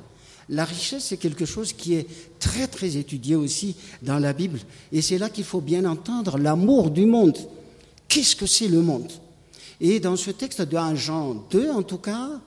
la 0.49 0.65
richesse, 0.65 1.05
c'est 1.05 1.17
quelque 1.17 1.45
chose 1.45 1.73
qui 1.73 1.95
est 1.95 2.07
très, 2.39 2.67
très 2.67 2.97
étudié 2.97 3.37
aussi 3.37 3.77
dans 4.03 4.19
la 4.19 4.33
Bible. 4.33 4.61
Et 4.93 5.03
c'est 5.03 5.19
là 5.19 5.31
qu'il 5.31 5.45
faut 5.45 5.61
bien 5.61 5.85
entendre 5.85 6.39
l'amour 6.39 6.91
du 6.91 7.07
monde. 7.07 7.39
Qu'est-ce 8.09 8.37
que 8.37 8.47
c'est 8.47 8.69
le 8.69 8.83
monde? 8.83 9.11
Et 9.81 9.99
dans 9.99 10.17
ce 10.17 10.31
texte 10.31 10.63
de 10.63 10.77
1 10.77 10.95
Jean 10.95 11.35
2, 11.51 11.71
en 11.71 11.83
tout 11.83 11.99
cas, 11.99 12.41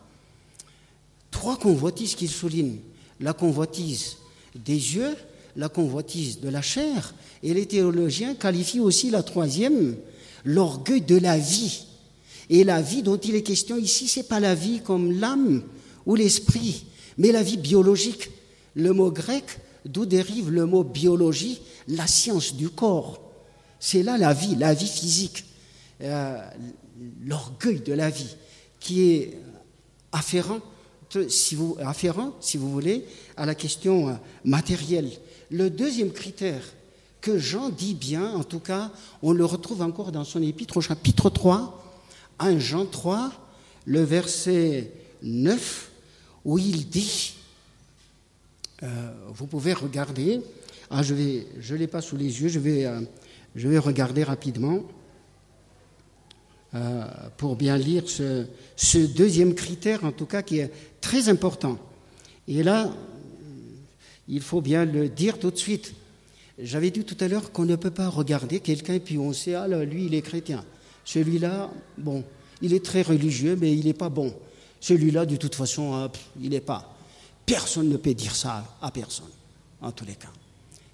trois 1.31 1.57
convoitises 1.57 2.15
qu'il 2.15 2.29
souligne 2.29 2.77
la 3.23 3.33
convoitise 3.33 4.17
des 4.53 4.95
yeux, 4.95 5.15
la 5.55 5.69
convoitise 5.69 6.41
de 6.41 6.49
la 6.49 6.61
chair, 6.61 7.15
et 7.41 7.53
les 7.53 7.65
théologiens 7.65 8.35
qualifient 8.35 8.81
aussi 8.81 9.09
la 9.09 9.23
troisième, 9.23 9.95
l'orgueil 10.43 11.01
de 11.01 11.17
la 11.17 11.37
vie. 11.37 11.85
Et 12.49 12.65
la 12.65 12.81
vie 12.81 13.01
dont 13.01 13.17
il 13.17 13.35
est 13.35 13.43
question 13.43 13.77
ici, 13.77 14.09
c'est 14.09 14.27
pas 14.27 14.41
la 14.41 14.55
vie 14.55 14.81
comme 14.81 15.19
l'âme 15.19 15.63
ou 16.05 16.15
l'esprit, 16.15 16.85
mais 17.17 17.31
la 17.31 17.43
vie 17.43 17.57
biologique. 17.57 18.29
Le 18.75 18.91
mot 18.91 19.09
grec, 19.11 19.45
d'où 19.85 20.05
dérive 20.05 20.51
le 20.51 20.65
mot 20.65 20.83
biologie, 20.83 21.61
la 21.87 22.07
science 22.07 22.55
du 22.55 22.69
corps. 22.69 23.21
C'est 23.79 24.03
là 24.03 24.17
la 24.17 24.33
vie, 24.33 24.55
la 24.55 24.73
vie 24.73 24.87
physique, 24.87 25.45
euh, 26.01 26.37
l'orgueil 27.25 27.79
de 27.79 27.93
la 27.93 28.09
vie, 28.09 28.35
qui 28.79 29.11
est 29.11 29.37
afférent 30.11 30.59
si 31.29 31.55
vous, 31.55 31.77
afférent, 31.79 32.33
si 32.39 32.57
vous 32.57 32.71
voulez, 32.71 33.05
à 33.37 33.45
la 33.45 33.55
question 33.55 34.09
euh, 34.09 34.13
matérielle. 34.43 35.11
Le 35.49 35.69
deuxième 35.69 36.11
critère 36.11 36.63
que 37.21 37.37
Jean 37.37 37.69
dit 37.69 37.93
bien, 37.93 38.33
en 38.33 38.43
tout 38.43 38.59
cas, 38.59 38.91
on 39.21 39.31
le 39.31 39.45
retrouve 39.45 39.81
encore 39.81 40.11
dans 40.11 40.25
son 40.25 40.41
épître 40.41 40.77
au 40.77 40.81
chapitre 40.81 41.29
3, 41.29 41.81
1 42.39 42.59
Jean 42.59 42.85
3, 42.85 43.31
le 43.85 44.03
verset 44.03 44.91
9, 45.21 45.91
où 46.45 46.57
il 46.57 46.89
dit, 46.89 47.35
euh, 48.83 49.13
vous 49.33 49.47
pouvez 49.47 49.73
regarder, 49.73 50.41
ah, 50.89 51.01
je 51.01 51.13
ne 51.13 51.41
je 51.59 51.75
l'ai 51.75 51.87
pas 51.87 52.01
sous 52.01 52.17
les 52.17 52.41
yeux, 52.41 52.49
je 52.49 52.59
vais, 52.59 52.85
euh, 52.85 52.99
je 53.55 53.67
vais 53.67 53.77
regarder 53.77 54.23
rapidement. 54.23 54.83
Euh, 56.75 57.05
pour 57.37 57.55
bien 57.55 57.77
lire 57.77 58.03
ce, 58.07 58.47
deuxième 59.05 59.53
critère, 59.53 60.03
en 60.03 60.11
tout 60.11 60.25
cas, 60.25 60.41
qui 60.41 60.57
est 60.57 60.71
très 61.01 61.29
important. 61.29 61.77
Et 62.47 62.63
là, 62.63 62.91
il 64.27 64.41
faut 64.41 64.59
bien 64.59 64.83
le 64.85 65.07
dire 65.07 65.37
tout 65.37 65.51
de 65.51 65.57
suite. 65.57 65.93
J'avais 66.57 66.89
dit 66.89 67.03
tout 67.03 67.17
à 67.19 67.27
l'heure 67.27 67.51
qu'on 67.51 67.65
ne 67.65 67.75
peut 67.75 67.91
pas 67.91 68.09
regarder 68.09 68.59
quelqu'un 68.59 68.95
et 68.95 68.99
puis 68.99 69.19
on 69.19 69.33
sait, 69.33 69.53
ah, 69.53 69.67
lui, 69.67 70.05
il 70.05 70.15
est 70.15 70.23
chrétien. 70.23 70.65
Celui-là, 71.05 71.69
bon, 71.99 72.23
il 72.61 72.73
est 72.73 72.83
très 72.83 73.03
religieux, 73.03 73.55
mais 73.59 73.71
il 73.71 73.85
n'est 73.85 73.93
pas 73.93 74.09
bon. 74.09 74.33
Celui-là, 74.79 75.27
de 75.27 75.35
toute 75.35 75.53
façon, 75.53 76.09
il 76.41 76.49
n'est 76.49 76.59
pas. 76.59 76.95
Personne 77.45 77.89
ne 77.89 77.97
peut 77.97 78.15
dire 78.15 78.35
ça 78.35 78.77
à 78.81 78.89
personne, 78.89 79.29
en 79.79 79.91
tous 79.91 80.05
les 80.05 80.15
cas. 80.15 80.31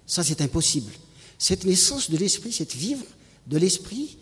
Ça, 0.06 0.22
c'est 0.22 0.42
impossible. 0.42 0.92
Cette 1.38 1.64
naissance 1.64 2.10
de 2.10 2.18
l'esprit, 2.18 2.52
cette 2.52 2.74
vivre 2.74 3.04
de 3.46 3.56
l'esprit, 3.56 4.18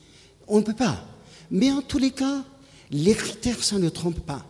on 0.47 0.59
ne 0.59 0.63
peut 0.63 0.75
pas. 0.75 1.05
Mais 1.51 1.71
en 1.71 1.83
tous 1.83 1.99
les 1.99 2.11
cas, 2.11 2.45
les 2.91 3.15
critères, 3.15 3.63
ça 3.63 3.79
ne 3.79 3.89
trompe 3.89 4.21
pas. 4.21 4.45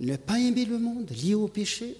Ne 0.00 0.16
pas 0.16 0.38
aimer 0.38 0.64
le 0.64 0.78
monde, 0.78 1.10
lié 1.10 1.34
au 1.34 1.48
péché. 1.48 1.96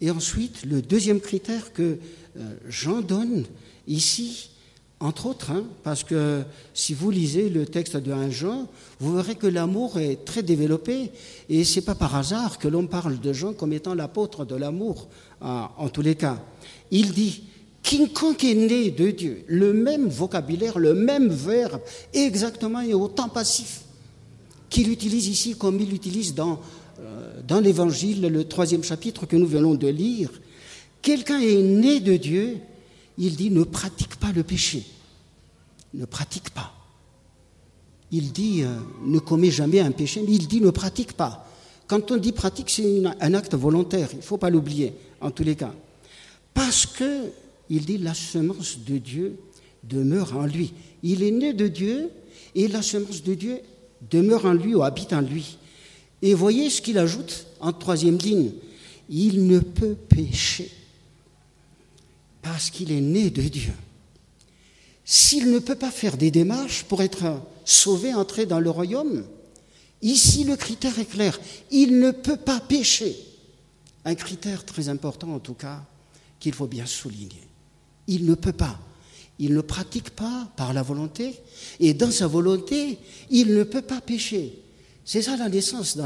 Et 0.00 0.10
ensuite, 0.10 0.64
le 0.64 0.80
deuxième 0.80 1.20
critère 1.20 1.72
que 1.72 1.98
euh, 2.38 2.54
Jean 2.68 3.00
donne 3.00 3.44
ici, 3.86 4.50
entre 4.98 5.26
autres, 5.26 5.50
hein, 5.50 5.64
parce 5.82 6.04
que 6.04 6.42
si 6.74 6.94
vous 6.94 7.10
lisez 7.10 7.48
le 7.48 7.66
texte 7.66 7.96
de 7.96 8.12
1 8.12 8.30
Jean, 8.30 8.68
vous 8.98 9.16
verrez 9.16 9.34
que 9.34 9.46
l'amour 9.46 9.98
est 9.98 10.24
très 10.24 10.42
développé, 10.42 11.10
et 11.48 11.64
c'est 11.64 11.80
pas 11.82 11.94
par 11.94 12.14
hasard 12.14 12.58
que 12.58 12.68
l'on 12.68 12.86
parle 12.86 13.18
de 13.18 13.32
Jean 13.32 13.52
comme 13.52 13.72
étant 13.72 13.94
l'apôtre 13.94 14.44
de 14.44 14.54
l'amour, 14.54 15.08
en 15.40 15.88
tous 15.88 16.02
les 16.02 16.16
cas. 16.16 16.42
Il 16.90 17.12
dit 17.12 17.44
Quiconque 17.82 18.44
est 18.44 18.54
né 18.54 18.90
de 18.90 19.10
Dieu, 19.10 19.44
le 19.46 19.72
même 19.72 20.08
vocabulaire, 20.08 20.78
le 20.78 20.94
même 20.94 21.28
verbe, 21.28 21.80
exactement 22.12 22.80
et 22.80 22.94
autant 22.94 23.28
passif 23.28 23.82
qu'il 24.68 24.90
utilise 24.90 25.26
ici 25.28 25.56
comme 25.56 25.80
il 25.80 25.90
l'utilise 25.90 26.34
dans, 26.34 26.60
euh, 27.00 27.40
dans 27.46 27.60
l'Évangile, 27.60 28.22
le 28.22 28.44
troisième 28.44 28.84
chapitre 28.84 29.26
que 29.26 29.36
nous 29.36 29.46
venons 29.46 29.74
de 29.74 29.88
lire. 29.88 30.30
Quelqu'un 31.02 31.40
est 31.40 31.62
né 31.62 32.00
de 32.00 32.16
Dieu, 32.16 32.58
il 33.18 33.36
dit 33.36 33.50
ne 33.50 33.64
pratique 33.64 34.16
pas 34.16 34.32
le 34.32 34.44
péché. 34.44 34.86
Ne 35.92 36.04
pratique 36.04 36.50
pas. 36.50 36.72
Il 38.12 38.32
dit 38.32 38.62
euh, 38.62 38.76
ne 39.04 39.18
commets 39.18 39.50
jamais 39.50 39.80
un 39.80 39.90
péché, 39.90 40.22
mais 40.26 40.34
il 40.34 40.46
dit 40.46 40.60
ne 40.60 40.70
pratique 40.70 41.14
pas. 41.14 41.46
Quand 41.88 42.12
on 42.12 42.16
dit 42.16 42.30
pratique, 42.30 42.70
c'est 42.70 43.02
un 43.20 43.34
acte 43.34 43.54
volontaire, 43.56 44.10
il 44.12 44.18
ne 44.18 44.22
faut 44.22 44.36
pas 44.36 44.48
l'oublier, 44.48 44.94
en 45.20 45.32
tous 45.32 45.42
les 45.42 45.56
cas. 45.56 45.74
Parce 46.54 46.86
que, 46.86 47.32
il 47.70 47.84
dit, 47.84 47.98
la 47.98 48.14
semence 48.14 48.80
de 48.80 48.98
Dieu 48.98 49.38
demeure 49.84 50.36
en 50.36 50.44
lui. 50.44 50.72
Il 51.04 51.22
est 51.22 51.30
né 51.30 51.52
de 51.52 51.68
Dieu 51.68 52.10
et 52.56 52.66
la 52.66 52.82
semence 52.82 53.22
de 53.22 53.34
Dieu 53.34 53.60
demeure 54.10 54.44
en 54.44 54.52
lui 54.52 54.74
ou 54.74 54.82
habite 54.82 55.12
en 55.12 55.20
lui. 55.20 55.56
Et 56.20 56.34
voyez 56.34 56.68
ce 56.68 56.82
qu'il 56.82 56.98
ajoute 56.98 57.46
en 57.60 57.72
troisième 57.72 58.18
ligne. 58.18 58.50
Il 59.08 59.46
ne 59.46 59.60
peut 59.60 59.94
pécher 59.94 60.70
parce 62.42 62.70
qu'il 62.70 62.90
est 62.90 63.00
né 63.00 63.30
de 63.30 63.42
Dieu. 63.42 63.72
S'il 65.04 65.50
ne 65.50 65.58
peut 65.60 65.76
pas 65.76 65.90
faire 65.90 66.16
des 66.16 66.30
démarches 66.30 66.84
pour 66.84 67.02
être 67.02 67.40
sauvé, 67.64 68.12
entrer 68.14 68.46
dans 68.46 68.60
le 68.60 68.70
royaume, 68.70 69.24
ici 70.02 70.42
le 70.42 70.56
critère 70.56 70.98
est 70.98 71.10
clair. 71.10 71.38
Il 71.70 72.00
ne 72.00 72.10
peut 72.10 72.36
pas 72.36 72.58
pécher. 72.60 73.16
Un 74.04 74.16
critère 74.16 74.64
très 74.64 74.88
important 74.88 75.34
en 75.34 75.38
tout 75.38 75.54
cas 75.54 75.84
qu'il 76.40 76.54
faut 76.54 76.66
bien 76.66 76.86
souligner. 76.86 77.49
Il 78.10 78.26
ne 78.26 78.34
peut 78.34 78.52
pas. 78.52 78.78
Il 79.38 79.54
ne 79.54 79.60
pratique 79.62 80.10
pas 80.10 80.52
par 80.56 80.74
la 80.74 80.82
volonté 80.82 81.34
et 81.78 81.94
dans 81.94 82.10
sa 82.10 82.26
volonté, 82.26 82.98
il 83.30 83.54
ne 83.54 83.62
peut 83.62 83.82
pas 83.82 84.00
pécher. 84.02 84.58
C'est 85.04 85.22
ça 85.22 85.36
la 85.36 85.48
naissance, 85.48 85.96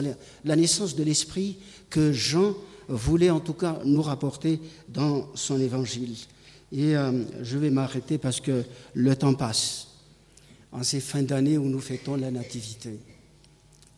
la 0.44 0.56
naissance 0.56 0.94
de 0.94 1.02
l'esprit 1.02 1.56
que 1.90 2.12
Jean 2.12 2.54
voulait 2.88 3.30
en 3.30 3.40
tout 3.40 3.54
cas 3.54 3.80
nous 3.84 4.02
rapporter 4.02 4.60
dans 4.88 5.34
son 5.34 5.58
évangile. 5.58 6.14
Et 6.70 6.94
euh, 6.96 7.24
je 7.42 7.58
vais 7.58 7.70
m'arrêter 7.70 8.18
parce 8.18 8.40
que 8.40 8.64
le 8.92 9.16
temps 9.16 9.34
passe. 9.34 9.88
En 10.72 10.82
ces 10.82 11.00
fins 11.00 11.22
d'année 11.22 11.56
où 11.56 11.64
nous 11.64 11.80
fêtons 11.80 12.16
la 12.16 12.30
nativité, 12.30 12.98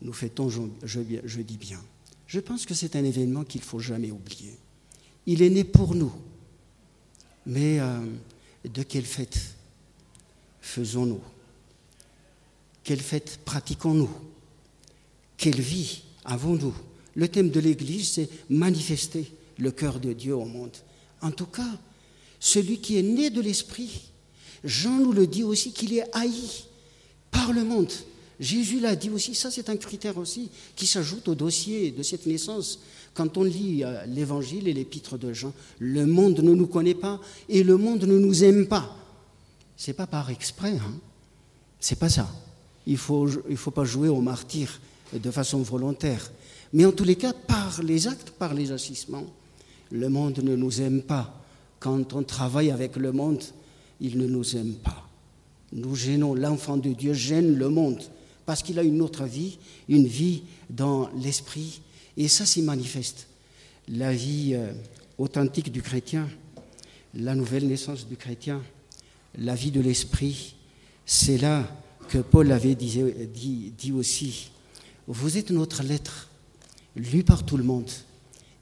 nous 0.01 0.13
fêtons, 0.13 0.49
je, 0.49 0.61
je 0.83 1.41
dis 1.41 1.57
bien, 1.57 1.79
je 2.27 2.39
pense 2.39 2.65
que 2.65 2.75
c'est 2.75 2.95
un 2.95 3.03
événement 3.03 3.43
qu'il 3.43 3.61
ne 3.61 3.65
faut 3.65 3.79
jamais 3.79 4.11
oublier. 4.11 4.55
Il 5.25 5.41
est 5.41 5.49
né 5.49 5.63
pour 5.63 5.95
nous. 5.95 6.11
Mais 7.47 7.79
euh, 7.79 8.01
de 8.65 8.83
quelle 8.83 9.05
fête 9.05 9.39
faisons-nous? 10.59 11.21
Quelle 12.83 12.99
fête 12.99 13.39
pratiquons-nous? 13.45 14.09
Quelle 15.37 15.61
vie 15.61 16.03
avons-nous? 16.25 16.75
Le 17.15 17.27
thème 17.29 17.49
de 17.49 17.61
l'Église, 17.61 18.11
c'est 18.11 18.29
manifester 18.49 19.31
le 19.57 19.71
cœur 19.71 20.01
de 20.01 20.11
Dieu 20.11 20.35
au 20.35 20.43
monde. 20.43 20.75
En 21.21 21.31
tout 21.31 21.45
cas, 21.45 21.79
celui 22.39 22.79
qui 22.79 22.97
est 22.97 23.03
né 23.03 23.29
de 23.29 23.41
l'Esprit, 23.41 24.11
Jean 24.65 24.99
nous 24.99 25.13
le 25.13 25.25
dit 25.25 25.43
aussi 25.43 25.71
qu'il 25.71 25.93
est 25.93 26.05
haï 26.13 26.65
par 27.31 27.53
le 27.53 27.63
monde. 27.63 27.91
Jésus 28.41 28.81
l'a 28.81 28.95
dit 28.95 29.09
aussi, 29.09 29.33
ça 29.33 29.49
c'est 29.49 29.69
un 29.69 29.77
critère 29.77 30.17
aussi 30.17 30.49
qui 30.75 30.85
s'ajoute 30.85 31.29
au 31.29 31.35
dossier 31.35 31.91
de 31.91 32.03
cette 32.03 32.25
naissance. 32.25 32.79
Quand 33.17 33.35
on 33.35 33.43
lit 33.43 33.83
euh, 33.83 34.05
l'évangile 34.05 34.67
et 34.67 34.73
l'épître 34.73 35.17
de 35.17 35.33
Jean, 35.33 35.51
le 35.79 36.05
monde 36.05 36.39
ne 36.41 36.53
nous 36.53 36.67
connaît 36.67 36.93
pas 36.93 37.19
et 37.49 37.63
le 37.63 37.75
monde 37.75 38.03
ne 38.03 38.19
nous 38.19 38.43
aime 38.43 38.67
pas. 38.67 38.95
C'est 39.75 39.93
pas 39.93 40.05
par 40.05 40.29
exprès, 40.29 40.73
hein. 40.73 40.93
c'est 41.79 41.97
pas 41.97 42.09
ça. 42.09 42.29
Il 42.85 42.93
ne 42.93 42.97
faut, 42.97 43.27
faut 43.55 43.71
pas 43.71 43.85
jouer 43.85 44.07
au 44.07 44.21
martyr 44.21 44.79
de 45.11 45.31
façon 45.31 45.63
volontaire. 45.63 46.31
Mais 46.73 46.85
en 46.85 46.91
tous 46.91 47.05
les 47.05 47.15
cas, 47.15 47.33
par 47.33 47.81
les 47.81 48.07
actes, 48.07 48.29
par 48.29 48.53
les 48.53 48.71
agissements, 48.71 49.25
le 49.91 50.09
monde 50.09 50.37
ne 50.43 50.55
nous 50.55 50.79
aime 50.79 51.01
pas. 51.01 51.43
Quand 51.79 52.13
on 52.13 52.21
travaille 52.21 52.69
avec 52.69 52.97
le 52.97 53.11
monde, 53.11 53.43
il 53.99 54.19
ne 54.19 54.27
nous 54.27 54.55
aime 54.55 54.75
pas. 54.75 55.07
Nous 55.73 55.95
gênons, 55.95 56.35
l'enfant 56.35 56.77
de 56.77 56.89
Dieu 56.89 57.13
gêne 57.13 57.55
le 57.55 57.69
monde 57.69 58.03
parce 58.45 58.61
qu'il 58.61 58.77
a 58.77 58.83
une 58.83 59.01
autre 59.01 59.25
vie, 59.25 59.57
une 59.89 60.05
vie 60.05 60.43
dans 60.69 61.09
l'esprit, 61.15 61.81
et 62.17 62.27
ça 62.27 62.45
s'y 62.45 62.61
manifeste. 62.61 63.27
La 63.87 64.11
vie 64.11 64.53
euh, 64.55 64.73
authentique 65.17 65.71
du 65.71 65.81
chrétien, 65.81 66.27
la 67.13 67.35
nouvelle 67.35 67.67
naissance 67.67 68.07
du 68.07 68.17
chrétien, 68.17 68.61
la 69.37 69.55
vie 69.55 69.71
de 69.71 69.79
l'esprit, 69.79 70.55
c'est 71.05 71.37
là 71.37 71.65
que 72.09 72.17
Paul 72.17 72.51
avait 72.51 72.75
dit, 72.75 73.91
aussi, 73.93 74.51
vous 75.07 75.37
êtes 75.37 75.51
notre 75.51 75.83
lettre, 75.83 76.29
lue 76.95 77.23
par 77.23 77.45
tout 77.45 77.57
le 77.57 77.63
monde, 77.63 77.89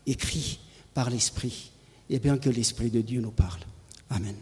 écrit 0.05 0.59
par 0.93 1.09
l'esprit, 1.09 1.71
et 2.09 2.19
bien 2.19 2.37
que 2.37 2.49
l'esprit 2.49 2.89
de 2.89 3.01
Dieu 3.01 3.21
nous 3.21 3.31
parle. 3.31 3.61
Amen. 4.09 4.35